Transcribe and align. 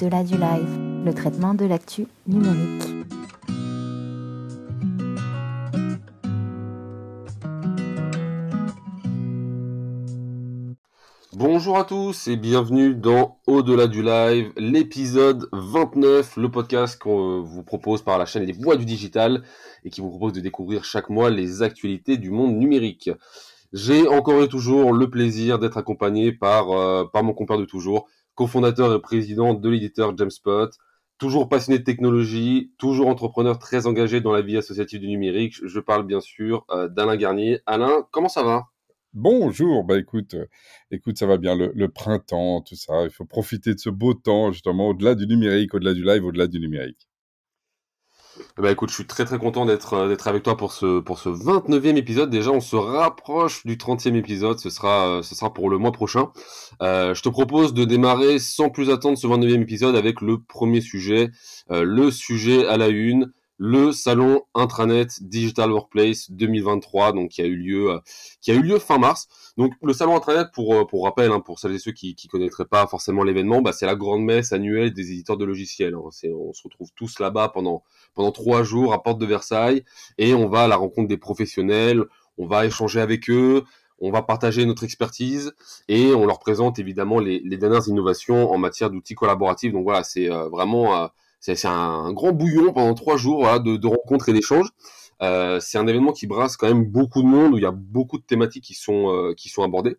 Au-delà 0.00 0.24
du 0.24 0.38
live, 0.38 1.04
le 1.04 1.12
traitement 1.12 1.52
de 1.52 1.66
l'actu 1.66 2.06
numérique. 2.26 2.84
Bonjour 11.34 11.76
à 11.76 11.84
tous 11.84 12.28
et 12.28 12.36
bienvenue 12.36 12.94
dans 12.94 13.40
Au-delà 13.46 13.88
du 13.88 14.02
live, 14.02 14.52
l'épisode 14.56 15.48
29, 15.52 16.38
le 16.38 16.50
podcast 16.50 16.98
qu'on 16.98 17.42
vous 17.42 17.62
propose 17.62 18.00
par 18.00 18.16
la 18.16 18.24
chaîne 18.24 18.44
Les 18.44 18.54
Voix 18.54 18.76
du 18.76 18.86
Digital 18.86 19.42
et 19.84 19.90
qui 19.90 20.00
vous 20.00 20.08
propose 20.08 20.32
de 20.32 20.40
découvrir 20.40 20.82
chaque 20.82 21.10
mois 21.10 21.28
les 21.28 21.60
actualités 21.60 22.16
du 22.16 22.30
monde 22.30 22.56
numérique. 22.56 23.10
J'ai 23.74 24.08
encore 24.08 24.42
et 24.42 24.48
toujours 24.48 24.94
le 24.94 25.10
plaisir 25.10 25.58
d'être 25.58 25.76
accompagné 25.76 26.32
par, 26.32 26.72
euh, 26.72 27.04
par 27.04 27.22
mon 27.22 27.34
compère 27.34 27.58
de 27.58 27.64
toujours, 27.66 28.08
cofondateur 28.40 28.94
et 28.94 29.02
président 29.02 29.52
de 29.52 29.68
l'éditeur 29.68 30.16
Jamspot, 30.16 30.70
toujours 31.18 31.50
passionné 31.50 31.78
de 31.78 31.84
technologie, 31.84 32.72
toujours 32.78 33.08
entrepreneur 33.08 33.58
très 33.58 33.86
engagé 33.86 34.22
dans 34.22 34.32
la 34.32 34.40
vie 34.40 34.56
associative 34.56 34.98
du 34.98 35.08
numérique. 35.08 35.56
Je 35.62 35.78
parle 35.78 36.06
bien 36.06 36.22
sûr 36.22 36.64
euh, 36.70 36.88
d'Alain 36.88 37.16
Garnier. 37.16 37.60
Alain, 37.66 38.06
comment 38.10 38.30
ça 38.30 38.42
va? 38.42 38.68
Bonjour, 39.12 39.84
bah 39.84 39.98
écoute, 39.98 40.32
euh, 40.32 40.46
écoute, 40.90 41.18
ça 41.18 41.26
va 41.26 41.36
bien, 41.36 41.54
le, 41.54 41.70
le, 41.74 41.88
printemps, 41.90 42.62
tout 42.62 42.76
ça, 42.76 43.04
il 43.04 43.10
faut 43.10 43.26
profiter 43.26 43.74
de 43.74 43.78
ce 43.78 43.90
beau 43.90 44.14
temps, 44.14 44.52
justement, 44.52 44.88
au-delà 44.88 45.14
du 45.14 45.26
numérique, 45.26 45.74
au-delà 45.74 45.92
du 45.92 46.02
live, 46.02 46.24
au-delà 46.24 46.46
du 46.46 46.60
numérique. 46.60 47.09
Bah 48.58 48.70
écoute, 48.70 48.90
je 48.90 48.94
suis 48.94 49.06
très 49.06 49.24
très 49.24 49.38
content 49.38 49.66
d'être 49.66 49.94
euh, 49.94 50.08
d'être 50.08 50.28
avec 50.28 50.42
toi 50.42 50.56
pour 50.56 50.72
ce 50.72 51.00
pour 51.00 51.18
ce 51.18 51.28
29e 51.28 51.96
épisode. 51.96 52.30
Déjà, 52.30 52.50
on 52.50 52.60
se 52.60 52.76
rapproche 52.76 53.64
du 53.66 53.76
30e 53.76 54.14
épisode. 54.14 54.58
Ce 54.58 54.70
sera 54.70 55.08
euh, 55.08 55.22
ce 55.22 55.34
sera 55.34 55.52
pour 55.52 55.70
le 55.70 55.78
mois 55.78 55.92
prochain. 55.92 56.30
Euh, 56.82 57.14
je 57.14 57.22
te 57.22 57.28
propose 57.28 57.74
de 57.74 57.84
démarrer 57.84 58.38
sans 58.38 58.70
plus 58.70 58.90
attendre 58.90 59.18
ce 59.18 59.26
29e 59.26 59.62
épisode 59.62 59.96
avec 59.96 60.20
le 60.20 60.38
premier 60.40 60.80
sujet, 60.80 61.30
euh, 61.70 61.82
le 61.84 62.10
sujet 62.10 62.66
à 62.66 62.76
la 62.76 62.88
une, 62.88 63.32
le 63.62 63.92
salon 63.92 64.40
intranet 64.54 65.08
Digital 65.20 65.70
Workplace 65.70 66.30
2023, 66.30 67.12
donc 67.12 67.28
qui 67.28 67.42
a 67.42 67.44
eu 67.44 67.56
lieu, 67.56 67.90
euh, 67.90 67.98
qui 68.40 68.50
a 68.50 68.54
eu 68.54 68.62
lieu 68.62 68.78
fin 68.78 68.96
mars. 68.96 69.28
Donc 69.58 69.74
le 69.82 69.92
salon 69.92 70.16
intranet, 70.16 70.46
pour 70.54 70.74
euh, 70.74 70.86
pour 70.86 71.04
rappel, 71.04 71.30
hein, 71.30 71.40
pour 71.40 71.58
celles 71.58 71.74
et 71.74 71.78
ceux 71.78 71.92
qui 71.92 72.14
qui 72.14 72.26
connaîtraient 72.26 72.64
pas 72.64 72.86
forcément 72.86 73.22
l'événement, 73.22 73.60
bah, 73.60 73.74
c'est 73.74 73.84
la 73.84 73.96
grande 73.96 74.22
messe 74.24 74.54
annuelle 74.54 74.94
des 74.94 75.12
éditeurs 75.12 75.36
de 75.36 75.44
logiciels. 75.44 75.94
Hein. 75.94 76.00
on 76.02 76.52
se 76.54 76.62
retrouve 76.64 76.88
tous 76.96 77.18
là-bas 77.18 77.50
pendant 77.50 77.82
pendant 78.14 78.32
trois 78.32 78.62
jours 78.62 78.94
à 78.94 79.02
Porte 79.02 79.18
de 79.18 79.26
Versailles 79.26 79.84
et 80.16 80.32
on 80.32 80.48
va 80.48 80.62
à 80.62 80.68
la 80.68 80.76
rencontre 80.76 81.08
des 81.08 81.18
professionnels, 81.18 82.02
on 82.38 82.46
va 82.46 82.64
échanger 82.64 83.00
avec 83.02 83.28
eux, 83.28 83.64
on 83.98 84.10
va 84.10 84.22
partager 84.22 84.64
notre 84.64 84.84
expertise 84.84 85.52
et 85.86 86.14
on 86.14 86.24
leur 86.24 86.38
présente 86.38 86.78
évidemment 86.78 87.18
les, 87.18 87.40
les 87.44 87.58
dernières 87.58 87.86
innovations 87.88 88.50
en 88.50 88.56
matière 88.56 88.88
d'outils 88.88 89.14
collaboratifs. 89.14 89.72
Donc 89.74 89.82
voilà, 89.82 90.02
c'est 90.02 90.30
euh, 90.30 90.48
vraiment 90.48 91.10
c'est 91.40 91.66
un, 91.66 92.12
grand 92.12 92.32
bouillon 92.32 92.72
pendant 92.72 92.94
trois 92.94 93.16
jours 93.16 93.44
de, 93.60 93.86
rencontres 93.86 94.28
et 94.28 94.32
d'échanges. 94.32 94.68
Euh, 95.22 95.58
c'est 95.60 95.78
un 95.78 95.86
événement 95.86 96.12
qui 96.12 96.26
brasse 96.26 96.56
quand 96.56 96.68
même 96.68 96.84
beaucoup 96.84 97.22
de 97.22 97.26
monde 97.26 97.54
où 97.54 97.58
il 97.58 97.62
y 97.62 97.66
a 97.66 97.72
beaucoup 97.72 98.18
de 98.18 98.22
thématiques 98.22 98.64
qui 98.64 98.74
sont 98.74 99.10
euh, 99.10 99.34
qui 99.34 99.48
sont 99.48 99.62
abordées. 99.62 99.96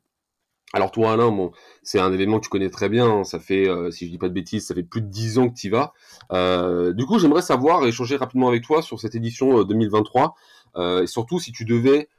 Alors 0.73 0.91
toi 0.91 1.11
Alain, 1.13 1.31
bon, 1.31 1.51
c'est 1.83 1.99
un 1.99 2.13
événement 2.13 2.39
que 2.39 2.45
tu 2.45 2.49
connais 2.49 2.69
très 2.69 2.89
bien. 2.89 3.05
Hein. 3.05 3.23
ça 3.23 3.39
fait, 3.39 3.67
euh, 3.67 3.91
si 3.91 4.05
je 4.05 4.11
dis 4.11 4.17
pas 4.17 4.29
de 4.29 4.33
bêtises, 4.33 4.65
ça 4.67 4.73
fait 4.73 4.83
plus 4.83 5.01
de 5.01 5.07
dix 5.07 5.37
ans 5.37 5.49
que 5.49 5.55
tu 5.55 5.67
y 5.67 5.69
vas. 5.69 5.93
du 6.93 7.05
coup, 7.05 7.19
j'aimerais 7.19 7.41
savoir 7.41 7.85
échanger 7.85 8.15
rapidement 8.15 8.47
avec 8.47 8.63
toi 8.63 8.81
sur 8.81 8.99
cette 8.99 9.15
édition 9.15 9.63
2023 9.63 10.35
et 11.01 11.07
surtout 11.07 11.39
si 11.39 11.51
tu 11.51 11.65
devais 11.65 12.09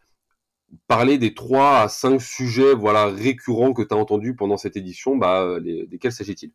parler 0.89 1.19
des 1.19 1.34
trois 1.34 1.81
à 1.81 1.89
cinq 1.89 2.20
sujets 2.20 2.75
voilà 2.75 3.07
récurrents 3.07 3.73
que 3.73 3.83
tu 3.83 3.95
as 3.95 3.97
entendus 3.97 4.34
pendant 4.36 4.57
cette 4.57 4.77
édition, 4.77 5.17
bah, 5.17 5.59
desquels 5.61 6.12
s'agit-il? 6.12 6.53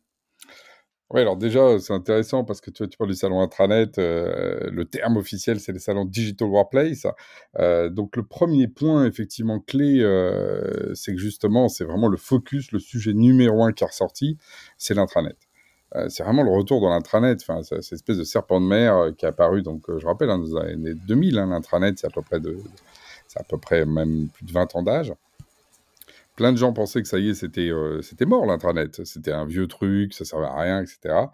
Oui, 1.10 1.22
alors 1.22 1.38
déjà, 1.38 1.78
c'est 1.78 1.94
intéressant 1.94 2.44
parce 2.44 2.60
que 2.60 2.70
tu, 2.70 2.86
tu 2.86 2.98
parles 2.98 3.08
du 3.08 3.16
salon 3.16 3.40
intranet. 3.40 3.98
Euh, 3.98 4.68
le 4.70 4.84
terme 4.84 5.16
officiel, 5.16 5.58
c'est 5.58 5.72
le 5.72 5.78
salon 5.78 6.04
Digital 6.04 6.48
Workplace. 6.48 7.06
Euh, 7.58 7.88
donc, 7.88 8.14
le 8.14 8.24
premier 8.24 8.68
point, 8.68 9.06
effectivement, 9.06 9.58
clé, 9.58 10.00
euh, 10.02 10.94
c'est 10.94 11.12
que 11.12 11.18
justement, 11.18 11.70
c'est 11.70 11.84
vraiment 11.84 12.08
le 12.08 12.18
focus, 12.18 12.72
le 12.72 12.78
sujet 12.78 13.14
numéro 13.14 13.64
un 13.64 13.72
qui 13.72 13.84
est 13.84 13.86
ressorti, 13.86 14.36
c'est 14.76 14.94
l'intranet. 14.94 15.36
C'est 16.08 16.22
vraiment 16.22 16.42
le 16.42 16.50
retour 16.50 16.82
dans 16.82 16.90
l'intranet. 16.90 17.38
Enfin, 17.40 17.62
cette 17.62 17.94
espèce 17.94 18.18
de 18.18 18.24
serpent 18.24 18.60
de 18.60 18.66
mer 18.66 19.12
qui 19.16 19.24
est 19.24 19.28
apparu, 19.28 19.62
donc, 19.62 19.84
je 19.96 20.06
rappelle, 20.06 20.28
hein, 20.28 20.38
dans 20.38 20.62
les 20.62 20.72
années 20.74 20.94
2000, 20.94 21.38
hein, 21.38 21.46
l'intranet, 21.46 21.98
c'est 21.98 22.06
à 22.06 22.10
peu 22.10 22.20
près 22.20 22.40
de, 22.40 22.58
c'est 23.26 23.40
à 23.40 23.44
peu 23.44 23.56
près 23.56 23.86
même 23.86 24.28
plus 24.28 24.44
de 24.44 24.52
20 24.52 24.76
ans 24.76 24.82
d'âge 24.82 25.14
plein 26.38 26.52
de 26.52 26.56
gens 26.56 26.72
pensaient 26.72 27.02
que 27.02 27.08
ça 27.08 27.18
y 27.18 27.30
est, 27.30 27.34
c'était 27.34 27.68
euh, 27.68 28.00
c'était 28.00 28.24
mort 28.24 28.46
l'intranet, 28.46 29.04
c'était 29.04 29.32
un 29.32 29.44
vieux 29.44 29.66
truc, 29.66 30.14
ça 30.14 30.24
servait 30.24 30.46
à 30.46 30.54
rien, 30.54 30.80
etc. 30.80 31.26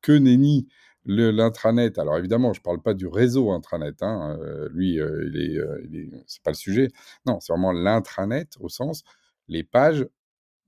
Que 0.00 0.12
nenni 0.12 0.66
l'intranet. 1.04 1.98
Alors 1.98 2.16
évidemment, 2.16 2.54
je 2.54 2.60
ne 2.60 2.62
parle 2.62 2.80
pas 2.80 2.94
du 2.94 3.06
réseau 3.06 3.52
intranet, 3.52 4.02
hein, 4.02 4.38
euh, 4.40 4.70
lui, 4.72 4.98
euh, 4.98 5.28
il 5.30 5.94
est 5.94 6.10
c'est 6.26 6.42
pas 6.42 6.52
le 6.52 6.56
sujet. 6.56 6.88
Non, 7.26 7.38
c'est 7.38 7.52
vraiment 7.52 7.70
l'intranet 7.70 8.54
au 8.58 8.70
sens 8.70 9.04
les 9.48 9.62
pages, 9.62 10.06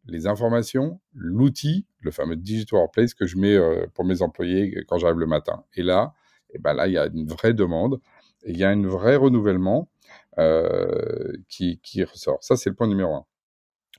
les 0.04 0.26
informations, 0.26 1.00
l'outil, 1.14 1.86
le 2.00 2.10
fameux 2.10 2.36
digital 2.36 2.80
workplace 2.80 3.14
que 3.14 3.26
je 3.26 3.38
mets 3.38 3.58
pour 3.94 4.04
mes 4.04 4.20
employés 4.20 4.84
quand 4.86 4.98
j'arrive 4.98 5.18
le 5.18 5.26
matin. 5.26 5.64
Et 5.74 5.82
là, 5.82 6.12
eh 6.50 6.58
ben 6.58 6.74
là, 6.74 6.88
il 6.88 6.92
y 6.92 6.98
a 6.98 7.06
une 7.06 7.26
vraie 7.26 7.54
demande, 7.54 8.00
il 8.46 8.58
y 8.58 8.64
a 8.64 8.68
un 8.68 8.86
vrai 8.86 9.16
renouvellement 9.16 9.90
qui, 11.48 11.80
qui 11.82 12.04
ressort. 12.04 12.38
Ça, 12.42 12.56
c'est 12.56 12.70
le 12.70 12.76
point 12.76 12.86
numéro 12.86 13.14
un. 13.14 13.24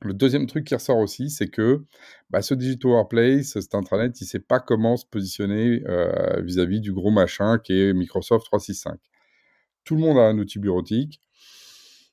Le 0.01 0.13
deuxième 0.13 0.47
truc 0.47 0.65
qui 0.65 0.75
ressort 0.75 0.97
aussi, 0.97 1.29
c'est 1.29 1.49
que 1.49 1.83
bah, 2.29 2.41
ce 2.41 2.53
Digital 2.53 2.91
Workplace, 2.91 3.53
cet 3.59 3.75
intranet, 3.75 4.19
il 4.19 4.23
ne 4.23 4.27
sait 4.27 4.39
pas 4.39 4.59
comment 4.59 4.95
se 4.95 5.05
positionner 5.05 5.83
euh, 5.87 6.41
vis-à-vis 6.41 6.79
du 6.79 6.93
gros 6.93 7.11
machin 7.11 7.57
qui 7.59 7.73
est 7.73 7.93
Microsoft 7.93 8.45
365. 8.45 8.97
Tout 9.83 9.95
le 9.95 10.01
monde 10.01 10.17
a 10.17 10.21
un 10.21 10.37
outil 10.37 10.59
bureautique. 10.59 11.21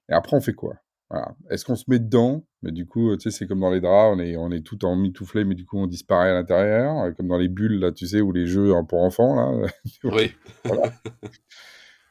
Et 0.09 0.13
après, 0.15 0.37
on 0.37 0.41
fait 0.41 0.55
quoi? 0.55 0.75
Voilà. 1.11 1.37
Est-ce 1.51 1.65
qu'on 1.65 1.77
se 1.77 1.85
met 1.87 2.01
dedans? 2.01 2.45
Mais 2.63 2.73
du 2.73 2.87
coup, 2.87 3.17
tu 3.17 3.23
sais, 3.23 3.31
c'est 3.31 3.47
comme 3.47 3.61
dans 3.61 3.71
les 3.71 3.81
draps, 3.81 4.17
on 4.17 4.19
est, 4.19 4.37
on 4.37 4.51
est 4.51 4.67
tout 4.67 4.85
en 4.85 4.97
mitouflé, 4.97 5.45
mais 5.45 5.55
du 5.55 5.65
coup, 5.65 5.79
on 5.79 5.87
disparaît 5.87 6.31
à 6.31 6.35
l'intérieur, 6.35 7.15
comme 7.17 7.29
dans 7.29 7.39
les 7.39 7.49
bulles, 7.49 7.79
là, 7.79 7.93
tu 7.93 8.09
sais, 8.09 8.21
ou 8.21 8.33
les 8.33 8.47
jeux 8.47 8.73
pour 8.89 9.03
enfants, 9.03 9.37
là. 9.37 9.69
Oui. 10.03 10.33
voilà. 10.65 10.93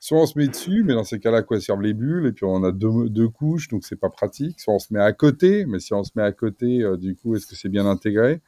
Soit 0.05 0.21
on 0.21 0.27
se 0.27 0.37
met 0.37 0.47
dessus, 0.47 0.83
mais 0.83 0.93
dans 0.93 1.03
ces 1.03 1.19
cas-là, 1.19 1.41
quoi 1.41 1.59
servent 1.59 1.81
les 1.81 1.95
bulles 1.95 2.27
Et 2.27 2.31
puis 2.31 2.45
on 2.45 2.63
a 2.63 2.71
deux, 2.71 3.27
couches, 3.27 3.69
donc 3.69 3.83
c'est 3.83 3.95
pas 3.95 4.11
pratique. 4.11 4.59
Soit 4.59 4.75
on 4.75 4.77
se 4.77 4.93
met 4.93 4.99
à 4.99 5.11
côté, 5.13 5.65
mais 5.65 5.79
si 5.79 5.95
on 5.95 6.03
se 6.03 6.11
met 6.13 6.21
à 6.21 6.31
côté, 6.31 6.83
euh, 6.83 6.95
du 6.95 7.15
coup, 7.15 7.35
est-ce 7.35 7.47
que 7.47 7.55
c'est 7.55 7.69
bien 7.69 7.87
intégré? 7.87 8.39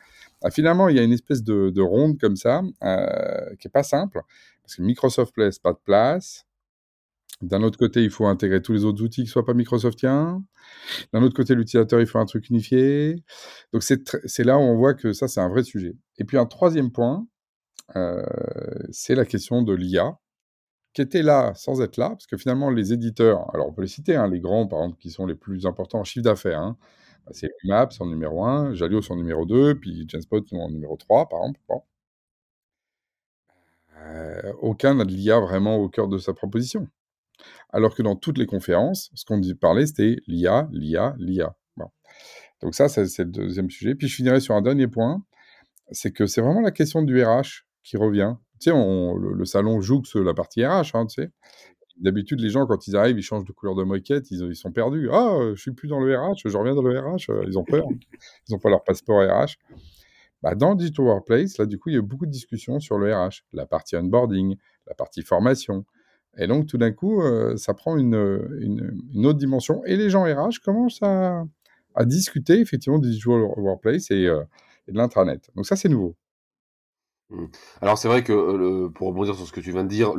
Ah, 0.43 0.51
Finalement, 0.51 0.87
il 0.87 0.97
y 0.97 0.99
a 0.99 1.01
une 1.01 1.13
espèce 1.13 1.41
de, 1.41 1.71
de 1.71 1.81
ronde 1.81 2.19
comme 2.19 2.35
ça, 2.35 2.61
euh, 2.83 3.55
qui 3.55 3.69
est 3.69 3.71
pas 3.71 3.81
simple, 3.81 4.21
parce 4.61 4.75
que 4.75 4.83
Microsoft 4.83 5.35
laisse 5.35 5.57
pas 5.57 5.73
de 5.73 5.79
place. 5.83 6.45
D'un 7.41 7.63
autre 7.63 7.79
côté, 7.79 8.03
il 8.03 8.11
faut 8.11 8.27
intégrer 8.27 8.61
tous 8.61 8.73
les 8.73 8.85
autres 8.85 9.01
outils 9.03 9.23
qui 9.23 9.27
soient 9.27 9.43
pas 9.43 9.55
Microsoftiens. 9.55 10.43
D'un 11.11 11.23
autre 11.23 11.35
côté, 11.35 11.55
l'utilisateur, 11.55 11.99
il 11.99 12.05
faut 12.05 12.19
un 12.19 12.27
truc 12.27 12.51
unifié. 12.51 13.23
Donc 13.73 13.81
c'est 13.81 14.43
là 14.43 14.59
où 14.59 14.61
on 14.61 14.77
voit 14.77 14.93
que 14.93 15.11
ça, 15.11 15.27
c'est 15.27 15.41
un 15.41 15.49
vrai 15.49 15.63
sujet. 15.63 15.95
Et 16.19 16.23
puis 16.23 16.37
un 16.37 16.45
troisième 16.45 16.91
point, 16.91 17.25
euh, 17.95 18.21
c'est 18.91 19.15
la 19.15 19.25
question 19.25 19.63
de 19.63 19.73
l'IA 19.73 20.19
qui 20.97 21.03
étaient 21.03 21.21
là 21.21 21.53
sans 21.53 21.79
être 21.81 21.97
là, 21.97 22.09
parce 22.09 22.25
que 22.25 22.37
finalement, 22.37 22.71
les 22.71 22.91
éditeurs, 22.91 23.53
alors 23.53 23.67
on 23.67 23.71
peut 23.71 23.83
les 23.83 23.87
citer, 23.87 24.15
hein, 24.15 24.27
les 24.27 24.39
grands, 24.39 24.65
par 24.65 24.79
exemple, 24.79 24.97
qui 24.97 25.11
sont 25.11 25.27
les 25.27 25.35
plus 25.35 25.67
importants 25.67 25.99
en 25.99 26.03
chiffre 26.03 26.23
d'affaires, 26.23 26.59
hein, 26.59 26.75
bah, 27.23 27.33
c'est 27.35 27.51
Maps 27.65 27.89
en 27.99 28.07
numéro 28.07 28.43
1, 28.43 28.73
Jalio 28.73 28.99
en 29.07 29.15
numéro 29.15 29.45
2, 29.45 29.75
puis 29.79 30.09
Genspot 30.09 30.43
en 30.53 30.71
numéro 30.71 30.97
3, 30.97 31.29
par 31.29 31.41
exemple. 31.41 31.59
Euh, 33.99 34.53
aucun 34.59 34.95
n'a 34.95 35.05
de 35.05 35.11
l'IA 35.11 35.39
vraiment 35.39 35.75
au 35.75 35.87
cœur 35.87 36.07
de 36.07 36.17
sa 36.17 36.33
proposition. 36.33 36.87
Alors 37.69 37.93
que 37.93 38.01
dans 38.01 38.15
toutes 38.15 38.39
les 38.39 38.47
conférences, 38.47 39.11
ce 39.13 39.23
qu'on 39.23 39.39
parler, 39.61 39.85
c'était 39.85 40.15
l'IA, 40.25 40.67
l'IA, 40.71 41.15
l'IA. 41.19 41.55
Donc 42.61 42.73
ça, 42.73 42.89
c'est 42.89 43.05
le 43.19 43.25
deuxième 43.25 43.69
sujet. 43.69 43.93
Puis 43.93 44.07
je 44.07 44.15
finirai 44.15 44.39
sur 44.39 44.55
un 44.55 44.63
dernier 44.63 44.87
point, 44.87 45.23
c'est 45.91 46.11
que 46.11 46.25
c'est 46.25 46.41
vraiment 46.41 46.61
la 46.61 46.71
question 46.71 47.03
du 47.03 47.23
RH 47.23 47.67
qui 47.83 47.97
revient. 47.97 48.33
Tu 48.59 48.71
sais, 48.71 48.75
le, 48.75 49.45
salon 49.45 49.81
joue 49.81 50.01
la 50.15 50.33
partie 50.33 50.65
RH, 50.65 50.91
hein, 50.93 51.05
tu 51.05 51.21
sais. 51.21 51.31
D'habitude, 51.99 52.39
les 52.39 52.49
gens, 52.49 52.67
quand 52.67 52.87
ils 52.87 52.95
arrivent, 52.95 53.17
ils 53.17 53.23
changent 53.23 53.45
de 53.45 53.51
couleur 53.51 53.75
de 53.75 53.83
moquette, 53.83 54.29
ils, 54.29 54.55
sont 54.55 54.71
perdus. 54.71 55.09
Ah, 55.11 55.39
je 55.55 55.59
suis 55.59 55.71
plus 55.71 55.87
dans 55.87 55.99
le 55.99 56.15
RH, 56.15 56.41
je 56.45 56.55
reviens 56.55 56.75
dans 56.75 56.83
le 56.83 56.99
RH. 56.99 57.29
Euh, 57.29 57.43
ils 57.47 57.57
ont 57.57 57.63
peur. 57.63 57.87
Ils 58.47 58.53
n'ont 58.53 58.59
pas 58.59 58.69
leur 58.69 58.83
passeport 58.83 59.19
RH. 59.19 59.57
Bah, 60.43 60.53
dans 60.53 60.75
Digital 60.75 61.05
Workplace, 61.05 61.57
là, 61.57 61.65
du 61.65 61.79
coup, 61.79 61.89
il 61.89 61.95
y 61.95 61.97
a 61.97 62.01
beaucoup 62.01 62.27
de 62.27 62.31
discussions 62.31 62.79
sur 62.79 62.99
le 62.99 63.11
RH, 63.11 63.43
la 63.53 63.65
partie 63.65 63.95
onboarding, 63.95 64.55
la 64.85 64.93
partie 64.93 65.23
formation. 65.23 65.85
Et 66.37 66.45
donc, 66.45 66.67
tout 66.67 66.77
d'un 66.77 66.91
coup, 66.91 67.21
euh, 67.23 67.57
ça 67.57 67.73
prend 67.73 67.97
une, 67.97 68.15
autre 69.15 69.39
dimension. 69.39 69.83
Et 69.85 69.95
les 69.95 70.11
gens 70.11 70.23
RH 70.23 70.59
commencent 70.63 71.01
à, 71.01 71.45
discuter, 72.05 72.59
effectivement, 72.59 72.99
du 72.99 73.09
Digital 73.09 73.41
Workplace 73.57 74.11
euh, 74.11 74.43
et 74.87 74.91
de 74.91 74.97
l'intranet. 74.97 75.49
Donc, 75.55 75.65
ça, 75.65 75.75
c'est 75.75 75.89
nouveau. 75.89 76.15
Mmh. 77.29 77.45
Alors 77.81 77.97
c'est 77.97 78.07
vrai 78.07 78.23
que, 78.23 78.87
pour 78.87 79.07
rebondir 79.07 79.35
sur 79.35 79.45
ce 79.45 79.51
que 79.51 79.59
tu 79.59 79.71
viens 79.71 79.83
de 79.83 79.89
dire, 79.89 80.13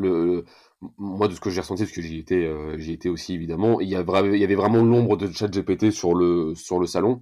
moi, 0.98 1.26
de 1.26 1.34
ce 1.34 1.40
que 1.40 1.50
j'ai 1.50 1.60
ressenti, 1.60 1.82
parce 1.82 1.94
que 1.94 2.02
j'y 2.02 2.18
étais, 2.18 2.46
euh, 2.46 2.78
j'y 2.78 2.98
aussi 3.08 3.34
évidemment, 3.34 3.80
il 3.80 3.88
y, 3.88 3.96
a 3.96 4.04
il 4.24 4.36
y 4.36 4.44
avait 4.44 4.54
vraiment 4.54 4.82
l'ombre 4.82 5.16
de 5.16 5.26
ChatGPT 5.30 5.90
sur 5.90 6.14
le 6.14 6.54
sur 6.54 6.78
le 6.78 6.86
salon, 6.86 7.20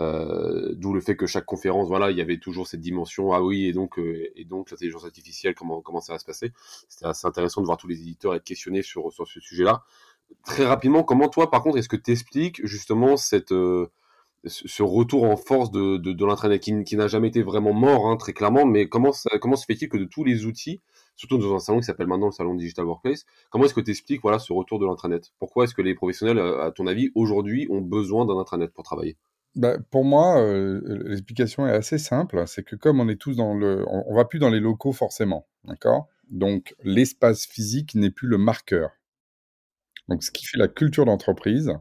euh, 0.00 0.74
d'où 0.74 0.92
le 0.92 1.00
fait 1.00 1.16
que 1.16 1.26
chaque 1.26 1.46
conférence, 1.46 1.88
voilà, 1.88 2.10
il 2.10 2.18
y 2.18 2.20
avait 2.20 2.38
toujours 2.38 2.66
cette 2.66 2.80
dimension. 2.80 3.32
Ah 3.32 3.42
oui, 3.42 3.66
et 3.66 3.72
donc 3.72 3.98
euh, 3.98 4.28
l'intelligence 4.50 5.04
artificielle, 5.04 5.54
comment 5.54 6.00
ça 6.00 6.12
va 6.12 6.18
se 6.18 6.26
passer? 6.26 6.52
C'était 6.88 7.06
assez 7.06 7.26
intéressant 7.26 7.60
de 7.62 7.66
voir 7.66 7.78
tous 7.78 7.88
les 7.88 8.00
éditeurs 8.00 8.34
être 8.34 8.44
questionnés 8.44 8.82
sur 8.82 9.10
sur 9.12 9.26
ce 9.26 9.40
sujet-là. 9.40 9.84
Très 10.44 10.66
rapidement, 10.66 11.04
comment 11.04 11.28
toi, 11.28 11.50
par 11.50 11.62
contre, 11.62 11.78
est-ce 11.78 11.88
que 11.88 11.96
tu 11.96 12.10
expliques 12.10 12.64
justement 12.66 13.16
cette 13.16 13.52
euh, 13.52 13.90
ce 14.44 14.82
retour 14.82 15.24
en 15.24 15.36
force 15.36 15.70
de, 15.70 16.24
l'intranet 16.24 16.60
qui, 16.60 16.96
n'a 16.96 17.08
jamais 17.08 17.28
été 17.28 17.42
vraiment 17.42 17.72
mort, 17.72 18.08
hein, 18.08 18.16
très 18.16 18.32
clairement, 18.32 18.64
mais 18.64 18.88
comment, 18.88 19.12
se 19.12 19.28
fait-il 19.66 19.88
que 19.88 19.96
de 19.96 20.04
tous 20.04 20.24
les 20.24 20.46
outils, 20.46 20.80
surtout 21.16 21.38
dans 21.38 21.54
un 21.54 21.58
salon 21.58 21.80
qui 21.80 21.86
s'appelle 21.86 22.06
maintenant 22.06 22.26
le 22.26 22.32
salon 22.32 22.54
Digital 22.54 22.84
Workplace, 22.84 23.24
comment 23.50 23.64
est-ce 23.64 23.74
que 23.74 23.80
tu 23.80 23.90
expliques 23.90 24.22
voilà, 24.22 24.38
ce 24.38 24.52
retour 24.52 24.78
de 24.78 24.86
l'intranet 24.86 25.32
Pourquoi 25.38 25.64
est-ce 25.64 25.74
que 25.74 25.82
les 25.82 25.94
professionnels, 25.94 26.38
à 26.38 26.70
ton 26.70 26.86
avis, 26.86 27.10
aujourd'hui, 27.14 27.66
ont 27.70 27.80
besoin 27.80 28.26
d'un 28.26 28.38
intranet 28.38 28.72
pour 28.72 28.84
travailler? 28.84 29.16
Bah, 29.54 29.76
pour 29.90 30.04
moi, 30.04 30.40
euh, 30.40 30.80
l'explication 31.06 31.66
est 31.66 31.72
assez 31.72 31.98
simple. 31.98 32.44
C'est 32.46 32.62
que 32.62 32.76
comme 32.76 33.00
on 33.00 33.08
est 33.08 33.16
tous 33.16 33.36
dans 33.36 33.54
le, 33.54 33.84
on, 33.88 34.04
on 34.06 34.14
va 34.14 34.24
plus 34.24 34.38
dans 34.38 34.50
les 34.50 34.60
locaux 34.60 34.92
forcément, 34.92 35.46
d'accord? 35.64 36.06
Donc 36.30 36.76
l'espace 36.84 37.46
physique 37.46 37.94
n'est 37.94 38.10
plus 38.10 38.28
le 38.28 38.38
marqueur. 38.38 38.90
Donc 40.08 40.22
ce 40.22 40.30
qui 40.30 40.46
fait 40.46 40.58
la 40.58 40.68
culture 40.68 41.04
d'entreprise, 41.06 41.72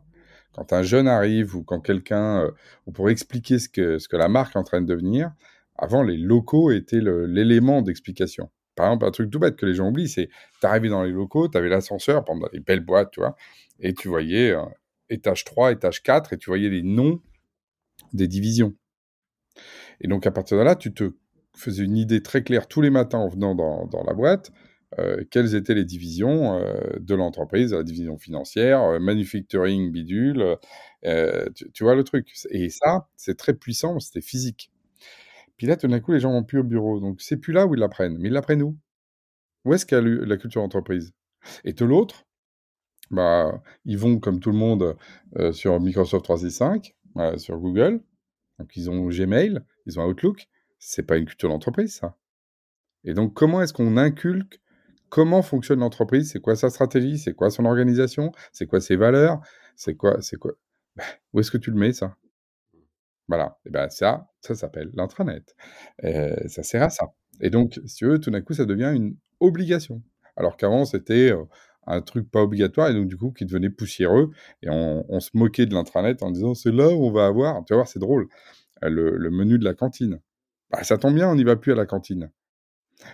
quand 0.58 0.74
un 0.74 0.82
jeune 0.82 1.08
arrive 1.08 1.56
ou 1.56 1.64
quand 1.64 1.80
quelqu'un, 1.80 2.42
euh, 2.42 2.52
pour 2.92 3.12
expliquer 3.12 3.60
ce 3.60 3.70
que, 3.70 4.18
la 4.18 4.28
marque 4.28 4.56
est 4.56 4.60
en 4.60 4.64
train 4.64 4.82
de 4.82 4.88
devenir, 4.88 5.32
avant, 5.76 6.02
les 6.02 6.18
locaux 6.18 6.72
étaient 6.72 7.00
l'élément 7.00 7.84
d'explication. 7.84 8.50
Par 8.76 8.88
exemple, 8.88 9.06
un 9.06 9.12
truc 9.12 9.30
tout 9.30 9.38
bête 9.38 9.56
que 9.56 9.68
les 9.68 9.76
gens 9.76 9.90
oublient, 9.90 10.10
c'est 10.10 10.30
t'arrivais 10.60 10.90
dans 10.90 11.04
les 11.04 11.12
locaux, 11.12 11.48
tu 11.48 11.58
avais 11.58 11.70
l'ascenseur, 11.70 12.26
par 12.26 12.36
exemple, 12.36 12.52
dans 12.52 12.58
les 12.58 12.64
belles 12.64 12.84
boîtes, 12.84 13.12
tu 13.12 13.20
vois, 13.20 13.36
et 13.80 13.94
tu 13.94 14.08
voyais 14.08 14.52
euh, 14.52 14.64
étage 15.10 15.46
3, 15.46 15.74
étage 15.74 16.02
4, 16.02 16.34
et 16.34 16.38
tu 16.40 16.50
voyais 16.50 16.70
les 16.70 16.82
noms 16.82 17.22
des 18.14 18.28
divisions. 18.28 18.74
Et 20.02 20.08
donc, 20.08 20.26
à 20.26 20.32
partir 20.32 20.58
de 20.58 20.64
là, 20.64 20.76
tu 20.76 20.92
te 20.92 21.14
faisais 21.56 21.84
une 21.84 21.98
idée 21.98 22.24
très 22.24 22.44
claire 22.44 22.68
tous 22.68 22.82
les 22.82 22.90
matins 22.90 23.20
en 23.20 23.28
venant 23.28 23.54
dans 23.54 24.04
la 24.06 24.14
boîte 24.14 24.52
euh, 25.00 25.24
quelles 25.30 25.56
étaient 25.56 25.74
les 25.74 25.86
divisions 25.86 26.56
euh, 26.56 26.80
de 27.00 27.16
l'entreprise, 27.16 27.74
la 27.74 27.84
division 27.84 28.18
financière, 28.18 28.82
euh, 28.84 29.00
manufacturing, 29.00 29.92
bidule, 29.92 30.58
tu, 31.74 31.84
vois 31.84 31.96
le 31.96 32.04
truc. 32.04 32.34
Et 32.52 32.70
ça, 32.70 33.10
c'est 33.16 33.38
très 33.38 33.54
puissant, 33.54 34.00
c'était 34.00 34.22
physique. 34.22 34.72
Puis 35.58 35.68
là, 35.68 35.76
tout 35.76 35.88
d'un 35.88 36.00
coup, 36.00 36.14
les 36.14 36.20
gens 36.20 36.32
vont 36.32 36.44
plus 36.44 36.60
au 36.60 36.64
bureau. 36.64 37.00
Donc, 37.00 37.22
c'est 37.22 37.38
plus 37.38 37.54
là 37.54 37.66
où 37.66 37.74
ils 37.74 37.80
l'apprennent. 37.80 38.18
Mais 38.18 38.30
ils 38.30 38.34
l'apprennent 38.34 38.64
où? 38.64 38.78
Où 39.66 39.74
est-ce 39.74 39.86
qu'il 39.86 39.98
y 39.98 40.02
a 40.02 40.26
la 40.26 40.38
culture 40.38 40.62
d'entreprise? 40.62 41.14
Et 41.66 41.74
de 41.74 41.86
l'autre, 41.86 42.26
bah, 43.10 43.62
ils 43.86 43.98
vont, 43.98 44.20
comme 44.20 44.40
tout 44.40 44.52
le 44.52 44.58
monde, 44.58 44.96
sur 45.52 45.80
Microsoft 45.80 46.24
365, 46.26 46.96
euh, 47.18 47.38
sur 47.38 47.58
Google. 47.58 48.02
Donc, 48.60 48.76
ils 48.76 48.90
ont 48.90 49.08
Gmail, 49.08 49.60
ils 49.86 50.00
ont 50.00 50.06
Outlook. 50.06 50.48
C'est 50.80 51.04
pas 51.04 51.18
une 51.18 51.26
culture 51.26 51.50
d'entreprise, 51.50 51.96
ça. 51.96 52.16
Et 53.04 53.14
donc, 53.14 53.34
comment 53.34 53.62
est-ce 53.62 53.74
qu'on 53.74 53.98
inculque 53.98 54.60
comment 55.10 55.42
fonctionne 55.42 55.80
l'entreprise, 55.80 56.32
c'est 56.32 56.40
quoi 56.40 56.56
sa 56.56 56.70
stratégie, 56.70 57.18
c'est 57.18 57.34
quoi 57.34 57.50
son 57.50 57.66
organisation, 57.66 58.32
c'est 58.52 58.68
quoi 58.68 58.82
ses 58.82 58.96
valeurs, 58.96 59.42
c'est 59.76 59.96
quoi, 59.96 60.22
c'est 60.22 60.38
quoi. 60.38 60.54
Bah, 60.96 61.04
où 61.34 61.40
est-ce 61.40 61.52
que 61.52 61.58
tu 61.58 61.72
le 61.72 61.78
mets 61.78 61.94
ça? 61.94 62.16
Voilà. 63.28 63.58
Et 63.66 63.70
ben 63.70 63.90
ça, 63.90 64.30
ça 64.42 64.56
s'appelle 64.56 64.90
l'intranet. 64.94 65.56
Euh, 66.04 66.36
ça 66.48 66.64
sert 66.64 66.84
à 66.84 66.90
ça. 66.90 67.14
Et 67.42 67.50
donc, 67.50 67.80
si 67.86 67.96
tu 67.96 68.06
veux, 68.06 68.20
tout 68.20 68.32
d'un 68.32 68.42
coup, 68.42 68.54
ça 68.54 68.66
devient 68.66 68.92
une 68.96 69.16
obligation. 69.40 70.02
Alors 70.36 70.58
qu'avant, 70.58 70.86
c'était 70.86 71.32
euh, 71.32 71.44
un 71.88 72.02
truc 72.02 72.30
pas 72.30 72.42
obligatoire 72.42 72.90
et 72.90 72.94
donc 72.94 73.08
du 73.08 73.18
coup 73.18 73.32
qui 73.32 73.46
devenait 73.46 73.70
poussiéreux 73.70 74.32
et 74.62 74.70
on, 74.70 75.20
se 75.20 75.30
moquait 75.34 75.66
de 75.66 75.74
l'intranet 75.74 76.22
en 76.22 76.32
disant 76.32 76.54
c'est 76.54 76.72
là 76.72 76.90
où 76.90 77.06
on 77.06 77.12
va 77.12 77.26
avoir, 77.26 77.64
tu 77.66 77.74
vas 77.74 77.78
voir, 77.78 77.88
c'est 77.88 78.00
drôle, 78.00 78.28
le, 78.82 79.18
le, 79.18 79.30
menu 79.32 79.58
de 79.58 79.64
la 79.64 79.74
cantine. 79.74 80.20
Bah, 80.70 80.84
ça 80.84 80.98
tombe 80.98 81.16
bien, 81.16 81.30
on 81.30 81.36
n'y 81.36 81.46
va 81.46 81.56
plus 81.56 81.72
à 81.72 81.76
la 81.76 81.86
cantine. 81.86 82.30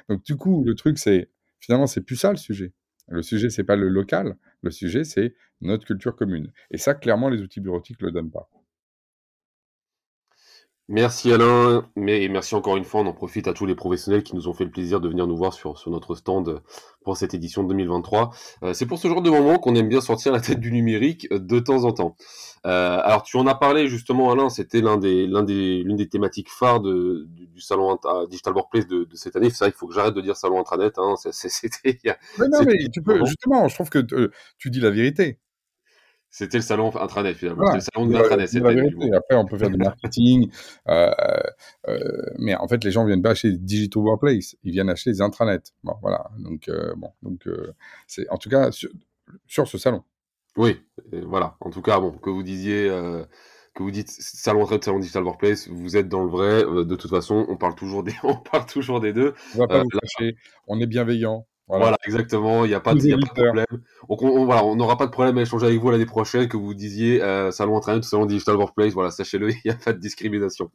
Donc 0.09 0.23
du 0.23 0.35
coup, 0.35 0.63
le 0.65 0.75
truc 0.75 0.97
c'est 0.97 1.29
Finalement, 1.63 1.87
c'est 1.87 2.01
plus 2.01 2.17
ça 2.17 2.29
le 2.29 2.35
sujet. 2.35 2.73
Le 3.07 3.21
sujet, 3.21 3.49
c'est 3.49 3.63
pas 3.63 3.77
le 3.77 3.87
local. 3.87 4.35
Le 4.63 4.69
sujet, 4.69 5.05
c'est 5.05 5.33
notre 5.61 5.85
culture 5.85 6.13
commune. 6.13 6.51
Et 6.71 6.77
ça, 6.77 6.93
clairement, 6.93 7.29
les 7.29 7.41
outils 7.41 7.61
bureautiques 7.61 8.01
le 8.01 8.11
donnent 8.11 8.31
pas. 8.31 8.49
Merci 10.89 11.31
Alain, 11.31 11.89
mais 11.95 12.27
merci 12.27 12.55
encore 12.55 12.75
une 12.75 12.83
fois, 12.83 12.99
on 12.99 13.07
en 13.07 13.13
profite 13.13 13.47
à 13.47 13.53
tous 13.53 13.65
les 13.65 13.73
professionnels 13.73 14.21
qui 14.21 14.35
nous 14.35 14.49
ont 14.49 14.53
fait 14.53 14.65
le 14.65 14.69
plaisir 14.69 14.99
de 14.99 15.07
venir 15.07 15.27
nous 15.27 15.37
voir 15.37 15.53
sur, 15.53 15.77
sur 15.77 15.89
notre 15.91 16.13
stand 16.13 16.61
pour 17.05 17.15
cette 17.15 17.33
édition 17.33 17.63
2023. 17.63 18.31
Euh, 18.63 18.73
c'est 18.73 18.85
pour 18.85 18.99
ce 18.99 19.07
genre 19.07 19.21
de 19.21 19.29
moment 19.29 19.59
qu'on 19.59 19.75
aime 19.75 19.87
bien 19.87 20.01
sortir 20.01 20.33
la 20.33 20.41
tête 20.41 20.59
du 20.59 20.73
numérique 20.73 21.29
euh, 21.31 21.39
de 21.39 21.59
temps 21.59 21.85
en 21.85 21.93
temps. 21.93 22.17
Euh, 22.65 22.99
alors 23.01 23.23
tu 23.23 23.37
en 23.37 23.47
as 23.47 23.55
parlé 23.55 23.87
justement 23.87 24.29
Alain, 24.29 24.49
c'était 24.49 24.81
l'un 24.81 24.97
des, 24.97 25.25
l'un 25.25 25.43
des, 25.43 25.83
l'une 25.83 25.95
des 25.95 26.09
thématiques 26.09 26.49
phares 26.49 26.81
de, 26.81 27.27
du, 27.29 27.47
du, 27.47 27.61
salon 27.61 27.97
Digital 28.29 28.53
Workplace 28.53 28.85
de, 28.85 29.05
de 29.05 29.15
cette 29.15 29.37
année. 29.37 29.51
C'est 29.51 29.63
vrai 29.63 29.71
qu'il 29.71 29.77
faut 29.77 29.87
que 29.87 29.93
j'arrête 29.93 30.13
de 30.13 30.21
dire 30.21 30.35
salon 30.35 30.59
intranet, 30.59 30.97
hein, 30.97 31.15
c'était... 31.31 31.97
Mais 32.37 32.47
non 32.49 32.59
mais 32.65 32.89
tu 32.93 33.01
peux, 33.01 33.23
justement, 33.23 33.69
je 33.69 33.75
trouve 33.75 33.89
que 33.89 34.31
tu 34.57 34.69
dis 34.69 34.81
la 34.81 34.89
vérité. 34.89 35.39
C'était 36.33 36.57
le 36.57 36.63
salon 36.63 36.91
intranet 36.95 37.35
finalement. 37.35 37.67
C'était 37.67 37.77
le 37.77 37.81
salon 37.93 38.07
de 38.07 38.13
l'intranet. 38.13 38.51
La 38.53 39.17
Après, 39.17 39.35
on 39.35 39.45
peut 39.45 39.59
faire 39.59 39.69
du 39.69 39.77
marketing, 39.77 40.49
euh, 40.89 41.11
euh, 41.87 41.99
mais 42.39 42.55
en 42.55 42.67
fait, 42.67 42.83
les 42.83 42.89
gens 42.89 43.05
viennent 43.05 43.21
pas 43.21 43.29
acheter 43.29 43.51
des 43.51 43.59
digital 43.59 44.01
workplace, 44.01 44.55
ils 44.63 44.71
viennent 44.71 44.89
acheter 44.89 45.11
des 45.11 45.21
intranets. 45.21 45.61
Bon, 45.83 45.93
voilà. 46.01 46.31
Donc, 46.39 46.69
euh, 46.69 46.95
bon, 46.97 47.11
donc 47.21 47.45
euh, 47.45 47.75
c'est 48.07 48.27
en 48.29 48.39
tout 48.39 48.49
cas 48.49 48.71
sur, 48.71 48.89
sur, 49.45 49.67
ce 49.67 49.77
salon. 49.77 50.03
Oui, 50.57 50.81
voilà. 51.11 51.55
En 51.59 51.69
tout 51.69 51.83
cas, 51.83 51.99
bon, 51.99 52.11
que 52.11 52.31
vous 52.31 52.43
disiez. 52.43 52.89
Euh, 52.89 53.23
que 53.75 53.83
vous 53.83 53.91
dites 53.91 54.09
salon 54.09 54.63
intranet, 54.63 54.83
salon 54.83 54.99
digital 54.99 55.23
workplace, 55.23 55.67
vous 55.67 55.97
êtes 55.97 56.09
dans 56.09 56.23
le 56.23 56.29
vrai. 56.29 56.63
de 56.63 56.95
toute 56.95 57.11
façon, 57.11 57.45
on 57.47 57.57
parle 57.57 57.75
toujours 57.75 58.01
des, 58.01 58.13
on 58.23 58.37
parle 58.37 58.65
toujours 58.65 58.99
des 58.99 59.13
deux. 59.13 59.35
On 59.53 59.59
va 59.59 59.67
pas 59.67 59.83
vous 59.83 59.89
cacher. 59.89 60.35
On 60.65 60.79
est 60.79 60.87
bienveillant. 60.87 61.45
Voilà. 61.67 61.85
voilà. 61.85 61.97
exactement. 62.05 62.65
Il 62.65 62.69
n'y 62.69 62.73
a 62.73 62.79
pas 62.79 62.93
de, 62.93 63.01
y 63.01 63.13
a 63.13 63.17
pas 63.17 63.25
de 63.25 63.41
problème. 63.45 63.65
Donc, 64.09 64.21
on, 64.21 64.27
on 64.27 64.45
voilà, 64.45 64.65
on 64.65 64.75
n'aura 64.75 64.97
pas 64.97 65.05
de 65.05 65.11
problème 65.11 65.37
à 65.37 65.41
échanger 65.41 65.65
avec 65.65 65.79
vous 65.79 65.89
l'année 65.89 66.05
prochaine 66.05 66.47
que 66.47 66.57
vous 66.57 66.73
disiez 66.73 67.21
euh, 67.23 67.51
salon 67.51 67.77
internet, 67.77 68.03
salon 68.03 68.25
digital 68.25 68.55
workplace. 68.57 68.93
Voilà, 68.93 69.11
sachez-le, 69.11 69.51
il 69.53 69.61
n'y 69.65 69.71
a 69.71 69.75
pas 69.75 69.93
de 69.93 69.99
discrimination. 69.99 70.71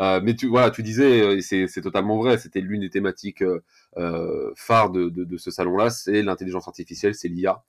Euh, 0.00 0.20
mais 0.22 0.34
tu 0.36 0.46
voilà, 0.48 0.70
tu 0.70 0.82
disais, 0.82 1.20
euh, 1.22 1.40
c'est 1.40 1.82
totalement 1.82 2.18
vrai. 2.18 2.38
C'était 2.38 2.60
l'une 2.60 2.82
des 2.82 2.90
thématiques 2.90 3.42
euh, 3.42 3.62
euh, 3.96 4.52
phares 4.54 4.90
de, 4.90 5.08
de, 5.08 5.24
de 5.24 5.36
ce 5.36 5.50
salon-là, 5.50 5.90
c'est 5.90 6.22
l'intelligence 6.22 6.68
artificielle, 6.68 7.14
c'est 7.14 7.28
l'IA. 7.28 7.62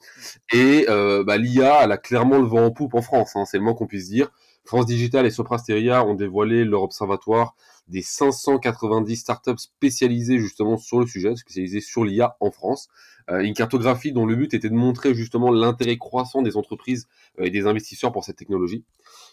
Et 0.54 0.86
euh, 0.90 1.24
bah, 1.24 1.38
l'IA, 1.38 1.84
elle 1.84 1.92
a 1.92 1.98
clairement 1.98 2.38
le 2.38 2.46
vent 2.46 2.66
en 2.66 2.72
poupe 2.72 2.94
en 2.94 3.02
France. 3.02 3.36
Hein, 3.36 3.46
c'est 3.46 3.58
le 3.58 3.64
moins 3.64 3.74
qu'on 3.74 3.88
puisse 3.88 4.10
dire. 4.10 4.30
France 4.70 4.86
Digital 4.86 5.26
et 5.26 5.32
Soprasteria 5.32 6.06
ont 6.06 6.14
dévoilé 6.14 6.64
leur 6.64 6.84
observatoire 6.84 7.56
des 7.88 8.04
590 8.04 9.16
startups 9.16 9.58
spécialisées 9.58 10.38
justement 10.38 10.78
sur 10.78 11.00
le 11.00 11.08
sujet, 11.08 11.36
spécialisées 11.36 11.82
sur 11.82 12.06
l'IA 12.06 12.38
en 12.40 12.52
France. 12.52 12.88
Euh, 13.32 13.40
une 13.40 13.56
cartographie 13.56 14.12
dont 14.12 14.28
le 14.28 14.36
but 14.36 14.54
était 14.54 14.70
de 14.70 14.76
montrer 14.76 15.16
justement 15.16 15.50
l'intérêt 15.50 15.98
croissant 15.98 16.44
des 16.44 16.56
entreprises 16.56 17.08
euh, 17.40 17.46
et 17.46 17.50
des 17.50 17.66
investisseurs 17.66 18.12
pour 18.12 18.24
cette 18.24 18.36
technologie. 18.36 18.84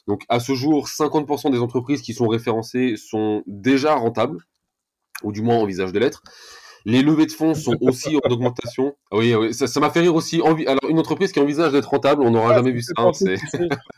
Donc 0.07 0.25
à 0.31 0.41
ce 0.41 0.55
jour, 0.55 0.89
50% 0.89 1.53
des 1.53 1.61
entreprises 1.61 2.01
qui 2.01 2.15
sont 2.15 2.29
référencées 2.29 2.97
sont 2.97 3.43
déjà 3.47 3.95
rentables, 3.95 4.39
ou 5.23 5.33
du 5.33 5.43
moins 5.43 5.57
envisagent 5.59 5.93
de 5.93 5.99
l'être. 5.99 6.23
Les 6.87 7.03
levées 7.03 7.27
de 7.27 7.33
fonds 7.33 7.55
sont 7.55 7.77
aussi 7.81 8.17
en 8.17 8.31
augmentation. 8.31 8.95
Oui, 9.11 9.35
oui 9.35 9.53
ça 9.53 9.81
m'a 9.81 9.91
fait 9.91 10.01
rire 10.01 10.15
aussi. 10.15 10.41
Alors, 10.41 10.89
une 10.89 11.01
entreprise 11.01 11.33
qui 11.33 11.41
envisage 11.41 11.73
d'être 11.73 11.91
rentable, 11.91 12.23
on 12.23 12.31
n'aura 12.31 12.53
ah, 12.53 12.57
jamais 12.57 12.71
vu 12.71 12.81
ça. 12.81 12.93
Hein, 12.97 13.11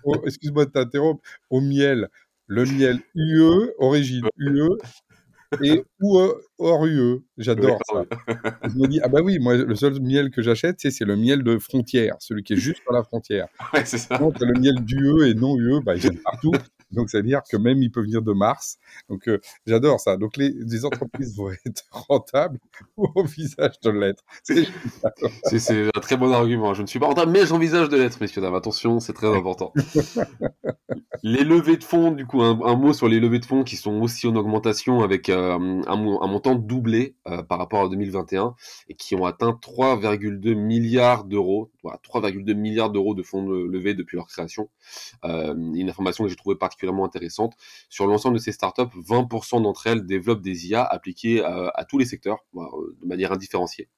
oh, 0.05 0.17
excuse-moi 0.25 0.65
de 0.65 0.71
t'interrompre. 0.71 1.23
Au 1.51 1.61
miel, 1.61 2.09
le 2.47 2.65
miel 2.65 3.01
UE, 3.15 3.71
origine 3.79 4.27
UE, 4.39 4.71
et 5.63 5.85
ou 6.01 6.19
hors 6.59 6.87
UE. 6.87 7.21
J'adore 7.37 7.79
ça. 7.91 8.05
Je 8.65 8.79
me 8.79 8.87
dis, 8.87 9.01
ah 9.03 9.09
bah 9.09 9.21
oui, 9.23 9.39
moi, 9.39 9.57
le 9.57 9.75
seul 9.75 10.01
miel 10.01 10.31
que 10.31 10.41
j'achète, 10.41 10.77
c'est 10.81 11.05
le 11.05 11.17
miel 11.17 11.43
de 11.43 11.59
frontière, 11.59 12.17
celui 12.21 12.43
qui 12.43 12.55
est 12.55 12.57
juste 12.57 12.81
sur 12.83 12.93
la 12.93 13.03
frontière. 13.03 13.49
Ouais, 13.75 13.85
c'est 13.85 13.99
ça. 13.99 14.17
Donc, 14.17 14.41
le 14.41 14.59
miel 14.59 14.77
d'UE 14.83 15.29
et 15.29 15.35
non 15.35 15.59
UE, 15.59 15.83
bah, 15.85 15.95
il 15.95 16.01
vient 16.01 16.11
partout. 16.25 16.53
Donc, 16.91 17.11
ça 17.11 17.19
veut 17.19 17.25
dire 17.25 17.43
que 17.49 17.57
même 17.57 17.83
il 17.83 17.91
peut 17.91 18.03
venir 18.03 18.23
de 18.23 18.33
Mars. 18.33 18.79
Donc, 19.09 19.29
euh, 19.29 19.41
j'adore 19.67 20.01
ça. 20.01 20.17
Donc, 20.17 20.37
les, 20.37 20.51
les, 20.51 20.85
entreprises 20.85 21.37
vont 21.37 21.51
être 21.51 21.85
rentables 21.91 22.59
ou 22.97 23.07
envisagent 23.15 23.81
de 23.81 23.91
l'être. 23.91 24.25
C'est 24.43 25.89
un 25.95 26.01
très 26.01 26.17
bon 26.17 26.33
argument. 26.33 26.75
Je 26.75 26.83
ne 26.83 26.87
suis 26.87 26.99
pas 26.99 27.07
rentable, 27.07 27.33
mais 27.33 27.47
j'envisage 27.47 27.89
de 27.89 27.97
l'être, 27.97 28.21
messieurs, 28.21 28.41
dames. 28.41 28.55
Attention, 28.55 29.01
c'est 29.01 29.13
très 29.13 29.35
important. 29.35 29.73
les 31.23 31.45
levées 31.45 31.77
de 31.77 31.85
fonds, 31.85 32.11
du 32.11 32.27
coup, 32.27 32.43
un, 32.43 32.59
un, 32.63 32.77
mot 32.77 32.93
sur 32.93 33.09
les 33.09 33.21
levées 33.21 33.39
de 33.39 33.45
fonds 33.45 33.65
qui 33.65 33.77
sont 33.77 34.01
aussi 34.01 34.27
en 34.27 34.37
augmentation 34.37 35.03
avec 35.03 35.29
euh, 35.29 35.53
un, 35.59 35.83
un, 35.87 36.27
montant 36.27 36.55
doublé 36.55 37.17
euh, 37.27 37.43
par 37.43 37.59
rapport 37.59 37.83
à 37.83 37.89
2021 37.89 38.55
et 38.89 38.95
qui 38.95 39.15
ont 39.15 39.27
atteint 39.27 39.59
3,2 39.63 40.55
milliards 40.55 41.25
d'euros. 41.25 41.71
Voilà, 41.83 42.01
3,2 42.03 42.55
milliards 42.55 42.91
d'euros 42.91 43.15
de 43.15 43.23
fonds 43.23 43.47
levés 43.49 43.95
depuis 43.95 44.17
leur 44.17 44.27
création. 44.27 44.69
Une 45.25 45.89
information 45.89 46.25
que 46.25 46.31
j'ai 46.31 46.37
trouvée 46.37 46.57
particulièrement 46.57 46.78
intéressante. 46.83 47.55
Sur 47.89 48.07
l'ensemble 48.07 48.37
de 48.37 48.43
ces 48.43 48.53
startups, 48.53 48.83
20% 48.83 49.63
d'entre 49.63 49.87
elles 49.87 50.07
développent 50.07 50.43
des 50.43 50.69
IA 50.69 50.85
appliquées 50.85 51.43
à, 51.45 51.85
tous 51.89 51.99
les 51.99 52.05
secteurs, 52.05 52.39
de 52.55 53.07
manière 53.07 53.33
indifférenciée. 53.33 53.89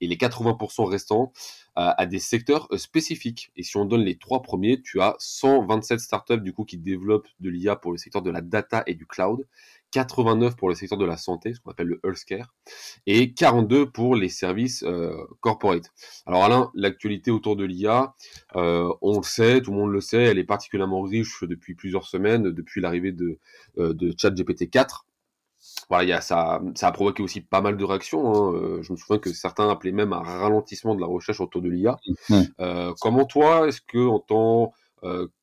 Et 0.00 0.06
les 0.06 0.16
80% 0.16 0.84
restants 0.84 1.32
à 1.74 2.06
des 2.06 2.20
secteurs 2.20 2.68
spécifiques. 2.76 3.50
Et 3.56 3.62
si 3.62 3.76
on 3.76 3.84
donne 3.84 4.02
les 4.02 4.16
trois 4.16 4.42
premiers, 4.42 4.80
tu 4.80 5.00
as 5.00 5.16
127 5.18 5.98
startups 5.98 6.40
du 6.40 6.52
coup 6.52 6.64
qui 6.64 6.78
développent 6.78 7.28
de 7.40 7.50
l'IA 7.50 7.76
pour 7.76 7.92
le 7.92 7.98
secteur 7.98 8.22
de 8.22 8.30
la 8.30 8.40
data 8.40 8.82
et 8.86 8.94
du 8.94 9.06
cloud 9.06 9.46
89 9.94 10.56
pour 10.56 10.68
le 10.68 10.74
secteur 10.74 10.98
de 10.98 11.04
la 11.04 11.16
santé, 11.16 11.54
ce 11.54 11.60
qu'on 11.60 11.70
appelle 11.70 11.86
le 11.86 12.00
healthcare, 12.04 12.52
et 13.06 13.32
42 13.32 13.90
pour 13.90 14.16
les 14.16 14.28
services 14.28 14.82
euh, 14.82 15.16
corporate. 15.40 15.92
Alors 16.26 16.42
Alain, 16.42 16.70
l'actualité 16.74 17.30
autour 17.30 17.54
de 17.54 17.64
l'IA, 17.64 18.14
euh, 18.56 18.92
on 19.02 19.18
le 19.18 19.22
sait, 19.22 19.62
tout 19.62 19.70
le 19.70 19.76
monde 19.76 19.92
le 19.92 20.00
sait, 20.00 20.24
elle 20.24 20.38
est 20.38 20.44
particulièrement 20.44 21.02
riche 21.02 21.44
depuis 21.44 21.76
plusieurs 21.76 22.08
semaines, 22.08 22.50
depuis 22.50 22.80
l'arrivée 22.80 23.12
de, 23.12 23.38
euh, 23.78 23.94
de 23.94 24.12
ChatGPT 24.18 24.68
4. 24.68 25.06
Voilà, 25.88 26.04
y 26.04 26.12
a, 26.12 26.20
ça, 26.20 26.60
ça 26.74 26.88
a 26.88 26.92
provoqué 26.92 27.22
aussi 27.22 27.40
pas 27.40 27.60
mal 27.60 27.76
de 27.76 27.84
réactions. 27.84 28.34
Hein. 28.34 28.82
Je 28.82 28.92
me 28.92 28.96
souviens 28.96 29.18
que 29.18 29.32
certains 29.32 29.68
appelaient 29.70 29.92
même 29.92 30.12
un 30.12 30.20
ralentissement 30.20 30.94
de 30.94 31.00
la 31.00 31.06
recherche 31.06 31.40
autour 31.40 31.62
de 31.62 31.70
l'IA. 31.70 31.96
Comment 33.00 33.24
toi, 33.24 33.66
est-ce 33.66 33.80
que 33.80 34.06
en 34.06 34.18
tant 34.18 34.72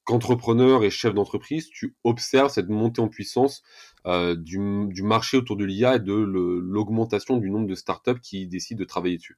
qu'entrepreneur 0.03 0.84
et 0.84 0.89
chef 0.89 1.13
d'entreprise, 1.13 1.70
tu 1.70 1.96
observes 2.03 2.51
cette 2.51 2.70
montée 2.70 3.01
en 3.01 3.08
puissance 3.08 3.63
euh, 4.08 4.36
du, 4.36 4.60
marché 5.03 5.38
autour 5.38 5.58
de 5.58 5.65
l'IA 5.65 5.96
et 5.96 6.00
de 6.00 6.13
l'augmentation 6.13 7.38
du 7.38 7.50
nombre 7.50 7.67
de 7.67 7.75
startups 7.75 8.20
qui 8.22 8.48
décident 8.48 8.79
de 8.79 8.86
travailler 8.86 9.17
dessus 9.17 9.38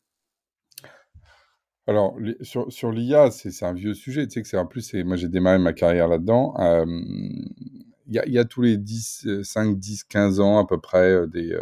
alors, 1.85 2.17
sur, 2.43 2.91
l'IA, 2.93 3.29
c'est 3.29 3.65
un 3.65 3.73
vieux 3.73 3.93
sujet. 3.93 4.25
Tu 4.25 4.35
sais 4.35 4.41
que 4.41 4.47
c'est 4.47 4.57
en 4.57 4.65
plus, 4.65 4.93
moi 4.93 5.17
j'ai 5.17 5.27
démarré 5.27 5.59
ma 5.59 5.73
carrière 5.73 6.07
là-dedans. 6.07 6.53
Euh, 6.57 6.85
il 8.07 8.13
y, 8.13 8.39
a, 8.39 8.45
tous 8.45 8.61
les 8.61 8.77
10, 8.77 9.43
5, 9.43 9.77
10, 9.77 10.05
15 10.05 10.39
ans 10.39 10.59
à 10.59 10.65
peu 10.65 10.79
près 10.79 11.27
des, 11.27 11.53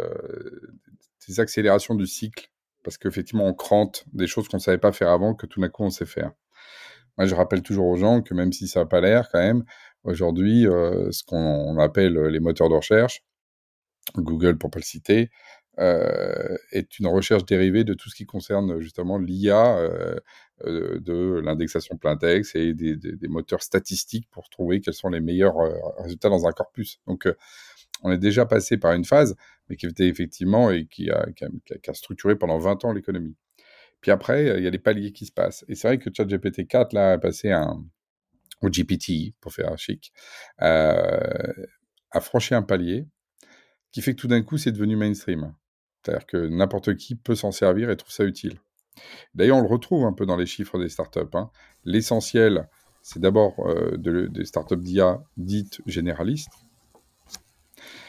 des 1.26 1.40
accélérations 1.40 1.96
du 1.96 2.06
cycle 2.06 2.52
parce 2.82 2.98
qu'effectivement, 2.98 3.46
on 3.46 3.54
crante 3.54 4.04
des 4.12 4.26
choses 4.26 4.48
qu'on 4.48 4.56
ne 4.56 4.62
savait 4.62 4.78
pas 4.78 4.92
faire 4.92 5.10
avant 5.10 5.34
que 5.34 5.46
tout 5.46 5.60
d'un 5.60 5.68
coup 5.68 5.84
on 5.84 5.90
sait 5.90 6.06
faire. 6.06 6.32
Moi, 7.18 7.26
je 7.26 7.34
rappelle 7.34 7.62
toujours 7.62 7.86
aux 7.86 7.96
gens 7.96 8.22
que 8.22 8.34
même 8.34 8.52
si 8.52 8.68
ça 8.68 8.80
n'a 8.80 8.86
pas 8.86 9.00
l'air, 9.00 9.28
quand 9.30 9.38
même, 9.38 9.64
aujourd'hui, 10.04 10.66
euh, 10.66 11.10
ce 11.12 11.22
qu'on 11.24 11.78
appelle 11.78 12.18
les 12.18 12.40
moteurs 12.40 12.68
de 12.68 12.74
recherche, 12.74 13.22
Google 14.16 14.58
pour 14.58 14.70
pas 14.70 14.78
le 14.78 14.84
citer, 14.84 15.30
euh, 15.78 16.56
est 16.70 16.98
une 16.98 17.06
recherche 17.06 17.44
dérivée 17.46 17.84
de 17.84 17.94
tout 17.94 18.10
ce 18.10 18.14
qui 18.14 18.26
concerne 18.26 18.80
justement 18.80 19.18
l'IA, 19.18 19.78
euh, 19.78 20.18
de 20.64 21.40
l'indexation 21.42 21.96
plein 21.96 22.16
texte 22.16 22.54
et 22.56 22.74
des, 22.74 23.28
moteurs 23.28 23.62
statistiques 23.62 24.28
pour 24.30 24.48
trouver 24.50 24.80
quels 24.80 24.94
sont 24.94 25.08
les 25.08 25.20
meilleurs 25.20 25.56
résultats 25.98 26.28
dans 26.28 26.46
un 26.46 26.52
corpus. 26.52 27.00
Donc, 27.06 27.26
on 28.02 28.12
est 28.12 28.18
déjà 28.18 28.46
passé 28.46 28.76
par 28.76 28.92
une 28.92 29.04
phase, 29.04 29.36
mais 29.68 29.76
qui 29.76 29.86
était 29.86 30.06
effectivement 30.08 30.70
et 30.70 30.86
qui 30.86 31.10
a, 31.10 31.26
structuré 31.94 32.36
pendant 32.36 32.58
20 32.58 32.84
ans 32.84 32.92
l'économie. 32.92 33.34
Puis 34.00 34.10
après, 34.10 34.58
il 34.58 34.64
y 34.64 34.66
a 34.66 34.70
des 34.70 34.78
paliers 34.78 35.12
qui 35.12 35.26
se 35.26 35.32
passent. 35.32 35.64
Et 35.68 35.74
c'est 35.74 35.88
vrai 35.88 35.98
que 35.98 36.10
ChatGPT 36.14 36.66
4, 36.66 36.92
là, 36.92 37.12
a 37.12 37.18
passé 37.18 37.50
un, 37.50 37.84
au 38.62 38.68
GPT, 38.68 39.34
pour 39.40 39.52
faire 39.52 39.70
un 39.72 39.76
chic, 39.76 40.12
euh, 40.62 41.52
a 42.10 42.20
franchi 42.20 42.54
un 42.54 42.62
palier 42.62 43.06
qui 43.90 44.02
fait 44.02 44.14
que 44.14 44.20
tout 44.20 44.28
d'un 44.28 44.42
coup, 44.42 44.58
c'est 44.58 44.72
devenu 44.72 44.96
mainstream. 44.96 45.54
C'est-à-dire 46.02 46.26
que 46.26 46.48
n'importe 46.48 46.96
qui 46.96 47.14
peut 47.14 47.34
s'en 47.34 47.52
servir 47.52 47.90
et 47.90 47.96
trouve 47.96 48.12
ça 48.12 48.24
utile. 48.24 48.58
D'ailleurs, 49.34 49.58
on 49.58 49.62
le 49.62 49.68
retrouve 49.68 50.04
un 50.04 50.12
peu 50.12 50.26
dans 50.26 50.36
les 50.36 50.46
chiffres 50.46 50.78
des 50.78 50.88
startups. 50.88 51.20
Hein. 51.34 51.50
L'essentiel, 51.84 52.68
c'est 53.02 53.20
d'abord 53.20 53.54
euh, 53.66 53.96
des 53.96 54.44
startups 54.44 54.76
d'IA 54.76 55.22
dites 55.36 55.80
généralistes, 55.86 56.52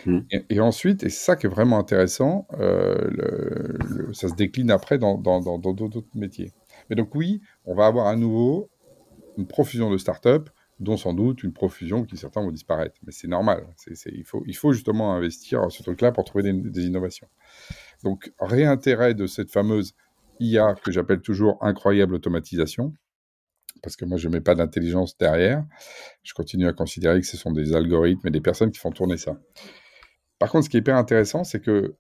Mmh. 0.05 0.19
Et, 0.50 0.60
ensuite, 0.60 1.03
et 1.03 1.10
c'est 1.10 1.24
ça 1.24 1.36
qui 1.36 1.45
est 1.45 1.50
vraiment 1.50 1.79
intéressant, 1.79 2.48
euh, 2.60 3.77
ça 4.12 4.27
se 4.27 4.36
décline 4.36 4.72
après 4.72 4.98
dans 4.98 5.17
d'autres 5.17 6.03
métiers. 6.15 6.51
Mais 6.89 6.95
donc 6.95 7.15
oui, 7.15 7.41
on 7.65 7.74
va 7.74 7.86
avoir 7.86 8.07
à 8.07 8.15
nouveau 8.15 8.69
une 9.38 9.48
profusion 9.48 9.90
de 9.90 9.98
startups, 9.98 10.50
dont 10.80 10.98
sans 10.98 11.13
doute 11.13 11.44
une 11.44 11.54
profusion 11.54 12.04
qui 12.04 12.18
certains 12.18 12.42
vont 12.42 12.52
disparaître. 12.52 12.96
Mais 13.06 13.12
c'est 13.12 13.28
normal. 13.28 13.68
il, 13.88 14.24
faut, 14.24 14.74
justement 14.74 15.13
investir 15.13 15.72
ce 15.72 15.84
truc-là 15.84 16.12
pour 16.12 16.24
trouver 16.24 16.52
des, 16.52 16.86
innovations. 16.86 17.28
Donc 18.04 18.34
réintérêt 18.40 19.13
de 19.13 19.28
cette 19.28 19.52
fameuse 19.52 19.94
IA 20.40 20.75
que 20.75 20.92
j'appelle 20.92 21.22
toujours 21.22 21.58
incroyable 21.62 22.16
automatisation, 22.16 22.94
parce 23.82 23.96
que 23.96 24.06
moi 24.06 24.18
je 24.18 24.28
ne 24.28 24.34
mets 24.34 24.42
pas 24.42 24.56
d'intelligence 24.56 25.18
derrière. 25.18 25.63
Je 26.24 26.34
continue 26.34 26.68
à 26.68 26.74
considérer 26.74 27.22
que 27.22 27.28
ce 27.28 27.38
sont 27.38 27.52
des 27.52 27.74
algorithmes 27.74 28.28
et 28.28 28.32
des 28.32 28.42
personnes 28.42 28.72
qui 28.72 28.80
font 28.80 28.92
tourner 28.92 29.18
ça. 29.18 29.38
Par 30.40 30.52
contre, 30.52 30.66
ce 30.66 30.70
qui 30.70 30.78
est 30.78 30.82
hyper 30.82 30.98
intéressant, 30.98 31.44
c'est 31.44 31.62
que 31.62 31.96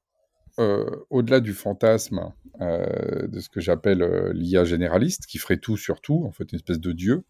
au-delà 0.57 1.39
du 1.39 1.53
fantasme 1.53 2.33
euh, 2.61 3.27
de 3.27 3.39
ce 3.39 3.49
que 3.49 3.59
j'appelle 3.59 4.03
euh, 4.03 4.31
l'IA 4.31 4.63
généraliste, 4.63 5.25
qui 5.25 5.39
ferait 5.39 5.57
tout 5.57 5.75
sur 5.75 6.01
tout, 6.01 6.23
en 6.23 6.31
fait 6.31 6.51
une 6.51 6.57
espèce 6.57 6.79
de 6.79 6.91
dieu, 6.91 7.23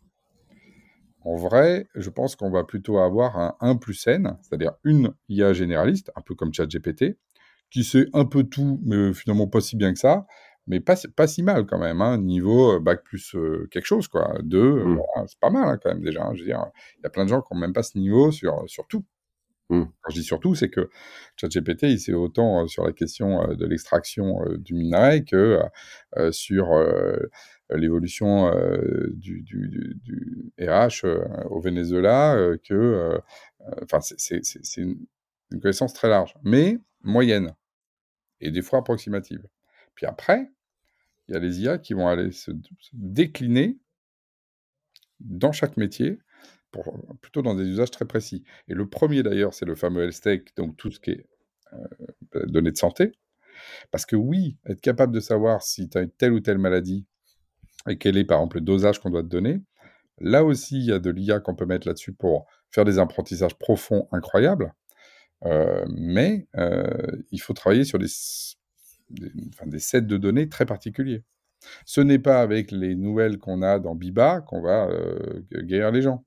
en 1.22 1.38
vrai, 1.38 1.88
je 1.96 2.10
pense 2.10 2.36
qu'on 2.36 2.52
va 2.52 2.66
plutôt 2.66 2.98
avoir 2.98 3.38
un 3.38 3.56
1 3.62 3.78
plus 3.78 4.06
n, 4.08 4.38
c'est-à-dire 4.42 4.74
une 4.84 5.14
IA 5.30 5.54
généraliste, 5.54 6.12
un 6.18 6.22
peu 6.22 6.36
comme 6.36 6.54
ChatGPT, 6.54 7.18
qui 7.72 7.86
sait 7.86 8.08
un 8.12 8.26
peu 8.26 8.44
tout, 8.44 8.82
mais 8.84 9.14
finalement 9.14 9.48
pas 9.48 9.62
si 9.62 9.78
bien 9.78 9.94
que 9.94 10.00
ça, 10.00 10.26
mais 10.68 10.82
pas, 10.82 10.96
pas 11.16 11.28
si 11.28 11.42
mal 11.42 11.66
quand 11.66 11.80
même, 11.80 12.02
hein, 12.02 12.18
niveau 12.18 12.78
bac 12.82 13.02
plus 13.06 13.38
quelque 13.72 13.86
chose, 13.86 14.10
quoi. 14.10 14.38
Deux, 14.44 14.84
mmh. 14.84 15.02
c'est 15.28 15.40
pas 15.40 15.50
mal 15.50 15.70
hein, 15.70 15.80
quand 15.82 15.90
même 15.90 16.04
déjà. 16.04 16.26
Hein, 16.26 16.34
je 16.34 16.42
veux 16.42 16.46
dire, 16.48 16.66
il 16.98 17.04
y 17.04 17.08
a 17.08 17.10
plein 17.10 17.24
de 17.24 17.30
gens 17.30 17.42
qui 17.42 17.54
n'ont 17.54 17.60
même 17.62 17.74
pas 17.74 17.84
ce 17.84 17.98
niveau 17.98 18.32
sur, 18.32 18.62
sur 18.68 18.86
tout. 18.88 19.06
Mmh. 19.74 19.86
Quand 20.02 20.12
je 20.12 20.20
dis 20.20 20.24
surtout, 20.24 20.54
c'est 20.54 20.70
que 20.70 20.90
ChatGPT, 21.38 21.84
il 21.84 22.00
sait 22.00 22.14
autant 22.14 22.64
euh, 22.64 22.68
sur 22.68 22.86
la 22.86 22.94
question 22.94 23.42
euh, 23.42 23.56
de 23.56 23.66
l'extraction 23.66 24.46
euh, 24.46 24.58
du 24.58 24.76
minerai 24.76 25.24
que 25.24 25.60
sur 26.32 26.76
l'évolution 27.72 28.54
du, 29.14 29.42
du, 29.42 30.54
RH 30.60 31.06
au 31.50 31.60
Venezuela, 31.60 32.38
que, 32.64 33.20
enfin, 33.82 34.00
c'est 34.02 34.42
une, 34.78 34.98
une 35.52 35.60
connaissance 35.60 35.94
très 35.94 36.08
large, 36.08 36.36
mais 36.44 36.78
moyenne 37.02 37.56
et 38.42 38.52
des 38.52 38.62
fois 38.62 38.80
approximative. 38.80 39.44
Puis 39.96 40.06
après, 40.06 40.52
il 41.28 41.34
y 41.34 41.38
a 41.38 41.40
les 41.40 41.62
IA 41.62 41.80
qui 41.80 41.94
vont 41.94 42.08
aller 42.08 42.32
se 42.32 42.52
décliner 42.94 43.80
dans 45.20 45.52
chaque 45.52 45.78
métier 45.78 46.20
plutôt 47.22 47.42
dans 47.42 47.56
des 47.56 47.66
usages 47.66 47.92
très 47.92 48.06
précis. 48.06 48.44
Et 48.68 48.74
le 48.74 48.88
premier 48.88 49.24
d'ailleurs, 49.24 49.54
c'est 49.54 49.66
le 49.66 49.76
fameux 49.76 50.04
health 50.04 50.56
donc 50.58 50.78
tout 50.78 50.92
ce 50.92 51.00
qui 51.00 51.12
est 51.12 51.26
euh, 51.74 52.46
données 52.48 52.72
de 52.72 52.78
santé. 52.78 53.14
Parce 53.92 54.06
que 54.06 54.16
oui, 54.16 54.58
être 54.66 54.82
capable 54.82 55.14
de 55.14 55.20
savoir 55.20 55.62
si 55.62 55.90
tu 55.90 55.98
as 55.98 56.06
telle 56.08 56.34
ou 56.34 56.40
telle 56.40 56.58
maladie 56.58 57.06
et 57.88 57.98
quel 57.98 58.18
est 58.18 58.26
par 58.26 58.40
exemple 58.40 58.58
le 58.58 58.62
dosage 58.62 59.00
qu'on 59.00 59.10
doit 59.10 59.24
te 59.24 59.28
donner, 59.28 59.62
là 60.20 60.44
aussi 60.44 60.78
il 60.78 60.86
y 60.86 60.92
a 60.92 61.00
de 61.00 61.10
l'IA 61.10 61.40
qu'on 61.40 61.56
peut 61.56 61.66
mettre 61.66 61.88
là-dessus 61.88 62.14
pour 62.14 62.48
faire 62.72 62.86
des 62.86 63.00
apprentissages 63.00 63.56
profonds 63.56 64.08
incroyables. 64.12 64.74
Euh, 65.46 65.86
mais 65.90 66.48
euh, 66.58 66.84
il 67.32 67.42
faut 67.42 67.54
travailler 67.54 67.84
sur 67.84 68.00
des 68.00 68.08
sets 68.08 70.02
de 70.02 70.18
données 70.18 70.50
très 70.50 70.66
particuliers. 70.66 71.24
Ce 71.86 72.02
n'est 72.02 72.20
pas 72.20 72.42
avec 72.42 72.72
les 72.72 72.96
nouvelles 72.96 73.38
qu'on 73.38 73.62
a 73.62 73.80
dans 73.80 73.96
Biba 73.96 74.42
qu'on 74.42 74.62
va 74.62 74.90
guérir 75.52 75.92
les 75.92 76.02
gens. 76.02 76.26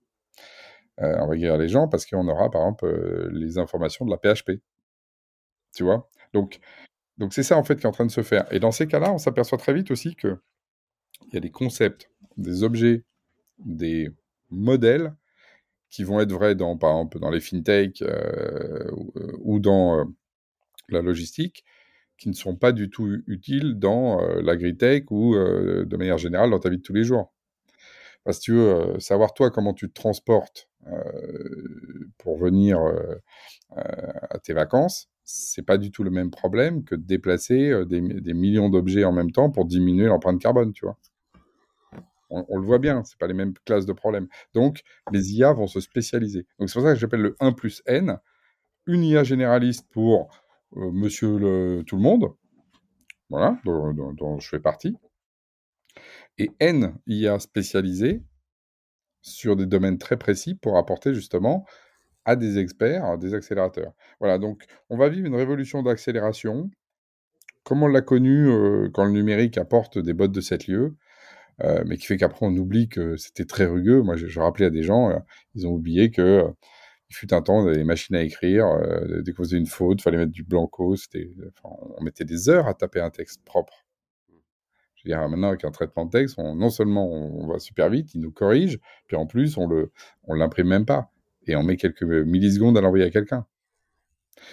Euh, 1.02 1.16
on 1.20 1.26
va 1.26 1.36
guérir 1.36 1.58
les 1.58 1.68
gens 1.68 1.88
parce 1.88 2.06
qu'on 2.06 2.26
aura, 2.28 2.50
par 2.50 2.62
exemple, 2.62 2.86
euh, 2.86 3.28
les 3.32 3.58
informations 3.58 4.06
de 4.06 4.10
la 4.10 4.16
PHP. 4.16 4.60
Tu 5.74 5.84
vois? 5.84 6.08
Donc, 6.32 6.58
donc 7.18 7.34
c'est 7.34 7.42
ça, 7.42 7.58
en 7.58 7.64
fait, 7.64 7.76
qui 7.76 7.82
est 7.82 7.88
en 7.88 7.92
train 7.92 8.06
de 8.06 8.10
se 8.10 8.22
faire. 8.22 8.50
Et 8.52 8.60
dans 8.60 8.72
ces 8.72 8.86
cas-là, 8.86 9.12
on 9.12 9.18
s'aperçoit 9.18 9.58
très 9.58 9.74
vite 9.74 9.90
aussi 9.90 10.16
qu'il 10.16 10.38
y 11.32 11.36
a 11.36 11.40
des 11.40 11.50
concepts, 11.50 12.10
des 12.36 12.62
objets, 12.62 13.04
des 13.58 14.10
modèles 14.50 15.14
qui 15.90 16.04
vont 16.04 16.20
être 16.20 16.32
vrais, 16.32 16.54
dans, 16.54 16.76
par 16.76 16.92
exemple, 16.92 17.18
dans 17.20 17.30
les 17.30 17.40
fintech 17.40 18.02
euh, 18.02 18.90
ou, 19.40 19.60
dans 19.60 20.06
la 20.88 21.02
logistique, 21.02 21.64
qui 22.18 22.28
ne 22.28 22.34
sont 22.34 22.56
pas 22.56 22.72
du 22.72 22.90
tout 22.90 23.06
utiles 23.26 23.78
dans 23.78 24.20
l'agritech 24.40 25.10
ou, 25.10 25.34
de 25.34 25.96
manière 25.96 26.18
générale, 26.18 26.50
dans 26.50 26.58
ta 26.58 26.70
vie 26.70 26.78
de 26.78 26.82
tous 26.82 26.94
les 26.94 27.04
jours. 27.04 27.32
Parce 28.24 28.38
que 28.38 28.44
tu 28.44 28.52
veux 28.52 29.00
savoir, 29.00 29.34
toi, 29.34 29.50
comment 29.50 29.74
tu 29.74 29.88
te 29.88 29.94
transportes 29.94 30.68
euh, 30.75 30.75
pour 32.19 32.38
venir 32.38 32.81
euh, 32.81 33.14
euh, 33.76 34.12
à 34.31 34.38
tes 34.38 34.52
vacances, 34.52 35.09
c'est 35.25 35.64
pas 35.64 35.78
du 35.78 35.90
tout 35.90 36.02
le 36.02 36.11
même 36.11 36.31
problème 36.31 36.85
que 36.85 36.95
de 36.95 37.02
déplacer 37.02 37.85
des, 37.87 38.00
millions 38.00 38.69
d'objets 38.69 39.05
en 39.05 39.12
même 39.12 39.33
temps 39.33 39.50
pour 39.50 39.64
diminuer 39.64 40.07
l'empreinte 40.07 40.40
carbone, 40.40 40.73
tu 40.73 40.85
vois. 40.85 40.99
On, 42.31 42.59
le 42.59 42.66
voit 42.66 42.81
bien, 42.81 43.05
c'est 43.05 43.19
pas 43.19 43.28
les 43.28 43.35
mêmes 43.35 43.55
classes 43.64 43.87
de 43.87 43.93
problèmes. 43.93 44.26
Donc, 44.52 44.83
les 45.12 45.35
IA 45.35 45.52
vont 45.52 45.69
se 45.69 45.81
spécialiser. 45.81 46.45
Donc, 46.59 46.69
c'est 46.69 46.75
pour 46.75 46.83
ça 46.83 46.95
que 46.95 46.99
j'appelle 46.99 47.21
le 47.23 47.37
1 47.38 47.52
plus 47.52 47.83
N, 47.87 48.19
une 48.87 49.05
IA 49.05 49.23
généraliste 49.23 49.87
pour 49.90 50.28
monsieur 50.75 51.85
tout 51.87 51.97
le 51.97 52.02
monde, 52.02 52.35
voilà, 53.31 53.59
dont, 53.64 54.12
dont, 54.12 54.40
je 54.40 54.49
fais 54.49 54.59
partie, 54.59 54.97
et 56.38 56.50
N 56.59 56.97
IA 57.07 57.38
spécialisée 57.38 58.23
sur 59.26 59.56
des 59.56 59.66
domaines 59.66 59.99
très 59.99 60.16
précis 60.16 60.54
pour 60.54 60.78
apporter 60.78 61.14
justement 61.14 61.66
à 62.25 62.37
des 62.37 62.59
experts, 62.59 63.18
des 63.18 63.35
accélérateurs. 63.35 63.92
Voilà, 64.21 64.38
donc 64.38 64.64
on 64.90 64.97
va 64.97 65.09
vivre 65.09 65.26
une 65.26 65.35
révolution 65.35 65.83
d'accélération, 65.83 66.71
comme 67.64 67.83
on 67.83 67.88
l'a 67.88 68.02
connu 68.02 68.49
euh, 68.49 68.88
quand 68.92 69.04
le 69.04 69.12
numérique 69.12 69.59
apporte 69.59 69.99
des 69.99 70.14
bottes 70.14 70.33
de 70.33 70.40
7 70.40 70.68
lieux, 70.68 70.97
euh, 71.64 71.85
mais 71.87 71.97
qui 71.97 72.06
fait 72.06 72.16
qu'après 72.16 72.47
on 72.47 72.56
oublie 72.56 72.88
que 72.88 73.16
c'était 73.16 73.45
très 73.45 73.66
rugueux. 73.66 74.02
Moi, 74.02 74.16
je, 74.16 74.40
rappelais 74.40 74.66
à 74.66 74.71
des 74.71 74.83
gens, 74.83 75.11
euh, 75.11 75.18
ils 75.54 75.66
ont 75.66 75.73
oublié 75.73 76.11
que 76.11 76.45
il 77.11 77.14
fut 77.14 77.33
un 77.35 77.42
temps 77.42 77.64
des 77.64 77.85
machines 77.85 78.16
à 78.16 78.23
écrire, 78.23 78.66
dès 79.23 79.33
qu'on 79.33 79.45
faisait 79.45 79.59
une 79.59 79.66
faute, 79.66 80.02
fallait 80.02 80.18
mettre 80.18 80.33
du 80.33 80.42
blanco, 80.42 80.97
on 81.64 82.02
mettait 82.02 82.25
des 82.25 82.49
heures 82.49 82.66
à 82.66 82.75
taper 82.75 83.00
un 83.00 83.11
texte 83.11 83.45
propre. 83.45 83.86
Dire, 85.06 85.28
maintenant 85.28 85.48
avec 85.48 85.64
un 85.64 85.70
traitement 85.70 86.04
de 86.04 86.10
texte, 86.10 86.36
on, 86.38 86.54
non 86.54 86.70
seulement 86.70 87.08
on, 87.08 87.46
va 87.46 87.58
super 87.58 87.88
vite, 87.88 88.14
il 88.14 88.20
nous 88.20 88.32
corrige, 88.32 88.80
puis 89.06 89.16
en 89.16 89.26
plus 89.26 89.56
on 89.56 89.66
le, 89.66 89.92
on 90.25 90.34
l'imprime 90.34 90.66
même 90.66 90.84
pas 90.84 91.10
et 91.46 91.54
on 91.56 91.62
met 91.62 91.76
quelques 91.76 92.02
millisecondes 92.02 92.76
à 92.76 92.80
l'envoyer 92.80 93.04
à 93.04 93.10
quelqu'un. 93.10 93.46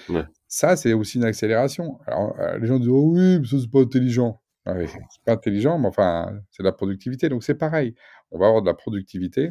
Ouais. 0.09 0.25
Ça, 0.47 0.75
c'est 0.75 0.93
aussi 0.93 1.17
une 1.17 1.23
accélération. 1.23 1.99
Alors, 2.05 2.39
euh, 2.39 2.57
les 2.59 2.67
gens 2.67 2.77
disent, 2.77 2.89
oh 2.89 3.13
oui, 3.13 3.39
mais 3.39 3.47
ça, 3.47 3.57
c'est 3.59 3.71
pas 3.71 3.79
intelligent. 3.79 4.39
Ah 4.65 4.73
oui, 4.77 4.85
c'est 4.87 5.23
pas 5.25 5.33
intelligent, 5.33 5.79
mais 5.79 5.87
enfin, 5.87 6.39
c'est 6.51 6.63
de 6.63 6.67
la 6.67 6.71
productivité. 6.71 7.27
Donc, 7.29 7.43
c'est 7.43 7.55
pareil. 7.55 7.95
On 8.31 8.37
va 8.37 8.47
avoir 8.47 8.61
de 8.61 8.67
la 8.67 8.75
productivité 8.75 9.49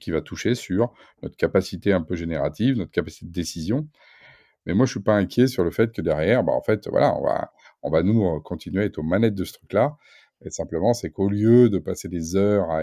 qui 0.00 0.10
va 0.10 0.20
toucher 0.20 0.54
sur 0.54 0.92
notre 1.22 1.36
capacité 1.36 1.92
un 1.92 2.02
peu 2.02 2.14
générative, 2.14 2.76
notre 2.76 2.92
capacité 2.92 3.26
de 3.26 3.32
décision. 3.32 3.88
Mais 4.64 4.74
moi, 4.74 4.86
je 4.86 4.92
suis 4.92 5.02
pas 5.02 5.16
inquiet 5.16 5.48
sur 5.48 5.64
le 5.64 5.70
fait 5.70 5.92
que 5.92 6.00
derrière, 6.00 6.44
bah, 6.44 6.52
en 6.52 6.62
fait, 6.62 6.88
voilà, 6.88 7.14
on 7.18 7.24
va, 7.24 7.52
on 7.82 7.90
va 7.90 8.02
nous 8.02 8.24
euh, 8.24 8.40
continuer 8.40 8.82
à 8.82 8.84
être 8.84 8.98
aux 8.98 9.02
manettes 9.02 9.34
de 9.34 9.44
ce 9.44 9.52
truc-là. 9.54 9.96
Et 10.44 10.50
simplement, 10.50 10.92
c'est 10.92 11.10
qu'au 11.10 11.28
lieu 11.28 11.68
de 11.68 11.78
passer 11.78 12.08
des 12.08 12.36
heures 12.36 12.70
à, 12.70 12.80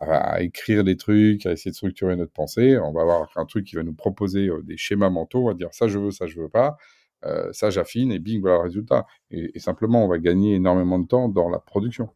à, 0.00 0.34
à, 0.34 0.40
écrire 0.42 0.84
des 0.84 0.96
trucs, 0.96 1.44
à 1.46 1.52
essayer 1.52 1.70
de 1.70 1.76
structurer 1.76 2.16
notre 2.16 2.32
pensée, 2.32 2.78
on 2.78 2.92
va 2.92 3.02
avoir 3.02 3.30
un 3.36 3.46
truc 3.46 3.66
qui 3.66 3.76
va 3.76 3.82
nous 3.82 3.94
proposer 3.94 4.48
euh, 4.48 4.62
des 4.62 4.76
schémas 4.76 5.10
mentaux, 5.10 5.44
on 5.44 5.48
va 5.48 5.54
dire 5.54 5.72
ça 5.72 5.88
je 5.88 5.98
veux, 5.98 6.10
ça 6.10 6.26
je 6.26 6.40
veux 6.40 6.48
pas, 6.48 6.76
euh, 7.24 7.52
ça 7.52 7.70
j'affine 7.70 8.12
et 8.12 8.18
bing, 8.18 8.40
voilà 8.40 8.58
le 8.58 8.62
résultat. 8.62 9.06
Et, 9.30 9.52
et, 9.54 9.58
simplement, 9.58 10.04
on 10.04 10.08
va 10.08 10.18
gagner 10.18 10.54
énormément 10.54 10.98
de 10.98 11.06
temps 11.06 11.28
dans 11.28 11.48
la 11.48 11.58
production. 11.58 12.10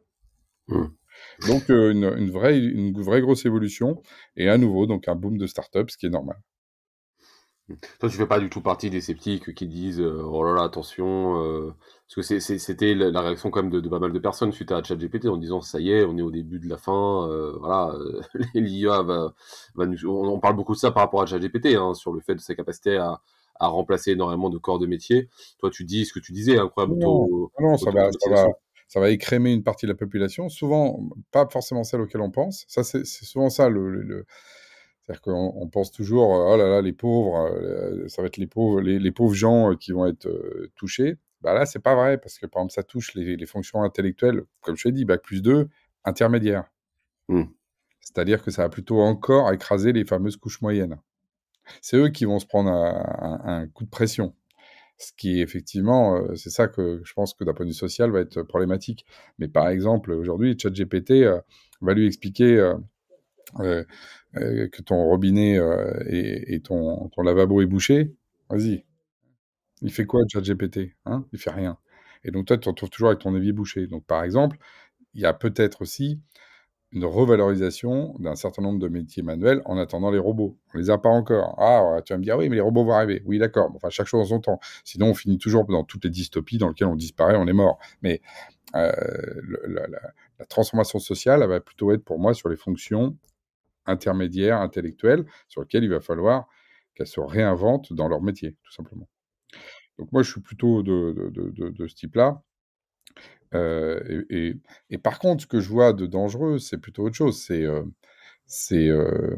Mmh. 0.68 0.84
Donc 1.48 1.70
euh, 1.70 1.92
une, 1.92 2.04
une, 2.04 2.30
vraie, 2.30 2.58
une 2.58 3.00
vraie 3.00 3.20
grosse 3.20 3.44
évolution 3.44 4.02
et 4.36 4.48
à 4.48 4.58
nouveau 4.58 4.86
donc 4.86 5.08
un 5.08 5.14
boom 5.14 5.38
de 5.38 5.46
start-up, 5.46 5.90
ce 5.90 5.96
qui 5.96 6.06
est 6.06 6.10
normal. 6.10 6.36
Toi, 8.00 8.08
tu 8.08 8.16
fais 8.16 8.26
pas 8.26 8.40
du 8.40 8.48
tout 8.48 8.62
partie 8.62 8.88
des 8.88 9.02
sceptiques 9.02 9.54
qui 9.54 9.66
disent 9.66 10.00
oh 10.00 10.42
là 10.42 10.54
là 10.54 10.62
attention 10.62 11.42
euh, 11.42 11.74
parce 12.14 12.28
que 12.28 12.38
c'était 12.38 12.94
la, 12.94 13.20
réaction 13.20 13.50
quand 13.50 13.62
même 13.62 13.70
de, 13.70 13.80
de, 13.80 13.88
pas 13.88 13.98
mal 13.98 14.12
de 14.12 14.18
personnes 14.18 14.52
suite 14.52 14.72
à 14.72 14.82
ChatGPT 14.82 15.26
en 15.26 15.36
disant 15.36 15.60
ça 15.60 15.78
y 15.78 15.90
est 15.90 16.04
on 16.04 16.16
est 16.16 16.22
au 16.22 16.30
début 16.30 16.58
de 16.58 16.68
la 16.68 16.78
fin 16.78 17.28
euh, 17.28 17.56
voilà 17.58 17.94
l'IA 18.54 19.02
va, 19.02 19.34
va 19.74 19.86
nous 19.86 20.06
on, 20.06 20.26
on, 20.28 20.40
parle 20.40 20.56
beaucoup 20.56 20.74
de 20.74 20.78
ça 20.78 20.90
par 20.90 21.02
rapport 21.02 21.22
à 21.22 21.26
ChatGPT 21.26 21.74
hein, 21.76 21.92
sur 21.94 22.12
le 22.12 22.20
fait 22.20 22.34
de 22.34 22.40
sa 22.40 22.54
capacité 22.54 22.96
à, 22.96 23.20
à 23.60 23.68
remplacer 23.68 24.12
énormément 24.12 24.48
de 24.48 24.58
corps 24.58 24.78
de 24.78 24.86
métier. 24.86 25.28
Toi 25.58 25.70
tu 25.70 25.84
dis 25.84 26.06
ce 26.06 26.14
que 26.14 26.20
tu 26.20 26.32
disais 26.32 26.58
incroyable 26.58 26.96
non, 26.96 27.50
non 27.60 27.76
ça, 27.76 27.90
va, 27.90 28.10
ça, 28.10 28.30
va, 28.30 28.46
ça 28.88 29.00
va 29.00 29.10
écrémer 29.10 29.52
une 29.52 29.62
partie 29.62 29.84
de 29.84 29.92
la 29.92 29.96
population 29.96 30.48
souvent 30.48 31.00
pas 31.30 31.46
forcément 31.50 31.84
celle 31.84 32.00
auquel 32.00 32.22
on 32.22 32.30
pense. 32.30 32.64
Ça 32.68 32.84
c'est 32.84 33.04
souvent 33.04 33.50
ça 33.50 33.68
le, 33.68 33.90
le, 33.90 34.02
le 34.02 34.26
c'est-à-dire 35.08 35.22
qu'on 35.22 35.54
on 35.56 35.66
pense 35.68 35.90
toujours, 35.90 36.28
oh 36.28 36.56
là 36.58 36.68
là, 36.68 36.82
les 36.82 36.92
pauvres, 36.92 37.50
euh, 37.50 38.06
ça 38.08 38.20
va 38.20 38.28
être 38.28 38.36
les 38.36 38.46
pauvres, 38.46 38.82
les, 38.82 38.98
les 38.98 39.10
pauvres 39.10 39.34
gens 39.34 39.70
euh, 39.70 39.74
qui 39.74 39.92
vont 39.92 40.04
être 40.04 40.26
euh, 40.26 40.70
touchés. 40.76 41.16
Bah 41.40 41.54
là, 41.54 41.66
c'est 41.66 41.78
pas 41.78 41.94
vrai, 41.94 42.18
parce 42.18 42.38
que 42.38 42.46
par 42.46 42.60
exemple, 42.60 42.72
ça 42.74 42.82
touche 42.82 43.14
les, 43.14 43.36
les 43.36 43.46
fonctions 43.46 43.82
intellectuelles, 43.82 44.42
comme 44.60 44.76
je 44.76 44.88
l'ai 44.88 44.92
dit, 44.92 45.04
bac 45.04 45.22
plus 45.22 45.42
2, 45.42 45.68
intermédiaires. 46.04 46.64
Mmh. 47.28 47.44
C'est-à-dire 48.00 48.42
que 48.42 48.50
ça 48.50 48.62
va 48.62 48.68
plutôt 48.68 49.00
encore 49.00 49.52
écraser 49.52 49.92
les 49.92 50.04
fameuses 50.04 50.36
couches 50.36 50.60
moyennes. 50.62 50.98
C'est 51.82 51.96
eux 51.98 52.08
qui 52.08 52.24
vont 52.24 52.38
se 52.38 52.46
prendre 52.46 52.70
un, 52.70 53.40
un, 53.44 53.62
un 53.62 53.68
coup 53.68 53.84
de 53.84 53.90
pression. 53.90 54.34
Ce 54.96 55.12
qui 55.16 55.38
est 55.38 55.42
effectivement, 55.42 56.20
c'est 56.34 56.50
ça 56.50 56.66
que 56.66 57.02
je 57.04 57.12
pense 57.12 57.34
que 57.34 57.44
d'un 57.44 57.54
point 57.54 57.66
de 57.66 57.70
vue 57.70 57.76
social 57.76 58.10
va 58.10 58.20
être 58.20 58.42
problématique. 58.42 59.06
Mais 59.38 59.46
par 59.46 59.68
exemple, 59.68 60.10
aujourd'hui, 60.12 60.58
ChatGPT 60.58 61.24
va 61.80 61.94
lui 61.94 62.06
expliquer 62.06 62.72
euh, 63.60 63.84
euh, 64.36 64.68
que 64.68 64.82
ton 64.82 65.04
robinet 65.04 65.58
euh, 65.58 66.04
et, 66.06 66.54
et, 66.54 66.60
ton, 66.60 67.08
ton 67.08 67.22
lavabo 67.22 67.62
est 67.62 67.66
bouché, 67.66 68.14
vas-y. 68.50 68.84
Il 69.82 69.92
fait 69.92 70.06
quoi, 70.06 70.22
ChatGPT 70.32 70.94
hein? 71.06 71.24
Il 71.32 71.38
fait 71.38 71.50
rien. 71.50 71.78
Et 72.24 72.30
donc, 72.30 72.46
toi, 72.46 72.56
tu 72.56 72.62
te 72.62 72.68
retrouves 72.68 72.90
toujours 72.90 73.08
avec 73.08 73.20
ton 73.20 73.34
évier 73.36 73.52
bouché. 73.52 73.86
Donc, 73.86 74.04
par 74.04 74.24
exemple, 74.24 74.58
il 75.14 75.20
y 75.20 75.26
a 75.26 75.32
peut-être 75.32 75.82
aussi 75.82 76.20
une 76.92 77.04
revalorisation 77.04 78.14
d'un 78.18 78.34
certain 78.34 78.62
nombre 78.62 78.78
de 78.78 78.88
métiers 78.88 79.22
manuels 79.22 79.60
en 79.66 79.76
attendant 79.76 80.10
les 80.10 80.18
robots. 80.18 80.58
On 80.74 80.78
les 80.78 80.90
a 80.90 80.98
pas 80.98 81.10
encore. 81.10 81.54
Ah, 81.58 82.00
tu 82.04 82.12
vas 82.12 82.18
me 82.18 82.24
dire, 82.24 82.38
oui, 82.38 82.48
mais 82.48 82.56
les 82.56 82.62
robots 82.62 82.84
vont 82.84 82.92
arriver. 82.92 83.22
Oui, 83.26 83.38
d'accord. 83.38 83.70
Enfin, 83.74 83.90
chaque 83.90 84.06
chose 84.06 84.22
en 84.22 84.24
son 84.24 84.40
temps. 84.40 84.60
Sinon, 84.84 85.08
on 85.08 85.14
finit 85.14 85.38
toujours 85.38 85.66
dans 85.66 85.84
toutes 85.84 86.04
les 86.04 86.10
dystopies 86.10 86.58
dans 86.58 86.68
lesquelles 86.68 86.88
on 86.88 86.96
disparaît, 86.96 87.36
on 87.36 87.46
est 87.46 87.52
mort. 87.52 87.78
Mais 88.02 88.22
euh, 88.74 88.90
la, 89.66 89.86
la, 89.86 90.46
transformation 90.46 90.98
sociale, 90.98 91.42
elle 91.42 91.48
va 91.48 91.60
plutôt 91.60 91.92
être 91.92 92.04
pour 92.04 92.18
moi 92.18 92.32
sur 92.32 92.48
les 92.48 92.56
fonctions 92.56 93.16
intermédiaires, 93.86 94.60
intellectuelles, 94.60 95.24
sur 95.48 95.62
lesquelles 95.62 95.84
il 95.84 95.90
va 95.90 96.00
falloir 96.00 96.48
qu'elles 96.94 97.06
se 97.06 97.20
réinventent 97.20 97.92
dans 97.92 98.08
leur 98.08 98.22
métier, 98.22 98.56
tout 98.62 98.72
simplement. 98.72 99.08
Donc 99.98 100.12
moi, 100.12 100.22
je 100.22 100.30
suis 100.30 100.40
plutôt 100.40 100.82
de, 100.82 101.32
ce 101.88 101.94
type-là. 101.94 102.42
Euh, 103.54 104.24
et, 104.30 104.98
par 104.98 105.18
contre, 105.18 105.42
ce 105.42 105.46
que 105.46 105.60
je 105.60 105.68
vois 105.68 105.92
de 105.92 106.06
dangereux, 106.06 106.58
c'est 106.58 106.78
plutôt 106.78 107.04
autre 107.04 107.16
chose. 107.16 107.40
C'est 107.40 107.64
euh, 107.64 107.82
euh, 108.72 109.36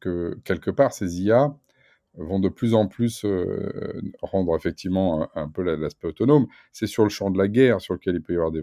que 0.00 0.38
quelque 0.44 0.70
part, 0.70 0.92
ces 0.92 1.22
IA 1.22 1.56
vont 2.14 2.38
de 2.40 2.50
plus 2.50 2.74
en 2.74 2.86
plus 2.88 3.24
rendre 4.20 4.54
effectivement 4.56 5.28
un, 5.36 5.48
peu 5.48 5.62
l'aspect 5.62 6.08
autonome. 6.08 6.46
C'est 6.72 6.86
sur 6.86 7.04
le 7.04 7.08
champ 7.08 7.30
de 7.30 7.38
la 7.38 7.48
guerre 7.48 7.80
sur 7.80 7.94
lequel 7.94 8.16
il 8.16 8.22
peut 8.22 8.34
y 8.34 8.36
avoir 8.36 8.52
des, 8.52 8.60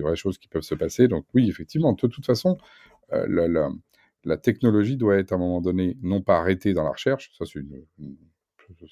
vraies 0.00 0.16
choses 0.16 0.38
qui 0.38 0.48
peuvent 0.48 0.62
se 0.62 0.74
passer. 0.74 1.08
Donc 1.08 1.26
oui, 1.34 1.48
effectivement, 1.48 1.92
de 1.92 2.06
toute 2.06 2.24
façon, 2.24 2.58
la 3.10 4.36
technologie 4.38 4.96
doit 4.96 5.16
être 5.16 5.32
à 5.32 5.34
un 5.34 5.38
moment 5.38 5.60
donné 5.60 5.96
non 6.02 6.22
pas 6.22 6.38
arrêtée 6.38 6.74
dans 6.74 6.84
la 6.84 6.90
recherche, 6.90 7.32
ça 7.36 7.44
c'est 7.44 7.58
une, 7.58 7.84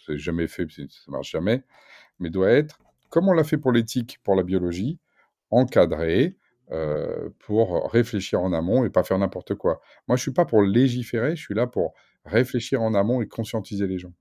c'est 0.07 0.19
jamais 0.19 0.47
fait, 0.47 0.67
ça 0.71 0.85
marche 1.09 1.31
jamais, 1.31 1.63
mais 2.19 2.31
doit 2.31 2.51
être, 2.51 2.79
comme 3.11 3.29
on 3.29 3.33
l'a 3.33 3.45
fait 3.45 3.59
pour 3.59 3.73
l'éthique, 3.73 4.19
pour 4.23 4.35
la 4.35 4.43
biologie, 4.43 4.99
encadrée 5.51 6.37
euh, 6.71 7.31
pour 7.41 7.91
réfléchir 7.91 8.41
en 8.41 8.53
amont 8.53 8.85
et 8.85 8.91
pas 8.91 9.03
faire 9.03 9.19
n'importe 9.19 9.55
quoi. 9.57 9.81
Moi, 10.07 10.17
je 10.17 10.23
suis 10.23 10.33
pas 10.33 10.45
pour 10.45 10.63
légiférer, 10.63 11.35
je 11.35 11.43
suis 11.43 11.55
là 11.55 11.67
pour 11.67 11.95
réfléchir 12.25 12.81
en 12.81 12.95
amont 12.95 13.21
et 13.21 13.27
conscientiser 13.27 13.87
les 13.87 13.99
gens. 13.99 14.13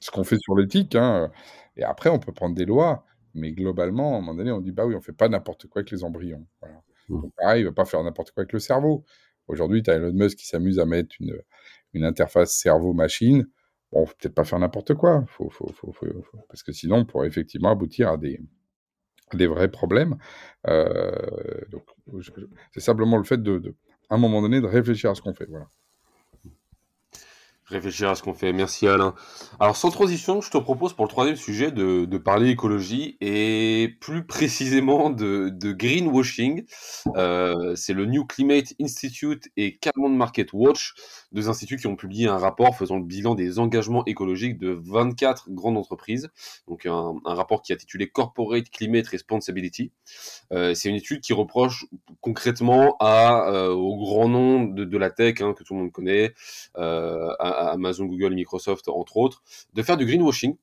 Ce 0.00 0.10
qu'on 0.10 0.24
fait 0.24 0.38
sur 0.38 0.56
l'éthique, 0.56 0.94
hein, 0.94 1.30
et 1.76 1.82
après 1.82 2.08
on 2.08 2.18
peut 2.18 2.32
prendre 2.32 2.54
des 2.54 2.64
lois, 2.64 3.04
mais 3.34 3.52
globalement, 3.52 4.14
à 4.14 4.18
un 4.18 4.20
moment 4.20 4.34
donné, 4.34 4.52
on 4.52 4.60
dit 4.60 4.72
bah 4.72 4.86
oui, 4.86 4.94
on 4.94 5.00
fait 5.00 5.12
pas 5.12 5.28
n'importe 5.28 5.66
quoi 5.66 5.80
avec 5.80 5.90
les 5.90 6.04
embryons. 6.04 6.46
Voilà. 6.60 6.82
Mmh. 7.08 7.20
Donc 7.22 7.32
pareil, 7.36 7.62
il 7.62 7.64
va 7.64 7.72
pas 7.72 7.84
faire 7.84 8.02
n'importe 8.02 8.30
quoi 8.32 8.42
avec 8.42 8.52
le 8.52 8.58
cerveau. 8.58 9.04
Aujourd'hui, 9.48 9.82
tu 9.82 9.90
as 9.90 9.94
Elon 9.94 10.12
Musk 10.12 10.38
qui 10.38 10.46
s'amuse 10.46 10.78
à 10.78 10.84
mettre 10.84 11.16
une, 11.20 11.36
une 11.94 12.04
interface 12.04 12.52
cerveau-machine. 12.52 13.46
Bon, 13.92 14.04
peut-être 14.04 14.34
pas 14.34 14.44
faire 14.44 14.58
n'importe 14.58 14.94
quoi, 14.94 15.24
faut, 15.28 15.48
faut, 15.50 15.72
faut, 15.72 15.94
parce 16.48 16.62
que 16.62 16.72
sinon, 16.72 16.96
on 16.98 17.04
pourrait 17.06 17.28
effectivement 17.28 17.70
aboutir 17.70 18.10
à 18.10 18.16
des, 18.18 18.40
des 19.34 19.46
vrais 19.46 19.70
problèmes. 19.70 20.16
Euh, 20.66 21.10
c'est 22.72 22.80
simplement 22.80 23.16
le 23.16 23.24
fait 23.24 23.42
de, 23.42 23.58
de, 23.58 23.74
à 24.10 24.16
un 24.16 24.18
moment 24.18 24.42
donné, 24.42 24.60
de 24.60 24.66
réfléchir 24.66 25.10
à 25.10 25.14
ce 25.14 25.22
qu'on 25.22 25.34
fait. 25.34 25.46
Voilà 25.48 25.68
réfléchir 27.68 28.08
à 28.08 28.14
ce 28.14 28.22
qu'on 28.22 28.34
fait. 28.34 28.52
Merci 28.52 28.88
Alain. 28.88 29.14
Alors 29.60 29.76
sans 29.76 29.90
transition, 29.90 30.40
je 30.40 30.50
te 30.50 30.58
propose 30.58 30.94
pour 30.94 31.04
le 31.04 31.10
troisième 31.10 31.36
sujet 31.36 31.70
de, 31.70 32.18
parler 32.18 32.50
écologie 32.50 33.16
et 33.20 33.96
plus 34.00 34.26
précisément 34.26 35.10
de, 35.10 35.50
greenwashing. 35.72 36.64
Euh, 37.16 37.74
c'est 37.76 37.92
le 37.92 38.06
New 38.06 38.24
Climate 38.24 38.74
Institute 38.80 39.48
et 39.56 39.76
Carbon 39.76 40.08
Market 40.08 40.52
Watch, 40.52 40.94
deux 41.32 41.48
instituts 41.48 41.76
qui 41.76 41.86
ont 41.86 41.96
publié 41.96 42.26
un 42.26 42.38
rapport 42.38 42.76
faisant 42.76 42.96
le 42.96 43.04
bilan 43.04 43.34
des 43.34 43.58
engagements 43.58 44.04
écologiques 44.06 44.58
de 44.58 44.78
24 44.84 45.50
grandes 45.50 45.76
entreprises. 45.76 46.28
Donc 46.66 46.86
un, 46.86 47.14
rapport 47.24 47.62
qui 47.62 47.72
est 47.72 47.76
intitulé 47.76 48.08
Corporate 48.08 48.68
Climate 48.70 49.06
Responsibility. 49.06 49.92
Euh, 50.52 50.74
c'est 50.74 50.88
une 50.88 50.96
étude 50.96 51.20
qui 51.20 51.32
reproche 51.32 51.86
concrètement 52.20 52.96
euh, 53.02 53.68
au 53.68 53.96
grand 53.96 54.28
nom 54.28 54.64
de, 54.64 54.98
la 54.98 55.10
tech 55.10 55.40
hein, 55.40 55.54
que 55.56 55.62
tout 55.62 55.74
le 55.74 55.80
monde 55.80 55.92
connaît, 55.92 56.34
Amazon, 57.60 58.06
Google 58.06 58.34
Microsoft, 58.34 58.88
entre 58.88 59.16
autres, 59.16 59.42
de 59.74 59.82
faire 59.82 59.96
du 59.96 60.06
greenwashing. 60.06 60.56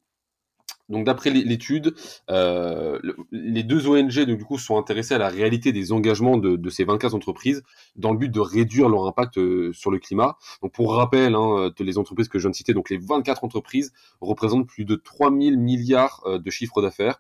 Donc 0.90 1.06
d'après 1.06 1.32
l'étude, 1.32 1.96
euh, 2.30 3.00
les 3.32 3.64
deux 3.64 3.88
ONG 3.88 4.20
du 4.20 4.38
coup 4.44 4.60
sont 4.60 4.78
intéressées 4.78 5.16
à 5.16 5.18
la 5.18 5.30
réalité 5.30 5.72
des 5.72 5.92
engagements 5.92 6.38
de, 6.38 6.56
de, 6.56 6.70
ces 6.70 6.84
24 6.84 7.16
entreprises 7.16 7.64
dans 7.96 8.12
le 8.12 8.20
but 8.20 8.30
de 8.30 8.40
réduire 8.40 8.88
leur 8.88 9.08
impact 9.08 9.40
euh, 9.40 9.74
sur 9.74 9.90
le 9.90 9.98
climat. 9.98 10.38
Donc 10.62 10.74
pour 10.74 10.94
rappel, 10.94 11.34
hein, 11.34 11.72
les 11.80 11.98
entreprises 11.98 12.28
que 12.28 12.38
je 12.38 12.44
viens 12.44 12.52
de 12.52 12.56
citer, 12.56 12.74
donc 12.74 12.92
les 12.92 12.98
24 12.98 13.44
entreprises 13.44 13.94
représentent 14.22 14.68
plus 14.68 14.86
de 14.86 14.96
3000 14.96 15.58
milliards 15.58 16.22
euh, 16.28 16.38
de 16.38 16.50
chiffres 16.52 16.82
d'affaires 16.84 17.20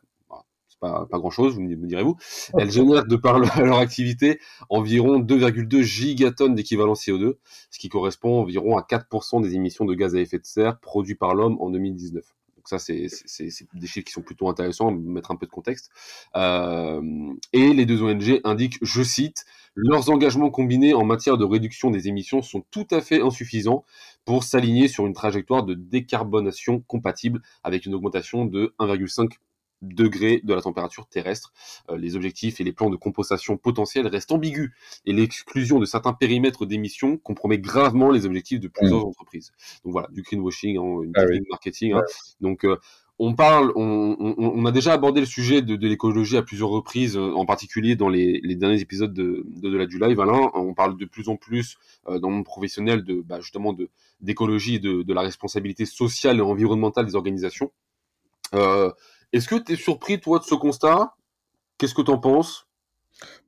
c'est 0.75 0.79
pas, 0.79 1.05
pas 1.09 1.17
grand-chose, 1.19 1.55
vous 1.55 1.61
me 1.61 1.87
direz-vous. 1.87 2.15
Elles 2.57 2.71
génèrent 2.71 3.05
de 3.05 3.15
par 3.15 3.39
leur 3.59 3.77
activité 3.77 4.39
environ 4.69 5.19
2,2 5.19 5.81
gigatonnes 5.81 6.55
d'équivalent 6.55 6.93
CO2, 6.93 7.35
ce 7.69 7.79
qui 7.79 7.89
correspond 7.89 8.41
environ 8.41 8.77
à 8.77 8.81
4% 8.81 9.41
des 9.41 9.55
émissions 9.55 9.85
de 9.85 9.93
gaz 9.93 10.15
à 10.15 10.19
effet 10.19 10.39
de 10.39 10.45
serre 10.45 10.79
produits 10.79 11.15
par 11.15 11.35
l'homme 11.35 11.57
en 11.59 11.69
2019. 11.69 12.23
Donc 12.57 12.69
ça, 12.69 12.79
c'est 12.79 13.07
des 13.75 13.87
chiffres 13.87 14.05
qui 14.05 14.11
sont 14.11 14.23
plutôt 14.23 14.49
intéressants, 14.49 14.91
mettre 14.91 15.29
un 15.29 15.35
peu 15.35 15.45
de 15.45 15.51
contexte. 15.51 15.91
Euh, 16.35 16.99
et 17.53 17.73
les 17.73 17.85
deux 17.85 18.01
ONG 18.01 18.41
indiquent, 18.43 18.79
je 18.81 19.03
cite, 19.03 19.45
leurs 19.75 20.09
engagements 20.09 20.49
combinés 20.49 20.95
en 20.95 21.03
matière 21.05 21.37
de 21.37 21.45
réduction 21.45 21.91
des 21.91 22.07
émissions 22.07 22.41
sont 22.41 22.63
tout 22.71 22.87
à 22.89 23.01
fait 23.01 23.21
insuffisants 23.21 23.85
pour 24.23 24.43
s'aligner 24.43 24.87
sur 24.87 25.05
une 25.05 25.13
trajectoire 25.13 25.63
de 25.63 25.75
décarbonation 25.75 26.79
compatible 26.87 27.41
avec 27.63 27.85
une 27.85 27.93
augmentation 27.93 28.45
de 28.45 28.73
1,5 28.79 29.33
degrés 29.81 30.41
de 30.43 30.53
la 30.53 30.61
température 30.61 31.07
terrestre. 31.07 31.53
Euh, 31.89 31.97
les 31.97 32.15
objectifs 32.15 32.59
et 32.59 32.63
les 32.63 32.73
plans 32.73 32.89
de 32.89 32.95
compensation 32.95 33.57
potentiels 33.57 34.07
restent 34.07 34.31
ambigus 34.31 34.71
et 35.05 35.13
l'exclusion 35.13 35.79
de 35.79 35.85
certains 35.85 36.13
périmètres 36.13 36.65
d'émissions 36.65 37.17
compromet 37.17 37.59
gravement 37.59 38.11
les 38.11 38.25
objectifs 38.25 38.59
de 38.59 38.67
plusieurs 38.67 39.05
mmh. 39.05 39.09
entreprises. 39.09 39.51
Donc 39.83 39.93
voilà, 39.93 40.07
du 40.11 40.21
greenwashing, 40.21 40.77
hein, 40.77 41.03
une 41.03 41.11
ah 41.15 41.25
technique 41.25 41.49
marketing. 41.49 41.93
Hein. 41.93 42.01
Donc 42.41 42.65
euh, 42.65 42.77
on 43.17 43.33
parle, 43.33 43.71
on, 43.75 44.17
on, 44.19 44.35
on, 44.37 44.65
a 44.65 44.73
déjà 44.73 44.91
abordé 44.91 45.21
le 45.21 45.25
sujet 45.25 45.61
de, 45.61 45.77
de 45.77 45.87
l'écologie 45.87 46.35
à 46.35 46.41
plusieurs 46.41 46.69
reprises, 46.69 47.15
euh, 47.15 47.31
en 47.33 47.45
particulier 47.45 47.95
dans 47.95 48.09
les, 48.09 48.41
les 48.43 48.55
derniers 48.55 48.81
épisodes 48.81 49.13
de, 49.13 49.45
de, 49.47 49.69
de, 49.69 49.77
la 49.77 49.85
du 49.85 49.99
live. 49.99 50.19
Alain, 50.19 50.51
on 50.53 50.73
parle 50.73 50.97
de 50.97 51.05
plus 51.05 51.29
en 51.29 51.37
plus 51.37 51.77
dans 52.05 52.29
le 52.29 52.35
monde 52.35 52.45
professionnel 52.45 53.03
de 53.03 53.21
bah, 53.21 53.39
justement 53.39 53.71
de 53.73 53.89
d'écologie, 54.21 54.79
de, 54.79 55.03
de 55.03 55.13
la 55.13 55.21
responsabilité 55.21 55.85
sociale 55.85 56.37
et 56.37 56.41
environnementale 56.41 57.05
des 57.05 57.15
organisations. 57.15 57.71
Euh, 58.53 58.91
est-ce 59.33 59.47
que 59.47 59.55
tu 59.55 59.73
es 59.73 59.75
surpris, 59.75 60.19
toi, 60.19 60.39
de 60.39 60.43
ce 60.43 60.55
constat? 60.55 61.13
Qu'est-ce 61.77 61.93
que 61.93 62.01
tu 62.01 62.11
en 62.11 62.17
penses? 62.17 62.67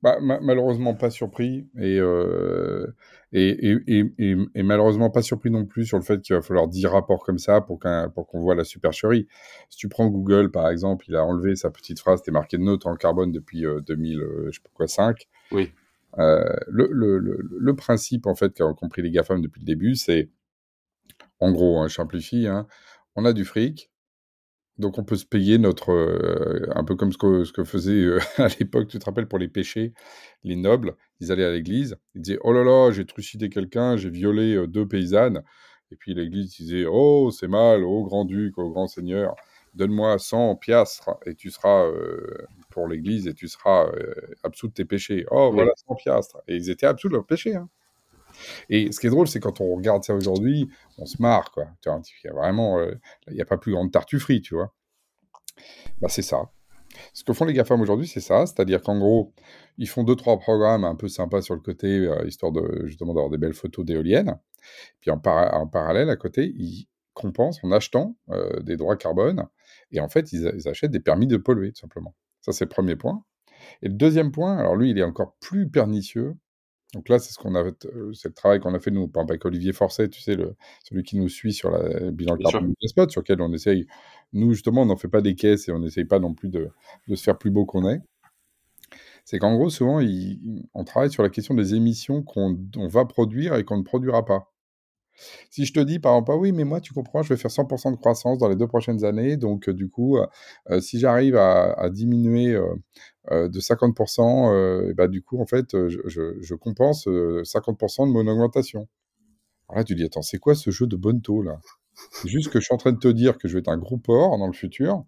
Bah, 0.02 0.16
malheureusement 0.20 0.94
pas 0.94 1.10
surpris 1.10 1.68
euh, 1.76 2.86
et, 3.32 3.70
et, 3.70 4.04
et, 4.18 4.36
et, 4.54 4.62
malheureusement 4.62 5.10
pas 5.10 5.20
surpris 5.20 5.50
non 5.50 5.66
plus 5.66 5.84
sur 5.84 5.98
le 5.98 6.02
fait 6.02 6.22
qu'il 6.22 6.34
va 6.34 6.40
falloir 6.40 6.68
10 6.68 6.86
rapports 6.86 7.22
comme 7.22 7.38
ça 7.38 7.60
pour 7.60 7.78
qu'on 7.78 8.40
voit 8.40 8.54
la 8.54 8.64
supercherie. 8.64 9.28
Si 9.68 9.76
tu 9.76 9.88
prends 9.88 10.06
Google 10.06 10.50
par 10.50 10.70
exemple, 10.70 11.04
il 11.08 11.16
a 11.16 11.24
enlevé 11.24 11.54
sa 11.54 11.70
petite 11.70 12.00
phrase, 12.00 12.22
t'es 12.22 12.30
marqué 12.30 12.56
neutre 12.56 12.86
en 12.86 12.96
carbone 12.96 13.30
depuis 13.30 13.64
2000, 13.86 14.20
euh, 14.20 14.46
je 14.46 14.56
sais 14.56 14.62
pas 14.62 14.70
quoi, 14.72 14.88
5. 14.88 15.28
Oui. 15.52 15.70
Le, 16.16 16.88
le, 16.90 17.18
le, 17.18 17.38
le, 17.38 17.76
principe 17.76 18.26
en 18.26 18.34
fait 18.34 18.56
qu'ont 18.56 18.74
compris 18.74 19.02
les 19.02 19.10
GAFAM 19.10 19.42
depuis 19.42 19.60
le 19.60 19.66
début, 19.66 19.94
c'est 19.94 20.30
en 21.40 21.52
gros, 21.52 21.78
hein, 21.78 21.88
je 21.88 21.94
simplifie, 21.94 22.46
hein, 22.46 22.66
on 23.14 23.24
a 23.24 23.32
du 23.32 23.44
fric, 23.44 23.90
donc 24.78 24.98
on 24.98 25.04
peut 25.04 25.16
se 25.16 25.26
payer 25.26 25.58
notre, 25.58 25.90
euh, 25.92 26.68
un 26.74 26.84
peu 26.84 26.94
comme 26.94 27.12
ce 27.12 27.18
que, 27.18 27.44
ce 27.44 27.52
que 27.52 27.64
faisait 27.64 27.92
euh, 27.92 28.20
à 28.38 28.48
l'époque, 28.60 28.88
tu 28.88 28.98
te 28.98 29.04
rappelles, 29.04 29.28
pour 29.28 29.38
les 29.38 29.48
péchés, 29.48 29.92
les 30.44 30.56
nobles, 30.56 30.94
ils 31.20 31.32
allaient 31.32 31.44
à 31.44 31.52
l'église, 31.52 31.96
ils 32.14 32.22
disaient, 32.22 32.38
oh 32.42 32.52
là 32.52 32.62
là, 32.64 32.90
j'ai 32.92 33.04
trucidé 33.04 33.48
quelqu'un, 33.48 33.96
j'ai 33.96 34.10
violé 34.10 34.54
euh, 34.54 34.66
deux 34.66 34.86
paysannes, 34.86 35.42
et 35.90 35.96
puis 35.96 36.14
l'église 36.14 36.56
disait, 36.56 36.84
oh 36.88 37.30
c'est 37.30 37.48
mal, 37.48 37.82
oh 37.84 38.04
grand-duc, 38.04 38.54
oh 38.58 38.70
grand 38.70 38.86
seigneur, 38.86 39.34
donne-moi 39.74 40.18
100 40.18 40.56
piastres, 40.56 41.10
et 41.26 41.34
tu 41.34 41.50
seras 41.50 41.90
pour 42.70 42.88
l'église, 42.88 43.26
et 43.26 43.34
tu 43.34 43.48
seras 43.48 43.90
absous 44.42 44.68
de 44.68 44.72
tes 44.72 44.84
péchés. 44.84 45.24
Oh 45.30 45.50
voilà, 45.52 45.70
100 45.86 45.94
piastres. 45.94 46.38
Et 46.48 46.56
ils 46.56 46.70
étaient 46.70 46.86
absous 46.86 47.08
de 47.08 47.14
leurs 47.14 47.26
péchés. 47.26 47.54
Hein. 47.54 47.68
Et 48.68 48.92
ce 48.92 49.00
qui 49.00 49.06
est 49.06 49.10
drôle, 49.10 49.28
c'est 49.28 49.40
quand 49.40 49.60
on 49.60 49.74
regarde 49.74 50.04
ça 50.04 50.14
aujourd'hui, 50.14 50.68
on 50.98 51.06
se 51.06 51.20
marre, 51.20 51.50
quoi. 51.50 51.68
Il 51.84 51.90
y 52.24 52.28
a 52.28 52.32
vraiment, 52.32 52.78
euh, 52.78 52.94
il 53.28 53.34
n'y 53.34 53.40
a 53.40 53.46
pas 53.46 53.58
plus 53.58 53.72
grande 53.72 53.90
tartufferie, 53.90 54.40
tu 54.40 54.54
vois. 54.54 54.74
Bah, 56.00 56.08
c'est 56.08 56.22
ça. 56.22 56.50
Ce 57.12 57.22
que 57.22 57.32
font 57.32 57.44
les 57.44 57.52
GAFAM 57.52 57.80
aujourd'hui, 57.80 58.06
c'est 58.06 58.20
ça. 58.20 58.46
C'est-à-dire 58.46 58.82
qu'en 58.82 58.98
gros, 58.98 59.32
ils 59.76 59.88
font 59.88 60.04
deux, 60.04 60.16
trois 60.16 60.38
programmes 60.38 60.84
un 60.84 60.94
peu 60.94 61.08
sympas 61.08 61.42
sur 61.42 61.54
le 61.54 61.60
côté, 61.60 62.06
euh, 62.06 62.26
histoire 62.26 62.52
de, 62.52 62.86
justement, 62.86 63.14
d'avoir 63.14 63.30
des 63.30 63.38
belles 63.38 63.54
photos 63.54 63.84
d'éoliennes. 63.84 64.38
Puis 65.00 65.10
en, 65.10 65.18
parallèle, 65.18 66.10
à 66.10 66.16
côté, 66.16 66.52
ils 66.56 66.88
compensent 67.14 67.60
en 67.64 67.72
achetant 67.72 68.16
euh, 68.30 68.60
des 68.60 68.76
droits 68.76 68.96
carbone. 68.96 69.46
Et 69.92 70.00
en 70.00 70.08
fait, 70.08 70.32
ils, 70.32 70.52
ils 70.54 70.68
achètent 70.68 70.90
des 70.90 71.00
permis 71.00 71.26
de 71.26 71.36
polluer, 71.36 71.72
tout 71.72 71.80
simplement. 71.80 72.14
Ça, 72.40 72.52
c'est 72.52 72.64
le 72.64 72.70
premier 72.70 72.96
point. 72.96 73.24
Et 73.82 73.88
le 73.88 73.94
deuxième 73.94 74.32
point, 74.32 74.56
alors 74.56 74.76
lui, 74.76 74.90
il 74.90 74.98
est 74.98 75.02
encore 75.02 75.34
plus 75.40 75.68
pernicieux, 75.68 76.36
donc 76.94 77.10
là, 77.10 77.18
c'est 77.18 77.32
ce 77.32 77.38
qu'on 77.38 77.54
a, 77.54 77.64
euh, 77.64 78.12
c'est 78.14 78.28
le 78.28 78.34
travail 78.34 78.60
qu'on 78.60 78.72
a 78.72 78.78
fait 78.78 78.90
nous, 78.90 79.08
par 79.08 79.22
exemple 79.22 79.32
avec 79.32 79.44
Olivier 79.44 79.72
Forcet, 79.72 80.08
tu 80.08 80.22
sais, 80.22 80.36
le, 80.36 80.54
celui 80.84 81.02
qui 81.02 81.18
nous 81.18 81.28
suit 81.28 81.52
sur 81.52 81.70
le 81.70 82.10
bilan 82.10 82.36
carbone 82.36 82.74
de 82.80 82.88
spot, 82.88 83.10
sur 83.10 83.20
lequel 83.20 83.42
on 83.42 83.52
essaye, 83.52 83.86
nous 84.32 84.52
justement, 84.52 84.82
on 84.82 84.86
n'en 84.86 84.96
fait 84.96 85.08
pas 85.08 85.20
des 85.20 85.34
caisses 85.34 85.68
et 85.68 85.72
on 85.72 85.80
n'essaye 85.80 86.06
pas 86.06 86.18
non 86.18 86.32
plus 86.32 86.48
de, 86.48 86.70
de, 87.08 87.14
se 87.14 87.22
faire 87.22 87.36
plus 87.36 87.50
beau 87.50 87.66
qu'on 87.66 87.86
est. 87.88 88.00
C'est 89.26 89.38
qu'en 89.38 89.54
gros, 89.54 89.68
souvent, 89.68 90.00
on 90.72 90.84
travaille 90.84 91.10
sur 91.10 91.22
la 91.22 91.28
question 91.28 91.54
des 91.54 91.74
émissions 91.74 92.22
qu'on 92.22 92.56
va 92.74 93.04
produire 93.04 93.56
et 93.56 93.64
qu'on 93.64 93.76
ne 93.76 93.82
produira 93.82 94.24
pas. 94.24 94.50
Si 95.50 95.64
je 95.64 95.72
te 95.72 95.80
dis, 95.80 95.98
par 95.98 96.12
exemple, 96.12 96.32
ah 96.32 96.36
oui, 96.36 96.52
mais 96.52 96.64
moi, 96.64 96.80
tu 96.80 96.92
comprends, 96.92 97.22
je 97.22 97.30
vais 97.34 97.36
faire 97.36 97.50
100% 97.50 97.92
de 97.92 97.96
croissance 97.96 98.38
dans 98.38 98.48
les 98.48 98.56
deux 98.56 98.66
prochaines 98.66 99.04
années, 99.04 99.36
donc 99.36 99.68
euh, 99.68 99.72
du 99.72 99.88
coup, 99.88 100.18
euh, 100.18 100.26
euh, 100.70 100.80
si 100.80 100.98
j'arrive 100.98 101.36
à, 101.36 101.88
diminuer 101.90 102.58
de 103.30 103.60
50%, 103.60 104.94
bah, 104.94 105.08
du 105.08 105.22
coup, 105.22 105.40
en 105.40 105.46
fait, 105.46 105.66
je, 105.88 106.54
compense 106.54 107.06
50% 107.06 108.06
de 108.06 108.12
mon 108.12 108.26
augmentation. 108.26 108.88
Là, 109.74 109.84
tu 109.84 109.94
dis, 109.94 110.04
attends, 110.04 110.22
c'est 110.22 110.38
quoi 110.38 110.54
ce 110.54 110.70
jeu 110.70 110.86
de 110.86 110.96
bonne 110.96 111.20
taux, 111.20 111.42
là? 111.42 111.58
C'est 112.12 112.28
juste 112.28 112.50
que 112.50 112.60
je 112.60 112.64
suis 112.64 112.74
en 112.74 112.78
train 112.78 112.92
de 112.92 112.98
te 112.98 113.08
dire 113.08 113.38
que 113.38 113.48
je 113.48 113.54
vais 113.54 113.60
être 113.60 113.68
un 113.68 113.78
gros 113.78 113.98
porc 113.98 114.38
dans 114.38 114.46
le 114.46 114.52
futur, 114.52 115.04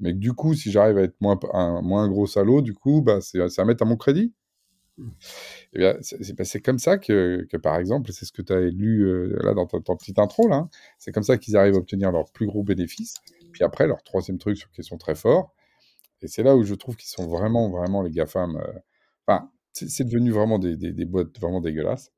mais 0.00 0.12
que 0.12 0.18
du 0.18 0.32
coup, 0.32 0.54
si 0.54 0.70
j'arrive 0.70 0.98
à 0.98 1.02
être 1.02 1.16
moins, 1.20 1.38
un, 1.52 1.82
moins 1.82 2.08
gros 2.08 2.26
salaud, 2.26 2.62
du 2.62 2.74
coup, 2.74 3.02
bah, 3.02 3.20
c'est 3.20 3.58
à 3.58 3.64
mettre 3.64 3.82
à 3.82 3.86
mon 3.86 3.96
crédit. 3.96 4.32
Eh 5.72 5.80
bah, 5.80 6.44
c'est 6.44 6.60
comme 6.60 6.78
ça 6.78 6.98
que, 6.98 7.46
par 7.62 7.76
exemple, 7.76 8.12
c'est 8.12 8.24
ce 8.24 8.32
que 8.32 8.42
tu 8.42 8.52
as 8.52 8.60
lu 8.60 9.04
euh, 9.06 9.38
là 9.42 9.54
dans 9.54 9.66
ton, 9.66 9.96
petite 9.96 10.18
intro, 10.18 10.48
là, 10.48 10.68
c'est 10.98 11.12
comme 11.12 11.22
ça 11.22 11.38
qu'ils 11.38 11.56
arrivent 11.56 11.74
à 11.74 11.78
obtenir 11.78 12.12
leurs 12.12 12.30
plus 12.30 12.46
gros 12.46 12.62
bénéfices. 12.62 13.14
Puis 13.52 13.64
après, 13.64 13.86
leur 13.86 14.02
troisième 14.02 14.38
truc 14.38 14.56
sur 14.56 14.70
qui 14.70 14.82
sont 14.82 14.98
très 14.98 15.14
forts, 15.14 15.54
et 16.22 16.28
c'est 16.28 16.42
là 16.42 16.56
où 16.56 16.62
je 16.62 16.74
trouve 16.74 16.96
qu'ils 16.96 17.10
sont 17.10 17.26
vraiment, 17.26 17.68
vraiment 17.70 18.02
les 18.02 18.10
GAFAM. 18.10 18.56
Euh, 18.56 18.72
c'est 19.72 20.04
devenu 20.04 20.30
vraiment 20.30 20.58
des, 20.58 21.04
boîtes 21.06 21.38
vraiment 21.40 21.60
dégueulasses. 21.60 22.12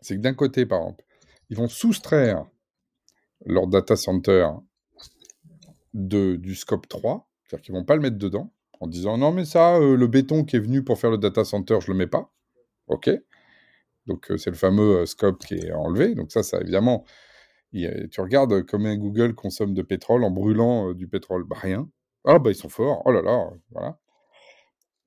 C'est 0.00 0.16
que 0.16 0.20
d'un 0.20 0.34
côté, 0.34 0.66
par 0.66 0.80
exemple, 0.80 1.04
ils 1.48 1.56
vont 1.56 1.68
soustraire 1.68 2.44
leur 3.46 3.68
data 3.68 3.94
center 3.94 4.48
de, 5.92 6.36
du 6.36 6.56
scope 6.56 6.88
3, 6.88 7.28
c'est-à-dire 7.44 7.64
qu'ils 7.64 7.74
vont 7.74 7.84
pas 7.84 7.94
le 7.94 8.02
mettre 8.02 8.18
dedans, 8.18 8.52
en 8.84 8.86
disant 8.86 9.16
non 9.16 9.32
mais 9.32 9.46
ça, 9.46 9.76
euh, 9.76 9.96
le 9.96 10.06
béton 10.06 10.44
qui 10.44 10.56
est 10.56 10.60
venu 10.60 10.84
pour 10.84 10.98
faire 10.98 11.10
le 11.10 11.16
data 11.16 11.42
center, 11.42 11.78
je 11.80 11.90
le 11.90 11.96
mets 11.96 12.06
pas. 12.06 12.30
Ok. 12.86 13.10
Donc 14.06 14.30
euh, 14.30 14.36
c'est 14.36 14.50
le 14.50 14.56
fameux 14.56 14.98
euh, 14.98 15.06
scope 15.06 15.42
qui 15.42 15.54
est 15.54 15.72
enlevé. 15.72 16.14
Donc 16.14 16.30
ça, 16.30 16.42
ça 16.42 16.60
évidemment, 16.60 17.04
tu 17.72 18.20
regardes 18.20 18.66
combien 18.66 18.94
Google 18.96 19.34
consomme 19.34 19.72
de 19.72 19.80
pétrole 19.80 20.22
en 20.22 20.30
brûlant 20.30 20.92
du 20.92 21.08
pétrole? 21.08 21.44
Bah, 21.44 21.56
rien. 21.58 21.88
Ah 22.26 22.38
bah 22.38 22.50
ils 22.50 22.54
sont 22.54 22.68
forts. 22.68 23.02
Oh 23.06 23.10
là 23.10 23.22
là, 23.22 23.50
voilà. 23.70 23.98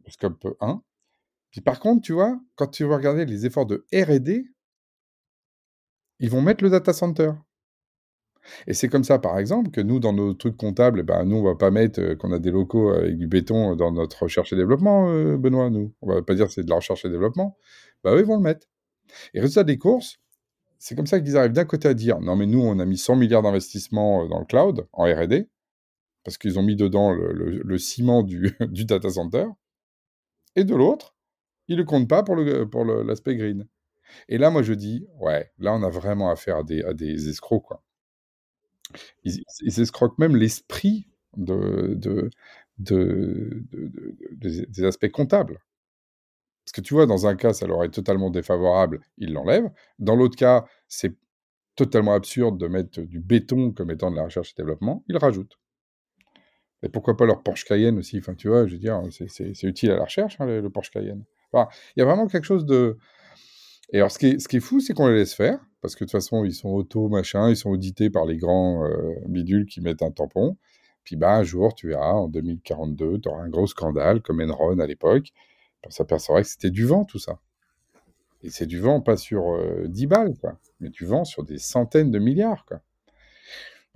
Scope 0.08 0.48
1. 0.60 0.82
Puis 1.52 1.62
par 1.62 1.80
contre, 1.80 2.02
tu 2.02 2.14
vois, 2.14 2.40
quand 2.56 2.68
tu 2.68 2.84
vas 2.84 2.98
regarder 2.98 3.26
les 3.26 3.46
efforts 3.46 3.68
de 3.68 3.86
R&D, 3.94 4.46
ils 6.20 6.30
vont 6.32 6.42
mettre 6.42 6.64
le 6.64 6.72
data 6.72 6.94
center. 6.94 7.32
Et 8.68 8.74
c'est 8.74 8.90
comme 8.90 9.04
ça, 9.04 9.20
par 9.20 9.38
exemple, 9.40 9.72
que 9.72 9.82
nous, 9.82 10.00
dans 10.00 10.14
nos 10.14 10.34
trucs 10.34 10.58
comptables, 10.58 11.04
ben, 11.04 11.26
nous, 11.26 11.38
on 11.38 11.44
va 11.44 11.56
pas 11.56 11.72
mettre 11.72 12.02
euh, 12.02 12.16
qu'on 12.16 12.32
a 12.32 12.40
des 12.40 12.52
locaux 12.52 12.90
avec 12.90 13.18
du 13.18 13.28
béton 13.28 13.76
dans 13.76 13.92
notre 13.92 14.24
recherche 14.24 14.54
et 14.54 14.56
développement, 14.56 15.10
euh, 15.10 15.38
Benoît, 15.38 15.70
nous. 15.70 15.94
On 16.02 16.14
va 16.14 16.22
pas 16.22 16.36
dire 16.36 16.48
que 16.48 16.54
c'est 16.54 16.64
de 16.64 16.70
la 16.70 16.78
recherche 16.78 17.06
et 17.06 17.10
développement. 17.10 17.58
Bah 18.04 18.14
eux, 18.14 18.20
ils 18.20 18.26
vont 18.26 18.38
le 18.38 18.44
mettre. 18.44 18.68
Et 19.34 19.40
résultat 19.40 19.64
des 19.64 19.78
courses, 19.78 20.20
c'est 20.80 20.96
comme 20.96 21.08
ça 21.08 21.20
qu'ils 21.20 21.38
arrivent 21.38 21.54
d'un 21.54 21.66
côté 21.66 21.88
à 21.88 21.94
dire, 21.94 22.20
non, 22.20 22.36
mais 22.36 22.46
nous, 22.46 22.62
on 22.62 22.80
a 22.80 22.86
mis 22.86 22.98
100 22.98 23.16
milliards 23.16 23.42
d'investissements 23.42 24.24
euh, 24.24 24.28
dans 24.28 24.40
le 24.40 24.46
cloud, 24.46 24.88
en 24.94 25.04
R&D, 25.06 25.50
parce 26.24 26.38
qu'ils 26.38 26.60
ont 26.60 26.64
mis 26.64 26.76
dedans 26.76 27.12
le, 27.14 27.78
ciment 27.78 28.24
du, 28.24 28.56
du, 28.62 28.86
data 28.86 29.10
center. 29.10 29.46
Et 30.56 30.64
de 30.64 30.76
l'autre, 30.76 31.16
ils 31.68 31.76
ne 31.76 31.82
le 31.82 31.86
comptent 31.86 32.10
pas 32.10 32.24
pour 32.24 32.36
l'aspect 32.36 33.36
green. 33.36 33.68
Et 34.30 34.38
là, 34.38 34.50
moi, 34.50 34.62
je 34.62 34.74
dis, 34.74 35.06
ouais, 35.20 35.52
là, 35.60 35.74
on 35.74 35.84
a 35.84 35.90
vraiment 35.90 36.30
affaire 36.30 36.58
à 36.58 36.64
des 36.94 37.30
escrocs, 37.30 37.64
quoi. 37.64 37.84
Ils, 39.24 39.80
escroquent 39.80 40.18
même 40.18 40.36
l'esprit 40.36 41.08
de, 41.36 41.94
de, 41.96 42.30
de, 42.80 43.64
des 44.42 44.84
aspects 44.84 45.10
comptables. 45.10 45.60
Parce 46.66 46.74
que 46.74 46.82
tu 46.82 46.94
vois, 46.94 47.06
dans 47.06 47.28
un 47.28 47.36
cas, 47.36 47.54
ça 47.54 47.68
leur 47.68 47.84
est 47.84 47.92
totalement 47.92 48.30
défavorable, 48.30 49.02
ils 49.18 49.32
l'enlèvent. 49.32 49.72
Dans 50.00 50.16
l'autre 50.16 50.36
cas, 50.36 50.66
c'est 50.88 51.16
totalement 51.76 52.14
absurde 52.14 52.58
de 52.58 52.68
mettre 52.68 53.02
du 53.02 53.20
béton 53.20 53.72
comme 53.72 53.92
étant 53.92 54.12
de 54.12 54.16
la 54.16 54.24
recherche 54.24 54.52
et 54.52 54.62
développement, 54.62 55.04
ils 55.08 55.18
rajoutent. 55.18 55.60
Et 56.84 56.90
pourquoi 56.90 57.16
pas 57.16 57.26
leur 57.26 57.44
Porsche 57.44 57.66
Cayenne 57.66 57.98
aussi? 57.98 58.22
Tu 58.38 58.48
vois, 58.50 58.68
je 58.68 58.74
veux 58.74 58.80
dire, 58.80 59.02
c'est 59.12 59.64
utile 59.64 59.92
à 59.92 59.98
la 59.98 60.04
recherche, 60.04 60.40
hein, 60.40 60.46
le, 60.46 60.70
Porsche 60.70 60.92
Cayenne. 60.92 61.24
il 61.54 61.66
y 61.98 62.02
a 62.02 62.06
vraiment 62.06 62.28
quelque 62.28 62.44
chose 62.44 62.66
de, 62.66 62.98
et 63.94 63.98
alors, 63.98 64.12
ce 64.12 64.20
qui 64.20 64.58
est 64.58 64.60
fou, 64.60 64.80
c'est 64.80 64.94
qu'on 64.94 65.08
les 65.08 65.16
laisse 65.16 65.34
faire, 65.34 65.60
parce 65.82 65.96
que 65.96 66.04
de 66.04 66.10
toute 66.10 66.12
façon, 66.12 66.44
ils 66.44 66.54
sont 66.54 66.70
auto, 66.70 67.10
machin, 67.10 67.50
ils 67.50 67.58
sont 67.58 67.70
audités 67.70 68.10
par 68.10 68.26
les 68.26 68.38
grands 68.38 68.86
euh, 68.86 69.16
bidules 69.28 69.66
qui 69.66 69.82
mettent 69.82 70.02
un 70.02 70.12
tampon. 70.12 70.58
Puis 71.04 71.16
bah, 71.16 71.36
un 71.36 71.44
jour, 71.44 71.74
tu 71.76 71.90
verras, 71.90 72.14
en 72.14 72.28
2042, 72.28 73.20
tu 73.22 73.30
auras 73.30 73.44
un 73.44 73.50
gros 73.50 73.68
scandale 73.68 74.22
comme 74.22 74.42
Enron 74.42 74.80
à 74.80 74.88
l'époque. 74.88 75.32
On 75.86 75.90
s'apercevra 75.90 76.42
que 76.42 76.48
c'était 76.48 76.72
du 76.72 76.86
vent 76.86 77.06
tout 77.06 77.20
ça. 77.20 77.40
Et 78.44 78.50
c'est 78.50 78.66
du 78.66 78.80
vent 78.80 79.02
pas 79.02 79.18
sur 79.18 79.58
10 79.88 80.08
balles, 80.08 80.34
mais 80.80 80.90
du 80.90 81.06
vent 81.06 81.26
sur 81.26 81.44
des 81.44 81.58
centaines 81.58 82.12
de 82.12 82.20
milliards. 82.20 82.66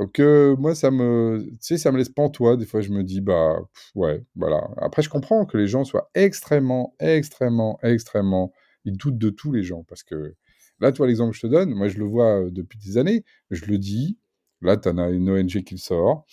Donc 0.02 0.20
euh, 0.20 0.56
moi, 0.58 0.74
ça 0.74 0.90
me, 0.90 1.48
ça 1.60 1.92
me 1.92 1.98
laisse 2.00 2.10
pantois. 2.10 2.58
Des 2.58 2.66
fois, 2.66 2.82
je 2.82 2.90
me 2.90 3.04
dis, 3.04 3.22
bah 3.22 3.60
ouais, 3.94 4.24
voilà. 4.36 4.68
Après, 4.78 5.04
je 5.04 5.10
comprends 5.10 5.46
que 5.46 5.60
les 5.60 5.68
gens 5.68 5.84
soient 5.84 6.10
extrêmement, 6.16 6.96
extrêmement, 7.00 7.78
extrêmement, 7.84 8.52
ils 8.84 8.98
doutent 8.98 9.20
de 9.20 9.30
tous 9.30 9.52
les 9.52 9.62
gens 9.62 9.84
parce 9.84 10.02
que 10.02 10.34
là, 10.82 10.92
toi, 10.92 11.08
l'exemple 11.08 11.32
que 11.32 11.38
je 11.38 11.42
te 11.42 11.48
donne, 11.48 11.74
moi, 11.74 11.88
je 11.88 11.98
le 11.98 12.06
vois 12.06 12.50
depuis 12.50 12.80
des 12.80 12.98
années. 12.98 13.24
Je 13.50 13.66
le 13.66 13.78
dis. 13.78 14.18
Là, 14.62 14.78
tu 14.78 14.90
en 14.90 14.98
as 14.98 15.10
une 15.10 15.30
ONG 15.30 15.64
qui 15.64 15.74
le 15.74 15.80
sort. 15.80 16.26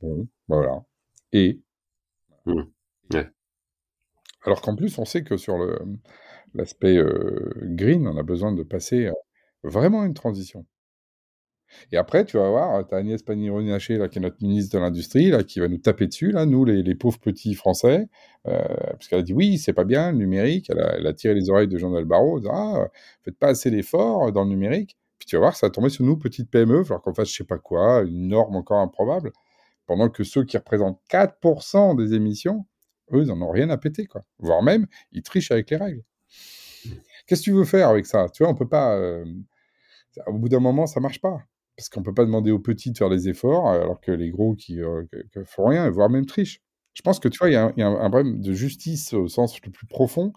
Bon, 0.00 0.28
voilà. 0.48 0.84
Et 1.32 1.62
mmh. 2.46 2.62
alors 4.42 4.60
qu'en 4.60 4.76
plus, 4.76 4.98
on 4.98 5.04
sait 5.04 5.22
que 5.22 5.36
sur 5.36 5.56
le 5.56 5.78
l'aspect 6.54 6.98
green, 7.62 8.06
on 8.06 8.16
a 8.18 8.22
besoin 8.22 8.52
de 8.52 8.62
passer 8.62 9.08
vraiment 9.62 10.04
une 10.04 10.12
transition. 10.12 10.66
Et 11.92 11.96
après, 11.96 12.24
tu 12.24 12.36
vas 12.36 12.48
voir, 12.48 12.86
tu 12.86 12.94
as 12.94 12.98
Agnès 12.98 13.22
Pannier-Runacher, 13.22 14.06
qui 14.10 14.18
est 14.18 14.22
notre 14.22 14.42
ministre 14.42 14.76
de 14.76 14.82
l'Industrie, 14.82 15.32
qui 15.46 15.60
va 15.60 15.68
nous 15.68 15.78
taper 15.78 16.06
dessus, 16.06 16.32
là, 16.32 16.46
nous, 16.46 16.64
les, 16.64 16.94
pauvres 16.94 17.18
petits 17.18 17.54
Français, 17.54 18.08
euh, 18.48 18.58
parce 18.90 19.08
qu'elle 19.08 19.20
a 19.20 19.22
dit 19.22 19.32
oui, 19.32 19.58
c'est 19.58 19.72
pas 19.72 19.84
bien, 19.84 20.12
le 20.12 20.18
numérique. 20.18 20.70
Elle 20.70 21.06
a, 21.06 21.12
tiré 21.12 21.34
les 21.34 21.50
oreilles 21.50 21.68
de 21.68 21.78
Jean-Noël 21.78 22.04
Barrot, 22.04 22.46
en 22.46 22.82
ah, 22.82 22.88
faites 23.24 23.36
pas 23.36 23.48
assez 23.48 23.70
d'efforts 23.70 24.32
dans 24.32 24.44
le 24.44 24.50
numérique. 24.50 24.96
Puis 25.18 25.26
tu 25.26 25.36
vas 25.36 25.40
voir, 25.40 25.56
ça 25.56 25.66
va 25.66 25.70
tomber 25.70 25.88
sur 25.88 26.04
nous, 26.04 26.16
petites 26.16 26.50
PME, 26.50 26.82
alors 26.86 27.00
qu'on 27.00 27.14
fasse 27.14 27.28
je 27.28 27.36
sais 27.36 27.44
pas 27.44 27.58
quoi, 27.58 28.02
une 28.02 28.28
norme 28.28 28.56
encore 28.56 28.80
improbable, 28.80 29.32
pendant 29.86 30.08
que 30.08 30.24
ceux 30.24 30.44
qui 30.44 30.56
représentent 30.56 31.00
4% 31.10 31.96
des 31.96 32.14
émissions, 32.14 32.66
eux, 33.12 33.22
ils 33.22 33.28
n'en 33.28 33.40
ont 33.42 33.50
rien 33.50 33.70
à 33.70 33.78
péter, 33.78 34.06
quoi. 34.06 34.22
Voire 34.38 34.62
même, 34.62 34.86
ils 35.12 35.22
trichent 35.22 35.50
avec 35.50 35.70
les 35.70 35.76
règles. 35.76 36.02
Qu'est-ce 37.26 37.42
que 37.42 37.44
tu 37.44 37.52
veux 37.52 37.64
faire 37.64 37.88
avec 37.88 38.06
ça? 38.06 38.26
Tu 38.32 38.42
vois, 38.42 38.52
on 38.52 38.54
peut 38.54 38.68
pas. 38.68 38.96
Euh, 38.96 39.24
au 40.26 40.34
bout 40.34 40.48
d'un 40.48 40.60
moment, 40.60 40.86
ça 40.86 41.00
marche 41.00 41.20
pas. 41.20 41.42
Parce 41.76 41.88
qu'on 41.88 42.02
peut 42.02 42.14
pas 42.14 42.24
demander 42.24 42.50
aux 42.50 42.58
petits 42.58 42.92
de 42.92 42.98
faire 42.98 43.08
les 43.08 43.28
efforts, 43.28 43.68
alors 43.68 44.00
que 44.00 44.12
les 44.12 44.30
gros 44.30 44.54
qui 44.54 44.80
euh, 44.82 45.04
font 45.44 45.66
rien, 45.66 45.88
voire 45.90 46.10
même 46.10 46.26
trichent. 46.26 46.60
Je 46.94 47.02
pense 47.02 47.18
que 47.18 47.28
tu 47.28 47.38
vois, 47.38 47.48
il 47.48 47.54
y, 47.54 47.56
a 47.56 47.72
un, 47.86 48.10
problème 48.10 48.40
de 48.40 48.52
justice 48.52 49.14
au 49.14 49.26
sens 49.28 49.58
le 49.64 49.70
plus 49.70 49.86
profond. 49.86 50.32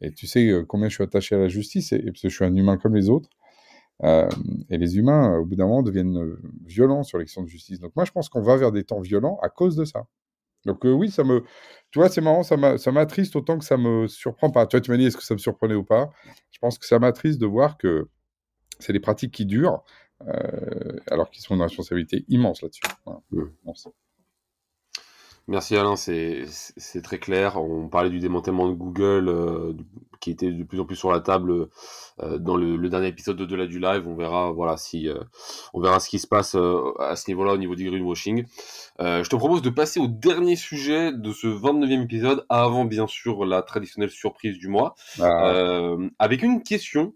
Et 0.00 0.12
tu 0.12 0.28
sais 0.28 0.48
euh, 0.48 0.64
combien 0.64 0.88
je 0.88 0.94
suis 0.94 1.04
attaché 1.04 1.34
à 1.34 1.38
la 1.38 1.48
justice, 1.48 1.92
et, 1.92 1.98
parce 2.02 2.22
que 2.22 2.28
je 2.28 2.34
suis 2.34 2.44
un 2.44 2.54
humain 2.54 2.76
comme 2.76 2.94
les 2.94 3.10
autres. 3.10 3.30
et 4.04 4.78
les 4.78 4.96
humains, 4.96 5.38
au 5.38 5.44
bout 5.44 5.56
d'un 5.56 5.66
moment, 5.66 5.82
deviennent 5.82 6.36
violents 6.64 7.02
sur 7.02 7.18
l'action 7.18 7.42
de 7.42 7.48
justice. 7.48 7.80
Donc 7.80 7.96
moi, 7.96 8.04
je 8.04 8.12
pense 8.12 8.28
qu'on 8.28 8.42
va 8.42 8.56
vers 8.56 8.72
des 8.72 8.84
temps 8.84 9.00
violents 9.00 9.38
à 9.42 9.48
cause 9.48 9.74
de 9.76 9.84
ça. 9.84 10.06
Donc 10.64 10.84
oui, 10.84 11.10
ça 11.10 11.24
me, 11.24 11.42
tu 11.90 11.98
vois, 11.98 12.08
c'est 12.08 12.20
marrant, 12.20 12.42
ça 12.42 12.56
m'attriste 12.56 13.36
autant 13.36 13.58
que 13.58 13.64
ça 13.64 13.76
me 13.76 14.06
surprend 14.06 14.50
pas. 14.50 14.66
Tu 14.66 14.76
vois, 14.76 14.80
tu 14.80 14.90
m'as 14.90 14.96
dit 14.96 15.06
est-ce 15.06 15.16
que 15.16 15.24
ça 15.24 15.34
me 15.34 15.38
surprenait 15.38 15.74
ou 15.74 15.84
pas? 15.84 16.10
Je 16.50 16.58
pense 16.58 16.78
que 16.78 16.86
ça 16.86 16.98
m'attriste 16.98 17.40
de 17.40 17.46
voir 17.46 17.78
que 17.78 18.08
c'est 18.78 18.92
des 18.92 19.00
pratiques 19.00 19.32
qui 19.32 19.46
durent, 19.46 19.74
euh, 19.74 19.80
alors 21.10 21.30
qu'ils 21.30 21.44
ont 21.50 21.56
une 21.56 21.62
responsabilité 21.62 22.24
immense 22.28 22.62
là-dessus. 22.62 22.82
Mmh. 23.30 23.42
Merci 25.50 25.78
Alain, 25.78 25.96
c'est 25.96 27.02
très 27.02 27.18
clair. 27.18 27.56
On 27.56 27.88
parlait 27.88 28.10
du 28.10 28.18
démantèlement 28.18 28.68
de 28.68 28.74
Google 28.74 29.30
euh, 29.30 29.72
qui 30.20 30.30
était 30.30 30.52
de 30.52 30.62
plus 30.62 30.78
en 30.78 30.84
plus 30.84 30.94
sur 30.94 31.10
la 31.10 31.20
table 31.20 31.68
euh, 32.20 32.36
dans 32.36 32.54
le, 32.54 32.76
dernier 32.90 33.06
épisode 33.06 33.38
de 33.38 33.46
delà 33.46 33.66
du 33.66 33.78
live. 33.78 34.06
On 34.06 34.14
verra, 34.14 34.52
voilà, 34.52 34.76
si 34.76 35.08
on 35.72 35.80
verra 35.80 36.00
ce 36.00 36.10
qui 36.10 36.18
se 36.18 36.26
passe 36.26 36.54
à 36.54 37.16
ce 37.16 37.30
niveau-là 37.30 37.54
au 37.54 37.56
niveau 37.56 37.76
du 37.76 37.88
greenwashing. 37.88 38.44
je 38.98 39.28
te 39.28 39.36
propose 39.36 39.62
de 39.62 39.70
passer 39.70 40.00
au 40.00 40.06
dernier 40.06 40.54
sujet 40.54 41.12
de 41.12 41.32
ce 41.32 41.46
29e 41.46 42.02
épisode, 42.02 42.44
avant 42.50 42.84
bien 42.84 43.06
sûr 43.06 43.46
la 43.46 43.62
traditionnelle 43.62 44.10
surprise 44.10 44.58
du 44.58 44.68
mois, 44.68 44.96
ah. 45.18 45.96
avec 46.18 46.42
une 46.42 46.62
question 46.62 47.14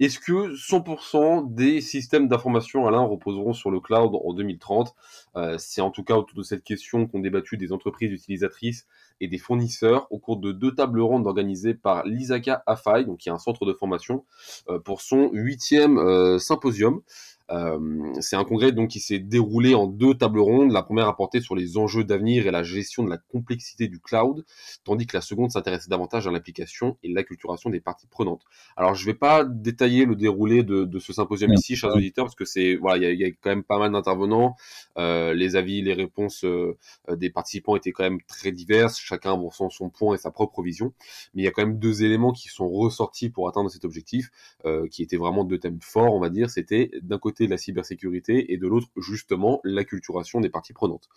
est-ce 0.00 0.18
que 0.18 0.54
100% 0.54 1.54
des 1.54 1.80
systèmes 1.80 2.28
d'information, 2.28 2.86
Alain, 2.86 3.00
reposeront 3.00 3.52
sur 3.52 3.70
le 3.70 3.80
cloud 3.80 4.12
en 4.14 4.32
2030 4.32 4.94
euh, 5.36 5.56
C'est 5.58 5.80
en 5.80 5.90
tout 5.90 6.04
cas 6.04 6.14
autour 6.14 6.36
de 6.36 6.42
cette 6.42 6.64
question 6.64 7.06
qu'ont 7.06 7.20
débattu 7.20 7.56
des 7.56 7.72
entreprises 7.72 8.12
utilisatrices 8.12 8.86
et 9.20 9.28
des 9.28 9.38
fournisseurs 9.38 10.06
au 10.10 10.18
cours 10.18 10.38
de 10.38 10.52
deux 10.52 10.74
tables 10.74 11.00
rondes 11.00 11.26
organisées 11.26 11.74
par 11.74 12.04
l'ISACA 12.06 12.62
AFAI, 12.66 13.04
donc 13.04 13.18
qui 13.18 13.28
est 13.28 13.32
un 13.32 13.38
centre 13.38 13.64
de 13.66 13.72
formation, 13.72 14.24
euh, 14.68 14.78
pour 14.78 15.00
son 15.00 15.30
huitième 15.32 15.98
euh, 15.98 16.38
symposium. 16.38 17.02
Euh, 17.50 18.12
c'est 18.20 18.36
un 18.36 18.44
congrès 18.44 18.72
donc 18.72 18.90
qui 18.90 19.00
s'est 19.00 19.18
déroulé 19.18 19.74
en 19.74 19.86
deux 19.86 20.14
tables 20.14 20.40
rondes. 20.40 20.72
La 20.72 20.82
première 20.82 21.08
a 21.08 21.16
porté 21.16 21.40
sur 21.40 21.54
les 21.54 21.78
enjeux 21.78 22.04
d'avenir 22.04 22.46
et 22.46 22.50
la 22.50 22.62
gestion 22.62 23.04
de 23.04 23.10
la 23.10 23.18
complexité 23.18 23.88
du 23.88 24.00
cloud, 24.00 24.44
tandis 24.84 25.06
que 25.06 25.16
la 25.16 25.20
seconde 25.20 25.50
s'intéressait 25.50 25.88
davantage 25.88 26.26
à 26.26 26.30
l'application 26.30 26.98
et 27.02 27.12
l'acculturation 27.12 27.70
des 27.70 27.80
parties 27.80 28.06
prenantes. 28.06 28.42
Alors 28.76 28.94
je 28.94 29.02
ne 29.02 29.12
vais 29.12 29.18
pas 29.18 29.44
détailler 29.44 30.04
le 30.04 30.16
déroulé 30.16 30.62
de, 30.62 30.84
de 30.84 30.98
ce 30.98 31.12
symposium 31.12 31.52
ici, 31.52 31.76
chers 31.76 31.94
auditeurs, 31.94 32.26
parce 32.26 32.34
que 32.34 32.44
c'est 32.44 32.76
voilà, 32.76 33.12
il 33.12 33.18
y, 33.18 33.22
y, 33.22 33.24
a 33.24 33.30
quand 33.30 33.50
même 33.50 33.64
pas 33.64 33.78
mal 33.78 33.92
d'intervenants. 33.92 34.56
Euh, 34.98 35.32
les 35.34 35.56
avis, 35.56 35.82
les 35.82 35.94
réponses 35.94 36.44
euh, 36.44 36.76
des 37.08 37.30
participants 37.30 37.76
étaient 37.76 37.92
quand 37.92 38.04
même 38.04 38.20
très 38.26 38.52
diverses, 38.52 38.98
chacun 38.98 39.32
abordant 39.34 39.70
son 39.70 39.90
point 39.90 40.14
et 40.14 40.18
sa 40.18 40.30
propre 40.30 40.62
vision. 40.62 40.92
Mais 41.34 41.42
il 41.42 41.44
y 41.44 41.48
a 41.48 41.50
quand 41.50 41.62
même 41.62 41.78
deux 41.78 42.02
éléments 42.02 42.32
qui 42.32 42.48
sont 42.48 42.68
ressortis 42.68 43.30
pour 43.30 43.48
atteindre 43.48 43.70
cet 43.70 43.84
objectif, 43.84 44.30
euh, 44.64 44.86
qui 44.88 45.02
étaient 45.02 45.16
vraiment 45.16 45.44
deux 45.44 45.58
thèmes 45.58 45.80
forts, 45.80 46.14
on 46.14 46.20
va 46.20 46.30
dire. 46.30 46.50
C'était 46.50 46.90
d'un 47.02 47.18
côté 47.18 47.37
de 47.46 47.50
la 47.50 47.58
cybersécurité 47.58 48.52
et 48.52 48.56
de 48.56 48.66
l'autre 48.66 48.88
justement 48.96 49.60
l'acculturation 49.64 50.40
des 50.40 50.48
parties 50.48 50.72
prenantes. 50.72 51.08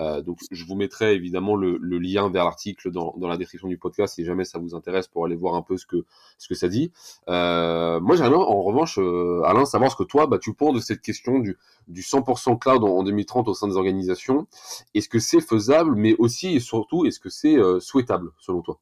Euh, 0.00 0.22
donc 0.22 0.38
je 0.50 0.64
vous 0.64 0.74
mettrai 0.74 1.14
évidemment 1.14 1.56
le, 1.56 1.78
lien 1.98 2.30
vers 2.30 2.44
l'article 2.44 2.90
dans, 2.90 3.14
la 3.20 3.36
description 3.36 3.68
du 3.68 3.78
podcast 3.78 4.14
si 4.14 4.24
jamais 4.24 4.44
ça 4.44 4.58
vous 4.58 4.74
intéresse 4.74 5.08
pour 5.08 5.24
aller 5.24 5.36
voir 5.36 5.54
un 5.54 5.62
peu 5.62 5.76
ce 5.76 5.86
que 5.86 6.04
ce 6.38 6.48
que 6.48 6.54
ça 6.54 6.68
dit. 6.68 6.92
Euh, 7.28 8.00
moi 8.00 8.16
j'aimerais 8.16 8.36
en 8.36 8.62
revanche 8.62 8.98
euh, 8.98 9.42
Alain 9.44 9.64
savoir 9.64 9.90
ce 9.90 9.96
que 9.96 10.04
toi 10.04 10.26
bah, 10.26 10.38
tu 10.38 10.54
penses 10.54 10.74
de 10.74 10.80
cette 10.80 11.00
question 11.00 11.38
du, 11.38 11.56
du 11.88 12.02
100% 12.02 12.58
cloud 12.58 12.84
en, 12.84 13.02
2030 13.02 13.48
au 13.48 13.54
sein 13.54 13.68
des 13.68 13.76
organisations. 13.76 14.46
Est-ce 14.94 15.08
que 15.08 15.18
c'est 15.18 15.40
faisable 15.40 15.94
mais 15.96 16.14
aussi 16.18 16.54
et 16.54 16.60
surtout 16.60 17.06
est-ce 17.06 17.20
que 17.20 17.30
c'est 17.30 17.56
souhaitable 17.80 18.30
selon 18.38 18.62
toi? 18.62 18.80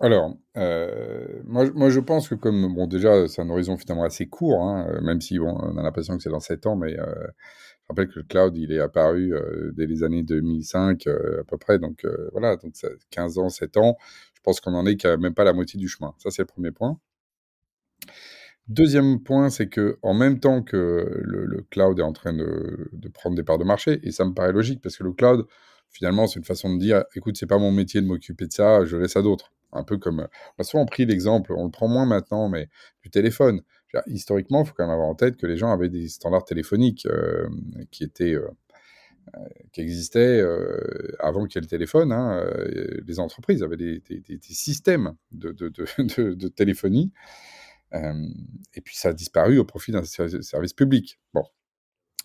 Alors, 0.00 0.36
euh, 0.56 1.40
moi, 1.44 1.70
moi, 1.74 1.88
je 1.88 2.00
pense 2.00 2.28
que 2.28 2.34
comme, 2.34 2.74
bon, 2.74 2.86
déjà, 2.86 3.28
c'est 3.28 3.42
un 3.42 3.48
horizon 3.48 3.76
finalement 3.78 4.04
assez 4.04 4.26
court, 4.26 4.60
hein, 4.62 4.86
euh, 4.90 5.00
même 5.00 5.20
si, 5.20 5.38
bon, 5.38 5.56
on 5.60 5.78
a 5.78 5.82
l'impression 5.82 6.16
que 6.16 6.22
c'est 6.22 6.30
dans 6.30 6.40
7 6.40 6.66
ans, 6.66 6.76
mais 6.76 6.98
euh, 6.98 7.06
je 7.82 7.86
rappelle 7.88 8.08
que 8.08 8.18
le 8.18 8.24
cloud, 8.24 8.56
il 8.56 8.72
est 8.72 8.80
apparu 8.80 9.32
dès 9.74 9.86
les 9.86 10.02
années 10.02 10.22
2005 10.22 11.06
à 11.06 11.44
peu 11.46 11.58
près, 11.58 11.78
donc 11.78 12.06
voilà, 12.32 12.56
donc 12.56 12.72
ça, 12.76 12.88
15 13.10 13.38
ans, 13.38 13.48
7 13.50 13.76
ans, 13.76 13.96
je 14.34 14.40
pense 14.42 14.60
qu'on 14.60 14.74
en 14.74 14.86
est 14.86 14.96
qu'à 14.96 15.16
même 15.16 15.34
pas 15.34 15.44
la 15.44 15.52
moitié 15.52 15.78
du 15.78 15.88
chemin. 15.88 16.14
Ça, 16.18 16.30
c'est 16.30 16.42
le 16.42 16.46
premier 16.46 16.70
point. 16.72 16.98
Deuxième 18.68 19.22
point, 19.22 19.50
c'est 19.50 19.68
que 19.68 19.98
en 20.02 20.14
même 20.14 20.40
temps 20.40 20.62
que 20.62 20.76
le, 21.22 21.62
cloud 21.70 21.98
est 21.98 22.02
en 22.02 22.12
train 22.12 22.32
de, 22.32 22.88
de, 22.92 23.08
prendre 23.08 23.36
des 23.36 23.42
parts 23.42 23.58
de 23.58 23.64
marché, 23.64 24.00
et 24.02 24.10
ça 24.12 24.24
me 24.24 24.32
paraît 24.34 24.52
logique, 24.52 24.80
parce 24.82 24.96
que 24.96 25.04
le 25.04 25.12
cloud, 25.12 25.46
finalement, 25.90 26.26
c'est 26.26 26.38
une 26.38 26.44
façon 26.44 26.74
de 26.74 26.78
dire, 26.80 27.04
écoute, 27.14 27.36
c'est 27.36 27.46
pas 27.46 27.58
mon 27.58 27.72
métier 27.72 28.00
de 28.00 28.06
m'occuper 28.06 28.46
de 28.46 28.52
ça, 28.52 28.84
je 28.84 28.96
laisse 28.96 29.16
à 29.16 29.22
d'autres. 29.22 29.53
Un 29.74 29.84
peu 29.84 29.98
comme, 29.98 30.26
on 30.58 30.60
a 30.60 30.64
souvent 30.64 30.86
pris 30.86 31.04
l'exemple, 31.06 31.52
on 31.52 31.64
le 31.64 31.70
prend 31.70 31.88
moins 31.88 32.06
maintenant, 32.06 32.48
mais 32.48 32.68
du 33.02 33.10
téléphone. 33.10 33.62
Historiquement, 34.06 34.62
il 34.62 34.66
faut 34.66 34.74
quand 34.74 34.84
même 34.84 34.92
avoir 34.92 35.08
en 35.08 35.14
tête 35.14 35.36
que 35.36 35.46
les 35.46 35.56
gens 35.56 35.70
avaient 35.72 35.88
des 35.88 36.08
standards 36.08 36.44
téléphoniques 36.44 37.06
euh, 37.06 37.48
qui 37.92 38.02
étaient 38.02 38.34
euh, 38.34 38.48
qui 39.72 39.80
existaient 39.80 40.42
avant 41.18 41.46
qu'il 41.46 41.56
y 41.56 41.58
ait 41.58 41.62
le 41.62 41.68
téléphone. 41.68 42.12
Hein, 42.12 42.44
les 43.06 43.18
entreprises 43.20 43.62
avaient 43.62 43.76
des, 43.76 44.02
systèmes 44.42 45.14
de, 45.32 45.50
de, 45.52 45.68
de 46.34 46.48
téléphonie. 46.48 47.12
et 47.92 48.80
puis 48.82 48.96
ça 48.96 49.10
a 49.10 49.12
disparu 49.12 49.58
au 49.58 49.64
profit 49.64 49.92
d'un 49.92 50.04
service 50.04 50.74
public. 50.74 51.18
Bon, 51.32 51.44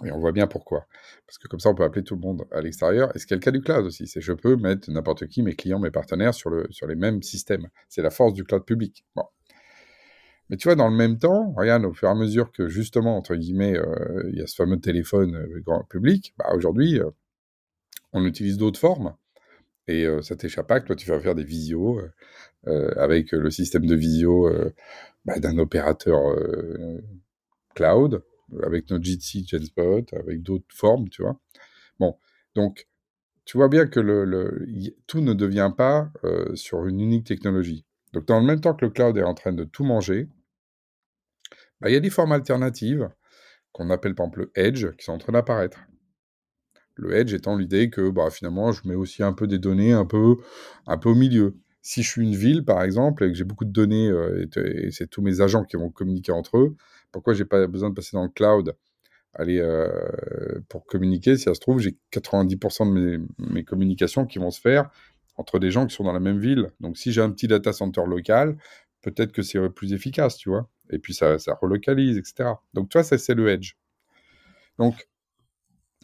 et 0.06 0.12
on 0.12 0.20
voit 0.20 0.32
bien 0.32 0.48
pourquoi. 0.48 0.86
Parce 1.26 1.38
que 1.38 1.48
comme 1.48 1.60
ça, 1.60 1.70
on 1.70 1.76
peut 1.76 1.84
appeler 1.84 2.04
tout 2.04 2.16
le 2.16 2.22
monde 2.22 2.46
à 2.52 2.62
l'extérieur. 2.62 3.16
Et 3.16 3.20
ce 3.20 3.26
qui 3.26 3.34
est 3.34 3.38
le 3.38 3.42
cas 3.42 3.52
du 3.52 3.62
cloud 3.62 3.86
aussi. 3.86 4.08
C'est 4.08 4.22
je 4.22 4.34
peux 4.34 4.56
mettre 4.56 4.90
n'importe 4.92 5.28
qui, 5.28 5.42
mes 5.44 5.56
clients, 5.56 5.80
mes 5.80 5.92
partenaires, 5.92 6.34
sur, 6.34 6.50
le, 6.50 6.68
sur 6.70 6.88
les 6.88 6.96
mêmes 6.96 7.22
systèmes. 7.22 7.68
C'est 7.88 8.02
la 8.02 8.10
force 8.10 8.34
du 8.34 8.44
cloud 8.44 8.66
public. 8.66 9.06
Bon. 9.16 9.24
Mais 10.50 10.58
tu 10.58 10.68
vois, 10.68 10.76
dans 10.76 10.90
le 10.90 10.96
même 10.96 11.20
temps, 11.20 11.54
regarde, 11.56 11.86
au 11.86 11.94
fur 11.94 12.08
et 12.08 12.12
à 12.12 12.16
mesure 12.16 12.52
que 12.52 12.68
justement, 12.68 13.16
entre 13.18 13.36
guillemets, 13.36 13.78
euh, 13.78 14.30
il 14.32 14.40
y 14.40 14.42
a 14.42 14.48
ce 14.48 14.56
fameux 14.56 14.80
téléphone 14.80 15.36
euh, 15.36 15.62
grand 15.62 15.84
public, 15.84 16.34
bah, 16.38 16.50
aujourd'hui, 16.56 17.00
euh, 17.00 17.10
on 18.14 18.26
utilise 18.26 18.58
d'autres 18.58 18.80
formes. 18.80 19.16
Et 19.88 20.06
ça 20.22 20.36
t'échappe 20.36 20.68
pas 20.68 20.80
que 20.80 20.86
toi, 20.86 20.96
tu 20.96 21.10
vas 21.10 21.20
faire 21.20 21.34
des 21.34 21.44
visios 21.44 22.00
avec 22.68 23.32
le 23.32 23.50
système 23.50 23.88
de 23.88 23.96
visio 23.96 24.48
bah, 25.26 25.40
d'un 25.40 25.58
opérateur 25.58 26.20
cloud 27.74 28.22
avec 28.64 28.90
notre 28.90 29.04
GT 29.04 29.46
Genspot, 29.48 30.14
avec 30.14 30.42
d'autres 30.42 30.66
formes, 30.70 31.10
tu 31.10 31.22
vois. 31.22 31.40
Bon, 32.00 32.18
donc, 32.56 32.88
tu 33.46 33.58
vois 33.58 33.68
bien 33.68 33.88
que 33.88 34.00
tout 35.08 35.22
ne 35.22 35.34
devient 35.34 35.72
pas 35.76 36.12
euh, 36.24 36.56
sur 36.56 36.86
une 36.86 37.00
unique 37.00 37.26
technologie. 37.26 37.86
Donc, 38.14 38.26
dans 38.26 38.40
le 38.40 38.46
même 38.46 38.62
temps 38.62 38.74
que 38.74 38.86
le 38.86 38.92
cloud 38.92 39.18
est 39.18 39.24
en 39.24 39.34
train 39.34 39.54
de 39.54 39.64
tout 39.64 39.84
manger, 39.84 40.28
bah, 41.82 41.90
il 41.90 41.94
y 41.94 41.98
a 41.98 42.00
des 42.00 42.10
formes 42.10 42.32
alternatives 42.32 43.10
qu'on 43.72 43.90
appelle 43.90 44.16
par 44.16 44.28
exemple 44.28 44.40
le 44.40 44.52
Edge 44.56 44.88
qui 44.98 45.06
sont 45.06 45.14
en 45.14 45.18
train 45.18 45.34
d'apparaître. 45.34 45.80
Le 47.00 47.16
edge 47.16 47.34
étant 47.34 47.56
l'idée 47.56 47.90
que 47.90 48.10
bah, 48.10 48.30
finalement, 48.30 48.72
je 48.74 48.88
mets 48.88 48.96
aussi 48.96 49.24
un 49.24 49.32
peu 49.32 49.48
des 49.48 49.58
données 49.58 49.94
un 49.94 50.06
peu, 50.06 50.36
un 50.86 50.98
peu 50.98 51.10
au 51.10 51.16
milieu. 51.16 51.56
Si 51.82 52.04
je 52.04 52.10
suis 52.10 52.24
une 52.24 52.36
ville, 52.36 52.66
par 52.66 52.84
exemple, 52.84 53.24
et 53.24 53.30
que 53.30 53.36
j'ai 53.36 53.46
beaucoup 53.46 53.64
de 53.64 53.72
données, 53.72 54.10
euh, 54.10 54.46
et, 54.58 54.92
c'est 54.92 55.08
tous 55.08 55.22
mes 55.22 55.40
agents 55.40 55.64
qui 55.64 55.78
vont 55.78 55.90
communiquer 55.90 56.34
entre 56.34 56.58
eux, 56.58 56.76
pourquoi 57.12 57.34
j'ai 57.34 57.45
pas 57.45 57.65
besoin 57.67 57.89
de 57.89 57.95
passer 57.95 58.12
dans 58.13 58.24
le 58.24 58.30
cloud 58.30 58.76
euh, 59.39 60.60
pour 60.69 60.86
communiquer, 60.86 61.38
si 61.38 61.43
ça 61.43 61.54
se 61.54 61.60
trouve, 61.60 61.80
j'ai 61.80 61.98
90% 62.12 62.93
de 62.93 63.22
mes, 63.38 63.63
communications 63.63 64.26
qui 64.26 64.39
vont 64.39 64.52
se 64.52 64.60
faire 64.60 64.89
entre 65.38 65.60
des 65.60 65.72
gens 65.72 65.88
qui 65.88 65.95
sont 65.95 66.04
dans 66.04 66.13
la 66.13 66.19
même 66.19 66.39
ville. 66.39 66.72
Donc, 66.80 66.98
si 66.98 67.12
j'ai 67.12 67.22
un 67.22 67.32
petit 67.32 67.48
data 67.48 67.72
center 67.72 68.04
local, 68.06 68.58
peut-être 69.02 69.32
que 69.32 69.41
c'est 69.41 69.69
plus 69.69 69.93
efficace, 69.93 70.36
tu 70.36 70.50
vois? 70.50 70.69
Et 70.89 71.00
puis, 71.00 71.13
ça, 71.13 71.39
ça 71.39 71.54
relocalise, 71.54 72.17
etc. 72.17 72.50
Donc, 72.74 72.89
toi, 72.89 73.04
ça, 73.04 73.17
c'est 73.17 73.36
le 73.36 73.48
edge. 73.48 73.74
Donc, 74.78 75.08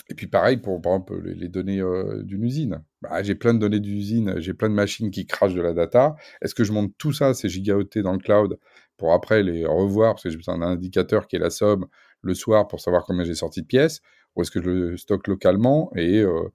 et 0.09 0.13
puis 0.13 0.27
pareil 0.27 0.57
pour, 0.57 0.79
les, 1.23 1.47
données 1.47 1.81
euh, 1.81 2.21
d'une 2.23 2.43
usine. 2.43 2.83
Bah, 3.01 3.23
j'ai 3.23 3.35
plein 3.35 3.53
de 3.53 3.59
données 3.59 3.79
d'usine, 3.79 4.35
j'ai 4.39 4.53
plein 4.53 4.69
de 4.69 4.75
machines 4.75 5.09
qui 5.09 5.25
crachent 5.25 5.55
de 5.55 5.61
la 5.61 5.73
data. 5.73 6.15
Est-ce 6.41 6.53
que 6.53 6.63
je 6.63 6.71
monte 6.71 6.93
tout 6.97 7.11
ça, 7.11 7.33
ces 7.33 7.49
gigaoctets 7.49 8.03
dans 8.03 8.13
le 8.13 8.19
cloud, 8.19 8.59
pour 8.97 9.13
après 9.13 9.41
les 9.43 9.65
revoir, 9.65 10.13
parce 10.13 10.23
que 10.23 10.29
j'ai 10.29 10.37
besoin 10.37 10.57
d'un 10.57 10.67
indicateur 10.67 11.27
qui 11.27 11.35
est 11.35 11.39
la 11.39 11.49
somme 11.49 11.87
le 12.21 12.33
soir 12.33 12.67
pour 12.67 12.79
savoir 12.79 13.03
combien 13.05 13.23
j'ai 13.23 13.35
sorti 13.35 13.61
de 13.61 13.67
pièces, 13.67 14.01
ou 14.35 14.41
est-ce 14.41 14.51
que 14.51 14.61
je 14.61 14.69
le 14.69 14.97
stocke 14.97 15.27
localement 15.27 15.91
et, 15.95 16.19
euh, 16.19 16.49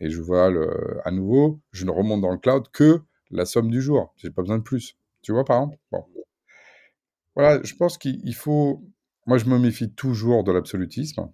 je 0.00 0.20
vois 0.20 0.50
à 1.04 1.10
nouveau, 1.10 1.60
je 1.72 1.84
ne 1.84 1.90
remonte 1.90 2.22
dans 2.22 2.30
le 2.30 2.38
cloud 2.38 2.64
que 2.72 3.00
la 3.30 3.44
somme 3.44 3.70
du 3.70 3.82
jour. 3.82 4.14
J'ai 4.16 4.30
pas 4.30 4.40
besoin 4.40 4.56
de 4.56 4.62
plus. 4.62 4.96
Tu 5.20 5.32
vois, 5.32 5.44
par 5.44 5.58
exemple? 5.58 5.78
Bon. 5.92 6.04
Voilà, 7.34 7.62
je 7.62 7.74
pense 7.74 7.98
qu'il 7.98 8.34
faut. 8.34 8.82
Moi, 9.26 9.36
je 9.36 9.44
me 9.44 9.58
méfie 9.58 9.92
toujours 9.92 10.42
de 10.42 10.52
l'absolutisme. 10.52 11.30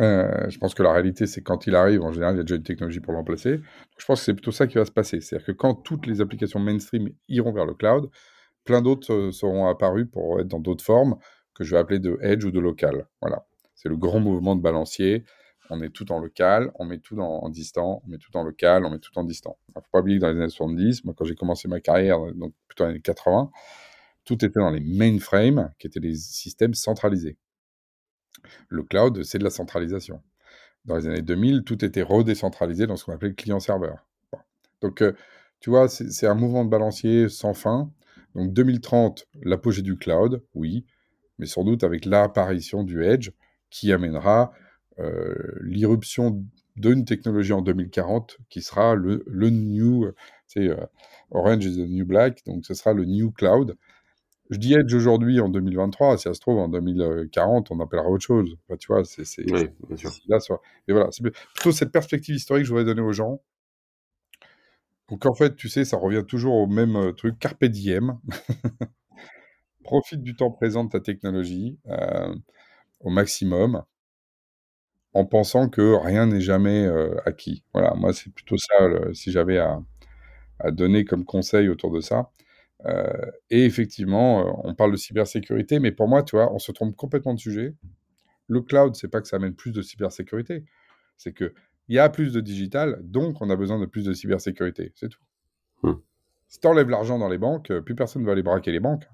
Euh, 0.00 0.48
je 0.48 0.58
pense 0.58 0.74
que 0.74 0.82
la 0.82 0.92
réalité, 0.92 1.26
c'est 1.26 1.42
quand 1.42 1.66
il 1.66 1.74
arrive, 1.74 2.02
en 2.02 2.12
général, 2.12 2.34
il 2.34 2.38
y 2.38 2.40
a 2.40 2.44
déjà 2.44 2.56
une 2.56 2.62
technologie 2.62 3.00
pour 3.00 3.12
le. 3.12 3.20
Je 3.36 4.04
pense 4.06 4.20
que 4.20 4.24
c'est 4.24 4.34
plutôt 4.34 4.52
ça 4.52 4.66
qui 4.66 4.78
va 4.78 4.84
se 4.84 4.92
passer. 4.92 5.20
C'est-à-dire 5.20 5.46
que 5.46 5.52
quand 5.52 5.74
toutes 5.74 6.06
les 6.06 6.20
applications 6.20 6.60
mainstream 6.60 7.10
iront 7.28 7.52
vers 7.52 7.66
le 7.66 7.74
cloud, 7.74 8.08
plein 8.64 8.80
d'autres 8.80 9.12
euh, 9.12 9.32
seront 9.32 9.66
apparus 9.66 10.06
pour 10.10 10.40
être 10.40 10.48
dans 10.48 10.60
d'autres 10.60 10.84
formes 10.84 11.16
que 11.54 11.64
je 11.64 11.74
vais 11.74 11.80
appeler 11.80 11.98
de 11.98 12.18
edge 12.22 12.44
ou 12.44 12.50
de 12.50 12.60
local. 12.60 13.06
Voilà. 13.20 13.44
C'est 13.74 13.88
le 13.88 13.96
grand 13.96 14.20
mouvement 14.20 14.54
de 14.54 14.62
balancier. 14.62 15.24
On 15.70 15.76
met 15.76 15.90
tout 15.90 16.10
en 16.12 16.20
local, 16.20 16.70
on 16.76 16.86
met 16.86 16.98
tout 16.98 17.18
en, 17.18 17.48
distant, 17.50 18.00
on 18.06 18.10
met 18.10 18.16
tout 18.16 18.34
en 18.36 18.42
local, 18.42 18.86
on 18.86 18.90
met 18.90 19.00
tout 19.00 19.16
en 19.16 19.24
distant. 19.24 19.58
Il 19.68 19.72
ne 19.76 19.80
faut 19.82 19.88
pas 19.92 20.00
oublier 20.00 20.18
que 20.18 20.22
dans 20.22 20.30
les 20.30 20.40
années 20.40 20.48
70, 20.48 21.04
moi, 21.04 21.14
quand 21.14 21.26
j'ai 21.26 21.34
commencé 21.34 21.68
ma 21.68 21.80
carrière, 21.80 22.20
donc 22.34 22.54
plutôt 22.68 22.84
dans 22.84 22.88
les 22.88 22.94
années 22.94 23.02
80, 23.02 23.50
tout 24.24 24.42
était 24.44 24.60
dans 24.60 24.70
les 24.70 24.80
mainframes, 24.80 25.72
qui 25.78 25.86
étaient 25.86 26.00
des 26.00 26.14
systèmes 26.14 26.72
centralisés. 26.72 27.36
Le 28.68 28.82
cloud, 28.82 29.22
c'est 29.24 29.38
de 29.38 29.44
la 29.44 29.50
centralisation. 29.50 30.22
Dans 30.84 30.96
les 30.96 31.06
années 31.06 31.22
2000, 31.22 31.64
tout 31.64 31.84
était 31.84 32.02
redécentralisé 32.02 32.86
dans 32.86 32.96
ce 32.96 33.04
qu'on 33.04 33.12
appelait 33.12 33.28
le 33.28 33.34
client-serveur. 33.34 34.06
Donc, 34.80 35.02
euh, 35.02 35.12
tu 35.60 35.70
vois, 35.70 35.88
c'est 35.88 36.26
un 36.26 36.34
mouvement 36.34 36.64
de 36.64 36.70
balancier 36.70 37.28
sans 37.28 37.54
fin. 37.54 37.92
Donc, 38.34 38.52
2030, 38.52 39.26
l'apogée 39.42 39.82
du 39.82 39.96
cloud, 39.96 40.42
oui, 40.54 40.86
mais 41.38 41.46
sans 41.46 41.64
doute 41.64 41.84
avec 41.84 42.04
l'apparition 42.04 42.84
du 42.84 43.04
edge 43.04 43.30
qui 43.70 43.92
amènera 43.92 44.52
euh, 44.98 45.34
l'irruption 45.60 46.44
d'une 46.76 47.04
technologie 47.04 47.52
en 47.52 47.62
2040 47.62 48.38
qui 48.48 48.62
sera 48.62 48.94
le, 48.94 49.24
new, 49.50 50.12
c'est 50.46 50.68
euh, 50.68 50.76
Orange 51.30 51.66
is 51.66 51.76
the 51.76 51.88
new 51.88 52.06
black, 52.06 52.44
donc 52.46 52.64
ce 52.64 52.74
sera 52.74 52.92
le 52.92 53.04
new 53.04 53.30
cloud 53.30 53.76
je 54.50 54.58
dis 54.58 54.74
Edge 54.74 54.94
aujourd'hui 54.94 55.40
en 55.40 55.48
2023, 55.48 56.16
si 56.16 56.22
ça 56.24 56.34
se 56.34 56.40
trouve 56.40 56.58
en 56.58 56.68
2040, 56.68 57.70
on 57.70 57.80
appellera 57.80 58.08
autre 58.08 58.24
chose. 58.24 58.56
tu 58.80 58.86
vois, 58.88 59.04
c'est. 59.04 59.24
Oui. 59.50 59.68
Là, 60.28 60.38
Et 60.88 60.92
voilà, 60.92 61.08
c'est 61.10 61.22
plutôt 61.22 61.72
cette 61.72 61.92
perspective 61.92 62.34
historique 62.34 62.62
que 62.62 62.68
je 62.68 62.72
voudrais 62.72 62.86
donner 62.86 63.02
aux 63.02 63.12
gens. 63.12 63.40
Donc 65.08 65.26
en 65.26 65.34
fait, 65.34 65.56
tu 65.56 65.68
sais, 65.68 65.84
ça 65.84 65.96
revient 65.96 66.24
toujours 66.26 66.54
au 66.54 66.66
même 66.66 66.96
euh, 66.96 67.12
truc, 67.12 67.38
carpe 67.38 67.64
diem. 67.64 68.18
Profite 69.84 70.22
du 70.22 70.36
temps 70.36 70.50
présent 70.50 70.84
de 70.84 70.90
ta 70.90 71.00
technologie 71.00 71.78
euh, 71.88 72.34
au 73.00 73.08
maximum, 73.08 73.82
en 75.14 75.24
pensant 75.24 75.70
que 75.70 75.94
rien 75.94 76.26
n'est 76.26 76.42
jamais 76.42 76.84
euh, 76.86 77.16
acquis. 77.24 77.64
Voilà, 77.72 77.94
moi 77.94 78.12
c'est 78.12 78.30
plutôt 78.32 78.56
ça, 78.58 78.90
si 79.14 79.32
j'avais 79.32 79.58
à, 79.58 79.80
à, 80.58 80.70
donner 80.70 81.06
comme 81.06 81.24
conseil 81.24 81.70
autour 81.70 81.90
de 81.90 82.00
ça. 82.00 82.30
Euh, 82.86 83.30
et 83.50 83.64
effectivement, 83.64 84.46
euh, 84.46 84.52
on 84.64 84.74
parle 84.74 84.92
de 84.92 84.96
cybersécurité, 84.96 85.80
mais 85.80 85.92
pour 85.92 86.08
moi, 86.08 86.22
tu 86.22 86.36
vois, 86.36 86.52
on 86.52 86.58
se 86.58 86.70
trompe 86.72 86.94
complètement 86.96 87.34
de 87.34 87.40
sujet. 87.40 87.74
Le 88.46 88.60
cloud, 88.60 88.94
c'est 88.94 89.08
pas 89.08 89.20
que 89.20 89.28
ça 89.28 89.36
amène 89.36 89.54
plus 89.54 89.72
de 89.72 89.82
cybersécurité, 89.82 90.64
c'est 91.16 91.32
que 91.32 91.52
il 91.88 91.96
y 91.96 91.98
a 91.98 92.08
plus 92.08 92.32
de 92.32 92.40
digital, 92.40 92.98
donc 93.02 93.40
on 93.40 93.48
a 93.50 93.56
besoin 93.56 93.78
de 93.78 93.86
plus 93.86 94.04
de 94.04 94.12
cybersécurité, 94.12 94.92
c'est 94.94 95.08
tout. 95.08 95.22
Hmm. 95.82 95.94
Si 96.46 96.60
tu 96.60 96.66
enlèves 96.66 96.88
l'argent 96.88 97.18
dans 97.18 97.28
les 97.28 97.38
banques, 97.38 97.72
plus 97.80 97.94
personne 97.94 98.22
ne 98.22 98.26
va 98.26 98.32
aller 98.32 98.42
braquer 98.42 98.72
les 98.72 98.80
banques. 98.80 99.08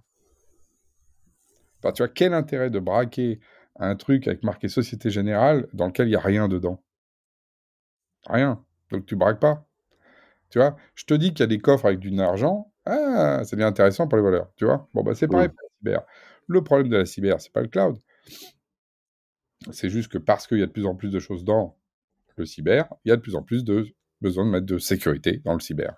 tu 1.83 1.89
vois, 1.99 2.09
quel 2.09 2.35
intérêt 2.35 2.71
de 2.71 2.79
braquer 2.79 3.41
un 3.77 3.97
truc 3.97 4.27
avec 4.29 4.43
marqué 4.43 4.69
Société 4.69 5.11
Générale 5.11 5.69
dans 5.73 5.87
lequel 5.87 6.09
il 6.09 6.11
n'y 6.11 6.17
a 6.17 6.21
rien 6.21 6.49
dedans? 6.49 6.83
Rien. 8.27 8.65
Donc 8.91 9.07
tu 9.07 9.17
braques 9.17 9.41
pas. 9.41 9.67
Tu 10.51 10.59
vois, 10.59 10.77
je 10.95 11.05
te 11.05 11.15
dis 11.15 11.31
qu'il 11.31 11.41
y 11.41 11.43
a 11.43 11.49
des 11.49 11.59
coffres 11.59 11.87
avec 11.87 11.99
du 11.99 12.17
argent, 12.21 12.73
ah, 12.87 13.43
c'est 13.45 13.57
bien 13.57 13.67
intéressant 13.67 14.09
pour 14.09 14.17
les 14.17 14.23
voleurs, 14.23 14.51
tu 14.57 14.65
vois? 14.65 14.89
Bon, 14.93 15.03
bah, 15.03 15.15
c'est 15.15 15.29
pareil 15.29 15.49
pour 15.49 15.59
la 15.63 15.69
cyber. 15.79 16.07
Le 16.47 16.63
problème 16.63 16.89
de 16.89 16.97
la 16.97 17.07
cyber, 17.07 17.41
c'est 17.41 17.53
pas 17.53 17.63
le 17.63 17.69
cloud. 17.69 17.97
C'est 19.71 19.89
juste 19.89 20.11
que 20.13 20.19
parce 20.19 20.47
qu'il 20.47 20.59
y 20.59 20.63
a 20.63 20.67
de 20.67 20.73
plus 20.73 20.87
en 20.87 20.95
plus 20.95 21.11
de 21.11 21.19
choses 21.19 21.45
dans 21.45 21.79
le 22.37 22.45
cyber, 22.45 22.93
il 23.05 23.09
y 23.09 23.13
a 23.13 23.17
de 23.17 23.23
plus 23.23 23.37
en 23.37 23.43
plus 23.43 23.65
de 23.65 23.87
besoin 24.21 24.45
de 24.45 24.51
mettre 24.51 24.67
de 24.67 24.79
sécurité 24.79 25.41
dans 25.45 25.55
le 25.55 25.61
cyber. 25.61 25.97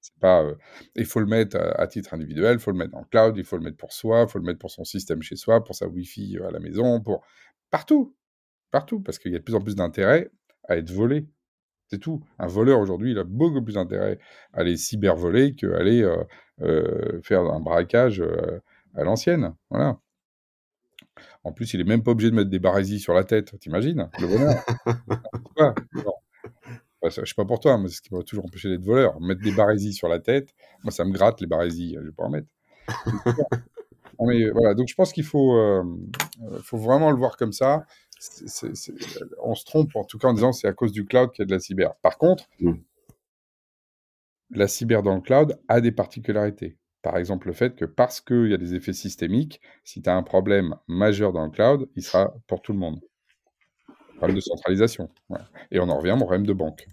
C'est 0.00 0.14
pas, 0.20 0.42
euh, 0.42 0.54
il 0.96 1.04
faut 1.04 1.20
le 1.20 1.26
mettre 1.26 1.56
à, 1.56 1.86
titre 1.86 2.14
individuel, 2.14 2.54
il 2.54 2.58
faut 2.60 2.70
le 2.70 2.78
mettre 2.78 2.92
dans 2.92 3.00
le 3.00 3.06
cloud, 3.06 3.36
il 3.36 3.44
faut 3.44 3.56
le 3.56 3.62
mettre 3.62 3.76
pour 3.76 3.92
soi, 3.92 4.24
il 4.26 4.30
faut 4.30 4.38
le 4.38 4.44
mettre 4.44 4.58
pour 4.58 4.70
son 4.70 4.84
système 4.84 5.22
chez 5.22 5.36
soi, 5.36 5.62
pour 5.62 5.74
sa 5.74 5.86
Wi-Fi 5.86 6.38
euh, 6.38 6.48
à 6.48 6.50
la 6.50 6.60
maison, 6.60 7.00
pour 7.00 7.24
partout, 7.70 8.16
partout, 8.70 9.00
parce 9.00 9.18
qu'il 9.18 9.32
y 9.32 9.36
a 9.36 9.38
de 9.38 9.44
plus 9.44 9.54
en 9.54 9.60
plus 9.60 9.76
d'intérêt 9.76 10.30
à 10.68 10.76
être 10.76 10.90
volé. 10.90 11.26
C'est 11.88 11.98
tout. 11.98 12.22
Un 12.38 12.46
voleur 12.46 12.80
aujourd'hui, 12.80 13.10
il 13.12 13.18
a 13.18 13.24
beaucoup 13.24 13.62
plus 13.62 13.76
intérêt 13.76 14.18
à 14.52 14.60
aller 14.60 14.76
cybervoler 14.76 15.54
qu'à 15.54 15.76
aller 15.76 16.02
euh, 16.02 16.24
euh, 16.62 17.20
faire 17.22 17.42
un 17.42 17.60
braquage 17.60 18.20
euh, 18.20 18.60
à 18.94 19.04
l'ancienne. 19.04 19.54
Voilà. 19.70 19.98
En 21.44 21.52
plus, 21.52 21.74
il 21.74 21.80
est 21.80 21.84
même 21.84 22.02
pas 22.02 22.12
obligé 22.12 22.30
de 22.30 22.36
mettre 22.36 22.50
des 22.50 22.58
barésies 22.58 23.00
sur 23.00 23.12
la 23.12 23.24
tête. 23.24 23.58
T'imagines 23.60 24.08
Le 24.18 24.26
voleur 24.26 24.64
Je 27.06 27.20
ne 27.20 27.26
sais 27.26 27.34
pas 27.36 27.44
pour 27.44 27.60
toi, 27.60 27.76
mais 27.76 27.88
c'est 27.88 27.96
ce 27.96 28.02
qui 28.02 28.14
m'a 28.14 28.22
toujours 28.22 28.46
empêché 28.46 28.70
d'être 28.70 28.84
voleur. 28.84 29.20
Mettre 29.20 29.42
des 29.42 29.52
barésies 29.52 29.92
sur 29.92 30.08
la 30.08 30.20
tête, 30.20 30.54
moi, 30.84 30.90
ça 30.90 31.04
me 31.04 31.12
gratte 31.12 31.42
les 31.42 31.46
barésies. 31.46 31.96
Je 32.00 32.06
vais 32.06 32.12
pas 32.12 32.24
en 32.24 32.30
mettre. 32.30 32.48
mais, 34.20 34.48
voilà, 34.48 34.72
donc 34.72 34.88
je 34.88 34.94
pense 34.94 35.12
qu'il 35.12 35.24
faut, 35.24 35.54
faut 36.62 36.78
vraiment 36.78 37.10
le 37.10 37.18
voir 37.18 37.36
comme 37.36 37.52
ça 37.52 37.84
on 39.42 39.54
se 39.54 39.64
trompe 39.64 39.94
en 39.96 40.04
tout 40.04 40.18
cas 40.18 40.28
en 40.28 40.34
disant 40.34 40.52
c'est 40.52 40.68
à 40.68 40.72
cause 40.72 40.92
du 40.92 41.04
cloud 41.04 41.30
qu'il 41.32 41.42
y 41.42 41.44
a 41.44 41.46
de 41.46 41.52
la 41.52 41.60
cyber. 41.60 41.94
Par 41.96 42.18
contre, 42.18 42.48
mm. 42.60 42.74
la 44.50 44.68
cyber 44.68 45.02
dans 45.02 45.14
le 45.14 45.20
cloud 45.20 45.58
a 45.68 45.80
des 45.80 45.92
particularités. 45.92 46.78
Par 47.02 47.18
exemple, 47.18 47.48
le 47.48 47.52
fait 47.52 47.76
que 47.76 47.84
parce 47.84 48.22
qu'il 48.22 48.48
y 48.48 48.54
a 48.54 48.56
des 48.56 48.74
effets 48.74 48.94
systémiques, 48.94 49.60
si 49.84 50.00
tu 50.00 50.08
as 50.08 50.16
un 50.16 50.22
problème 50.22 50.76
majeur 50.88 51.32
dans 51.32 51.44
le 51.44 51.50
cloud, 51.50 51.88
il 51.96 52.02
sera 52.02 52.34
pour 52.46 52.62
tout 52.62 52.72
le 52.72 52.78
monde. 52.78 53.00
Problème 54.16 54.36
de 54.36 54.40
centralisation. 54.40 55.10
Et 55.70 55.80
on 55.80 55.88
en 55.90 55.98
revient 55.98 56.12
au 56.12 56.16
problème 56.16 56.46
de 56.46 56.54
banque. 56.54 56.86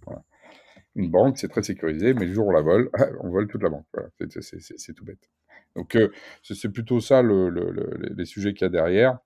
Une 0.96 1.10
banque, 1.10 1.38
c'est 1.38 1.48
très 1.48 1.64
sécurisé, 1.64 2.14
mais 2.14 2.26
le 2.26 2.34
jour 2.34 2.48
où 2.48 2.50
on 2.50 2.54
la 2.54 2.62
vole, 2.62 2.90
on 3.22 3.30
vole 3.30 3.48
toute 3.48 3.64
la 3.64 3.70
banque. 3.70 3.86
C'est 4.42 4.94
tout 4.94 5.06
bête. 5.06 5.30
Donc, 5.78 5.96
euh, 5.96 6.12
c'est 6.44 6.68
plutôt 6.68 7.00
ça 7.00 7.24
les 7.24 8.26
sujets 8.26 8.54
qu'il 8.54 8.66
y 8.66 8.68
a 8.68 8.70
derrière 8.70 9.20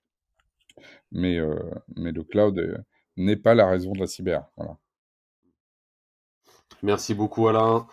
mais, 1.11 1.39
euh, 1.39 1.55
mais 1.95 2.11
le 2.11 2.23
cloud 2.23 2.57
euh, 2.57 2.77
n'est 3.17 3.35
pas 3.35 3.55
la 3.55 3.67
raison 3.67 3.91
de 3.91 3.99
la 3.99 4.07
cyber. 4.07 4.45
Voilà. 4.57 4.77
Merci 6.83 7.13
beaucoup 7.13 7.47
Alain. 7.47 7.87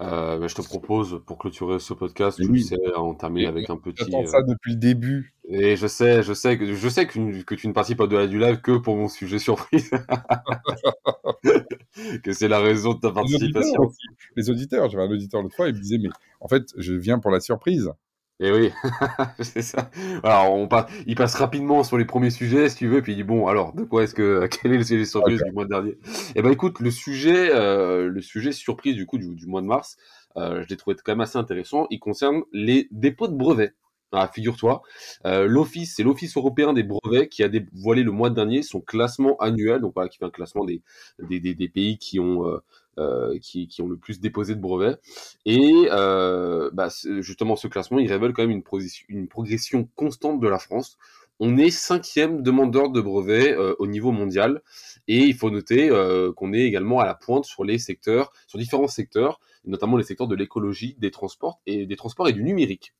Euh, 0.00 0.46
je 0.46 0.54
te 0.54 0.60
propose 0.60 1.22
pour 1.26 1.38
clôturer 1.38 1.78
ce 1.78 1.94
podcast, 1.94 2.38
tu 2.38 2.60
sais, 2.60 2.76
on 2.96 3.14
termine 3.14 3.46
avec 3.46 3.70
un 3.70 3.76
petit. 3.76 4.04
J'attends 4.04 4.26
ça 4.26 4.42
depuis 4.42 4.72
le 4.72 4.78
début. 4.78 5.34
Et 5.48 5.76
je 5.76 5.86
sais, 5.86 6.22
je 6.22 6.34
sais 6.34 6.58
que 6.58 6.74
je 6.74 6.88
sais 6.88 7.06
que, 7.06 7.42
que 7.42 7.54
tu 7.54 7.68
ne 7.68 7.72
participes 7.72 7.98
pas 7.98 8.06
de 8.06 8.16
la 8.16 8.26
du 8.26 8.38
live 8.38 8.60
que 8.60 8.76
pour 8.76 8.96
mon 8.96 9.08
sujet 9.08 9.38
surprise. 9.38 9.90
que 12.22 12.32
c'est 12.32 12.48
la 12.48 12.60
raison 12.60 12.94
de 12.94 13.00
ta 13.00 13.12
participation. 13.12 13.90
Les 14.36 14.50
auditeurs, 14.50 14.90
j'avais 14.90 15.04
un 15.04 15.10
auditeur 15.10 15.42
l'autre 15.42 15.56
fois, 15.56 15.68
il 15.68 15.74
me 15.74 15.80
disait 15.80 15.98
mais 15.98 16.10
en 16.40 16.48
fait 16.48 16.64
je 16.76 16.92
viens 16.92 17.18
pour 17.18 17.30
la 17.30 17.40
surprise. 17.40 17.90
Et 18.40 18.46
eh 18.46 18.52
oui, 18.52 18.70
c'est 19.40 19.62
ça. 19.62 19.90
Alors, 20.22 20.54
on 20.54 20.68
passe, 20.68 20.88
il 21.08 21.16
passe 21.16 21.34
rapidement 21.34 21.82
sur 21.82 21.98
les 21.98 22.04
premiers 22.04 22.30
sujets, 22.30 22.68
si 22.68 22.76
tu 22.76 22.86
veux, 22.86 23.02
puis 23.02 23.12
il 23.12 23.16
dit 23.16 23.24
bon, 23.24 23.48
alors, 23.48 23.74
de 23.74 23.82
quoi 23.82 24.04
est-ce 24.04 24.14
que, 24.14 24.46
quel 24.62 24.72
est 24.72 24.78
le 24.78 24.84
sujet 24.84 25.04
surprise 25.06 25.42
du 25.42 25.50
mois 25.50 25.66
dernier? 25.66 25.98
Eh 26.36 26.42
ben, 26.42 26.52
écoute, 26.52 26.78
le 26.78 26.92
sujet, 26.92 27.50
euh, 27.52 28.08
le 28.08 28.22
sujet 28.22 28.52
surprise 28.52 28.94
du 28.94 29.06
coup 29.06 29.18
du, 29.18 29.46
mois 29.46 29.60
de 29.60 29.66
mars, 29.66 29.96
euh, 30.36 30.62
je 30.62 30.68
l'ai 30.68 30.76
trouvé 30.76 30.94
quand 30.94 31.10
même 31.10 31.20
assez 31.20 31.36
intéressant. 31.36 31.88
Il 31.90 31.98
concerne 31.98 32.42
les 32.52 32.86
dépôts 32.92 33.26
de 33.26 33.34
brevets. 33.34 33.74
Ah, 34.12 34.30
figure-toi, 34.32 34.82
euh, 35.26 35.46
l'Office, 35.46 35.96
c'est 35.96 36.04
l'Office 36.04 36.36
européen 36.36 36.72
des 36.72 36.84
brevets 36.84 37.28
qui 37.28 37.42
a 37.42 37.48
dévoilé 37.48 38.04
le 38.04 38.12
mois 38.12 38.30
dernier 38.30 38.62
son 38.62 38.80
classement 38.80 39.36
annuel, 39.38 39.80
donc 39.80 39.94
voilà, 39.94 40.08
qui 40.08 40.16
fait 40.16 40.24
un 40.24 40.30
classement 40.30 40.64
des, 40.64 40.80
des, 41.18 41.40
des, 41.40 41.54
des 41.54 41.68
pays 41.68 41.98
qui 41.98 42.18
ont, 42.18 42.58
euh, 42.98 43.38
qui, 43.38 43.68
qui, 43.68 43.82
ont 43.82 43.88
le 43.88 43.96
plus 43.96 44.20
déposé 44.20 44.54
de 44.54 44.60
brevets. 44.60 44.98
Et 45.46 45.88
euh, 45.90 46.70
bah, 46.72 46.88
justement, 47.20 47.56
ce 47.56 47.68
classement, 47.68 47.98
il 47.98 48.10
révèle 48.10 48.32
quand 48.32 48.46
même 48.46 48.50
une, 48.50 48.62
une 49.08 49.28
progression 49.28 49.88
constante 49.96 50.40
de 50.40 50.48
la 50.48 50.58
France. 50.58 50.98
On 51.40 51.56
est 51.56 51.70
cinquième 51.70 52.42
demandeur 52.42 52.90
de 52.90 53.00
brevets 53.00 53.56
euh, 53.56 53.74
au 53.78 53.86
niveau 53.86 54.10
mondial, 54.10 54.60
et 55.06 55.18
il 55.18 55.34
faut 55.34 55.50
noter 55.50 55.88
euh, 55.88 56.32
qu'on 56.32 56.52
est 56.52 56.62
également 56.62 56.98
à 56.98 57.06
la 57.06 57.14
pointe 57.14 57.44
sur 57.44 57.64
les 57.64 57.78
secteurs, 57.78 58.32
sur 58.48 58.58
différents 58.58 58.88
secteurs, 58.88 59.38
notamment 59.64 59.96
les 59.96 60.02
secteurs 60.02 60.26
de 60.26 60.34
l'écologie, 60.34 60.96
des 60.98 61.12
transports 61.12 61.60
et 61.66 61.86
des 61.86 61.96
transports 61.96 62.28
et 62.28 62.32
du 62.32 62.42
numérique. 62.42 62.92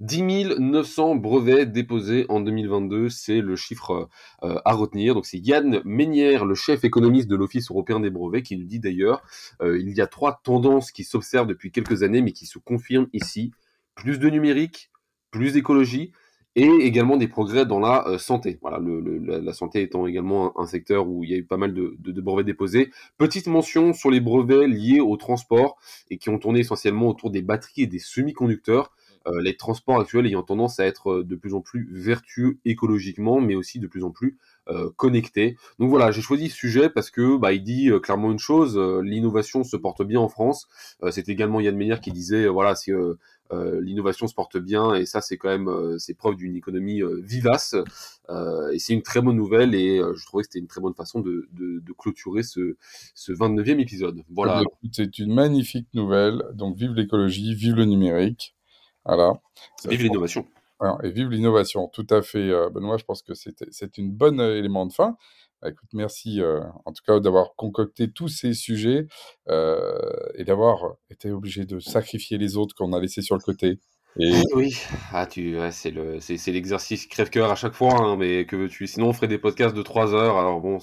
10 0.00 0.58
900 0.58 1.16
brevets 1.16 1.70
déposés 1.70 2.26
en 2.28 2.40
2022, 2.40 3.08
c'est 3.08 3.40
le 3.40 3.56
chiffre 3.56 4.08
euh, 4.42 4.58
à 4.64 4.74
retenir. 4.74 5.14
Donc 5.14 5.26
c'est 5.26 5.38
Yann 5.38 5.80
Ménière, 5.84 6.44
le 6.44 6.54
chef 6.54 6.84
économiste 6.84 7.28
de 7.28 7.36
l'Office 7.36 7.70
européen 7.70 8.00
des 8.00 8.10
brevets, 8.10 8.42
qui 8.42 8.56
nous 8.56 8.66
dit 8.66 8.80
d'ailleurs, 8.80 9.22
euh, 9.62 9.78
il 9.78 9.94
y 9.94 10.00
a 10.00 10.06
trois 10.06 10.40
tendances 10.42 10.92
qui 10.92 11.04
s'observent 11.04 11.46
depuis 11.46 11.70
quelques 11.70 12.02
années, 12.02 12.22
mais 12.22 12.32
qui 12.32 12.46
se 12.46 12.58
confirment 12.58 13.08
ici. 13.12 13.52
Plus 13.94 14.18
de 14.18 14.28
numérique, 14.28 14.90
plus 15.30 15.52
d'écologie, 15.52 16.12
et 16.56 16.70
également 16.82 17.16
des 17.16 17.28
progrès 17.28 17.66
dans 17.66 17.80
la 17.80 18.06
euh, 18.06 18.18
santé. 18.18 18.60
La, 18.62 19.52
santé 19.52 19.82
étant 19.82 20.06
également 20.06 20.58
un, 20.58 20.66
secteur 20.66 21.08
où 21.08 21.24
il 21.24 21.30
y 21.30 21.34
a 21.34 21.36
eu 21.36 21.44
pas 21.44 21.56
mal 21.56 21.74
de, 21.74 21.96
de, 21.98 22.12
de, 22.12 22.20
brevets 22.20 22.44
déposés. 22.44 22.90
Petite 23.18 23.46
mention 23.46 23.92
sur 23.92 24.10
les 24.10 24.20
brevets 24.20 24.68
liés 24.68 25.00
au 25.00 25.16
transport 25.16 25.76
et 26.10 26.18
qui 26.18 26.30
ont 26.30 26.38
tourné 26.38 26.60
essentiellement 26.60 27.08
autour 27.08 27.30
des 27.30 27.42
batteries 27.42 27.82
et 27.82 27.86
des 27.86 27.98
semi-conducteurs. 27.98 28.92
Euh, 29.26 29.40
les 29.40 29.56
transports 29.56 30.00
actuels 30.00 30.26
ayant 30.26 30.42
tendance 30.42 30.78
à 30.80 30.84
être 30.84 31.10
euh, 31.10 31.24
de 31.24 31.34
plus 31.34 31.54
en 31.54 31.60
plus 31.60 31.88
vertueux 31.90 32.58
écologiquement, 32.64 33.40
mais 33.40 33.54
aussi 33.54 33.78
de 33.78 33.86
plus 33.86 34.04
en 34.04 34.10
plus 34.10 34.36
euh, 34.68 34.90
connectés. 34.96 35.56
Donc 35.78 35.88
voilà, 35.88 36.10
j'ai 36.10 36.20
choisi 36.20 36.50
ce 36.50 36.56
sujet 36.56 36.90
parce 36.90 37.10
que 37.10 37.38
bah, 37.38 37.52
il 37.52 37.62
dit 37.62 37.90
euh, 37.90 38.00
clairement 38.00 38.30
une 38.30 38.38
chose 38.38 38.78
l'innovation 39.02 39.64
se 39.64 39.76
porte 39.76 40.02
bien 40.02 40.20
en 40.20 40.28
France. 40.28 40.68
c'est 41.10 41.28
également 41.28 41.60
Yann 41.60 41.76
Meyer 41.76 41.96
qui 42.02 42.12
disait 42.12 42.46
voilà 42.48 42.74
si 42.74 42.92
l'innovation 43.52 44.26
se 44.26 44.34
porte 44.34 44.56
bien 44.58 44.94
et 44.94 45.06
ça 45.06 45.20
c'est 45.20 45.36
quand 45.36 45.48
même 45.48 45.98
c'est 45.98 46.14
preuve 46.14 46.36
d'une 46.36 46.56
économie 46.56 47.02
vivace 47.22 47.74
et 48.72 48.78
c'est 48.78 48.94
une 48.94 49.02
très 49.02 49.20
bonne 49.20 49.36
nouvelle 49.36 49.74
et 49.74 49.98
je 49.98 50.26
trouvais 50.26 50.42
que 50.42 50.48
c'était 50.48 50.58
une 50.60 50.66
très 50.66 50.80
bonne 50.80 50.94
façon 50.94 51.20
de, 51.20 51.48
de, 51.52 51.80
de 51.80 51.92
clôturer 51.92 52.42
ce, 52.42 52.76
ce 53.14 53.32
29e 53.32 53.80
épisode. 53.80 54.22
Voilà. 54.30 54.62
C'est 54.92 55.18
une 55.18 55.34
magnifique 55.34 55.88
nouvelle. 55.94 56.42
Donc 56.54 56.76
vive 56.76 56.92
l'écologie, 56.92 57.54
vive 57.54 57.76
le 57.76 57.84
numérique. 57.84 58.53
Voilà. 59.04 59.34
Vive 59.86 60.02
l'innovation. 60.02 60.46
et 61.02 61.10
vive 61.10 61.30
l'innovation, 61.30 61.88
tout 61.88 62.06
à 62.10 62.22
fait, 62.22 62.50
euh, 62.50 62.70
Benoît. 62.70 62.96
Je 62.96 63.04
pense 63.04 63.22
que 63.22 63.34
c'est 63.34 63.98
une 63.98 64.12
bonne 64.12 64.40
euh, 64.40 64.58
élément 64.58 64.86
de 64.86 64.92
fin. 64.92 65.16
Bah, 65.62 65.70
écoute, 65.70 65.88
merci 65.92 66.40
euh, 66.40 66.60
en 66.84 66.92
tout 66.92 67.02
cas 67.06 67.20
d'avoir 67.20 67.54
concocté 67.56 68.10
tous 68.10 68.28
ces 68.28 68.54
sujets 68.54 69.06
et 69.48 70.44
d'avoir 70.44 70.94
été 71.10 71.30
obligé 71.30 71.64
de 71.64 71.80
sacrifier 71.80 72.38
les 72.38 72.56
autres 72.56 72.74
qu'on 72.74 72.92
a 72.92 73.00
laissés 73.00 73.22
sur 73.22 73.36
le 73.36 73.42
côté. 73.42 73.78
Oui, 74.16 74.76
ah, 75.12 75.26
tu, 75.26 75.56
c'est 75.72 75.90
le, 75.90 76.20
c'est, 76.20 76.52
l'exercice 76.52 77.06
crève-cœur 77.06 77.50
à 77.50 77.56
chaque 77.56 77.74
fois, 77.74 77.94
hein, 78.00 78.16
mais 78.16 78.46
que 78.46 78.68
tu, 78.68 78.86
sinon 78.86 79.08
on 79.08 79.12
ferait 79.12 79.26
des 79.26 79.38
podcasts 79.38 79.74
de 79.74 79.82
3 79.82 80.14
heures. 80.14 80.38
Alors 80.38 80.60
bon, 80.60 80.78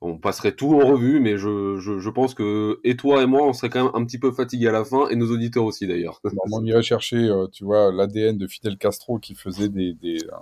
on 0.00 0.18
passerait 0.18 0.52
tout 0.52 0.74
en 0.74 0.84
revue, 0.84 1.20
mais 1.20 1.38
je, 1.38 1.76
je, 1.78 2.00
je, 2.00 2.10
pense 2.10 2.34
que 2.34 2.80
et 2.82 2.96
toi 2.96 3.22
et 3.22 3.26
moi, 3.26 3.46
on 3.46 3.52
serait 3.52 3.70
quand 3.70 3.84
même 3.84 3.92
un 3.94 4.04
petit 4.04 4.18
peu 4.18 4.32
fatigués 4.32 4.68
à 4.68 4.72
la 4.72 4.84
fin, 4.84 5.08
et 5.08 5.14
nos 5.14 5.30
auditeurs 5.30 5.64
aussi 5.64 5.86
d'ailleurs. 5.86 6.20
on 6.52 6.64
irait 6.64 6.82
chercher, 6.82 7.28
euh, 7.28 7.46
tu 7.46 7.64
vois, 7.64 7.92
l'ADN 7.92 8.38
de 8.38 8.46
Fidel 8.48 8.76
Castro 8.76 9.20
qui 9.20 9.36
faisait 9.36 9.68
des, 9.68 9.94
des, 9.94 10.24
euh, 10.24 10.36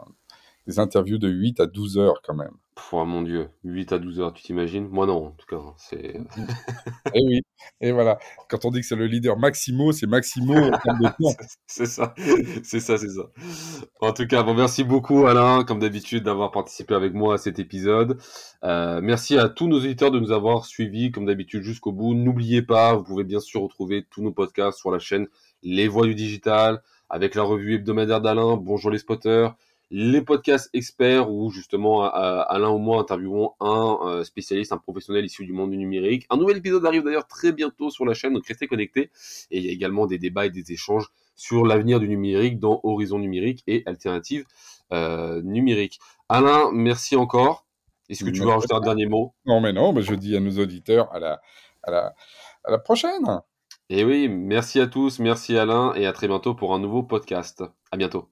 des 0.67 0.79
interviews 0.79 1.19
de 1.19 1.29
8 1.29 1.61
à 1.61 1.67
12 1.67 1.99
heures 1.99 2.23
quand 2.25 2.35
même. 2.35 2.57
Oh 2.91 3.05
mon 3.05 3.23
dieu, 3.23 3.49
8 3.65 3.93
à 3.93 3.99
12 3.99 4.21
heures, 4.21 4.33
tu 4.33 4.43
t'imagines? 4.43 4.89
Moi 4.89 5.07
non, 5.07 5.27
en 5.27 5.31
tout 5.31 5.47
cas. 5.47 5.57
Hein, 5.57 5.75
c'est... 5.77 5.97
et 5.97 6.21
eh 7.15 7.27
oui, 7.27 7.43
et 7.81 7.93
voilà. 7.93 8.19
Quand 8.49 8.65
on 8.65 8.71
dit 8.71 8.81
que 8.81 8.87
c'est 8.87 8.97
le 8.97 9.07
leader 9.07 9.39
Maximo, 9.39 9.93
c'est 9.93 10.07
Maximo 10.07 10.55
en 10.55 10.79
termes 10.79 10.99
de 11.01 11.09
temps. 11.09 11.37
c'est 11.67 11.87
ça, 11.87 12.15
c'est 12.63 12.81
ça, 12.81 12.99
c'est 12.99 13.09
ça. 13.09 13.23
En 14.01 14.13
tout 14.13 14.27
cas, 14.27 14.43
bon, 14.43 14.55
merci 14.55 14.85
beaucoup 14.85 15.27
Alain, 15.27 15.65
comme 15.65 15.79
d'habitude, 15.79 16.25
d'avoir 16.25 16.51
participé 16.51 16.95
avec 16.95 17.15
moi 17.15 17.35
à 17.35 17.39
cet 17.39 17.59
épisode. 17.59 18.19
Euh, 18.65 19.01
merci 19.03 19.39
à 19.39 19.49
tous 19.49 19.69
nos 19.69 19.79
auditeurs 19.79 20.11
de 20.11 20.21
nous 20.21 20.33
avoir 20.33 20.67
suivis, 20.67 21.11
comme 21.11 21.27
d'habitude, 21.27 21.63
jusqu'au 21.63 21.93
bout. 21.93 22.15
N'oubliez 22.15 22.63
pas, 22.63 22.95
vous 22.95 23.05
pouvez 23.05 23.25
bien 23.25 23.41
sûr 23.41 23.63
retrouver 23.63 24.07
tous 24.11 24.23
nos 24.23 24.33
podcasts 24.33 24.79
sur 24.79 24.91
la 24.91 24.99
chaîne 24.99 25.29
Les 25.63 25.89
Voix 25.89 26.07
du 26.07 26.15
Digital, 26.15 26.83
avec 27.09 27.35
la 27.35 27.43
revue 27.43 27.75
hebdomadaire 27.75 28.21
d'Alain, 28.21 28.57
Bonjour 28.57 28.91
les 28.91 28.99
spotters, 28.99 29.55
les 29.95 30.23
podcasts 30.23 30.71
experts 30.73 31.31
où 31.31 31.51
justement 31.51 32.03
Alain 32.03 32.71
ou 32.71 32.79
moi 32.79 32.99
interviewons 32.99 33.53
un 33.61 33.99
euh, 34.05 34.25
spécialiste, 34.25 34.73
un 34.73 34.79
professionnel 34.79 35.23
issu 35.27 35.45
du 35.45 35.53
monde 35.53 35.71
du 35.71 35.77
numérique. 35.77 36.27
Un 36.31 36.39
nouvel 36.39 36.57
épisode 36.57 36.87
arrive 36.87 37.05
d'ailleurs 37.05 37.27
très 37.27 37.53
bientôt 37.53 37.91
sur 37.91 38.07
la 38.07 38.15
chaîne, 38.15 38.33
donc 38.33 38.47
restez 38.47 38.67
connectés. 38.67 39.11
Et 39.51 39.59
il 39.59 39.67
y 39.67 39.69
a 39.69 39.73
également 39.73 40.07
des 40.07 40.17
débats 40.17 40.47
et 40.47 40.51
des 40.51 40.73
échanges 40.73 41.09
sur 41.37 41.67
l'avenir 41.67 42.01
du 42.01 42.09
numérique 42.09 42.59
dans 42.59 42.81
Horizon 42.85 43.19
numérique 43.19 43.63
et 43.67 43.83
Alternative 43.85 44.47
euh, 44.93 45.43
numérique. 45.43 46.01
Alain, 46.31 46.71
merci 46.73 47.15
encore. 47.15 47.67
Est-ce 48.09 48.25
que 48.25 48.31
tu 48.31 48.41
veux 48.41 48.49
rajouter 48.49 48.75
un 48.75 48.81
dernier 48.81 49.07
mot? 49.07 49.35
Non, 49.45 49.61
mais 49.61 49.75
non, 49.75 49.93
mais 49.93 50.01
je 50.01 50.15
dis 50.15 50.35
à 50.35 50.41
nos 50.41 50.59
auditeurs 50.59 51.13
à 51.13 51.19
la, 51.19 51.43
à 51.83 51.91
la, 51.91 52.15
à 52.65 52.71
la 52.71 52.79
prochaine. 52.79 53.43
Et 53.91 54.05
oui, 54.05 54.31
merci 54.31 54.81
à 54.81 54.87
tous, 54.87 55.19
merci 55.19 55.59
Alain, 55.59 55.93
et 55.95 56.07
à 56.07 56.15
très 56.15 56.29
bientôt 56.29 56.55
pour 56.55 56.75
un 56.75 56.79
nouveau 56.79 57.03
podcast. 57.03 57.63
À 57.91 57.99
bientôt. 57.99 58.31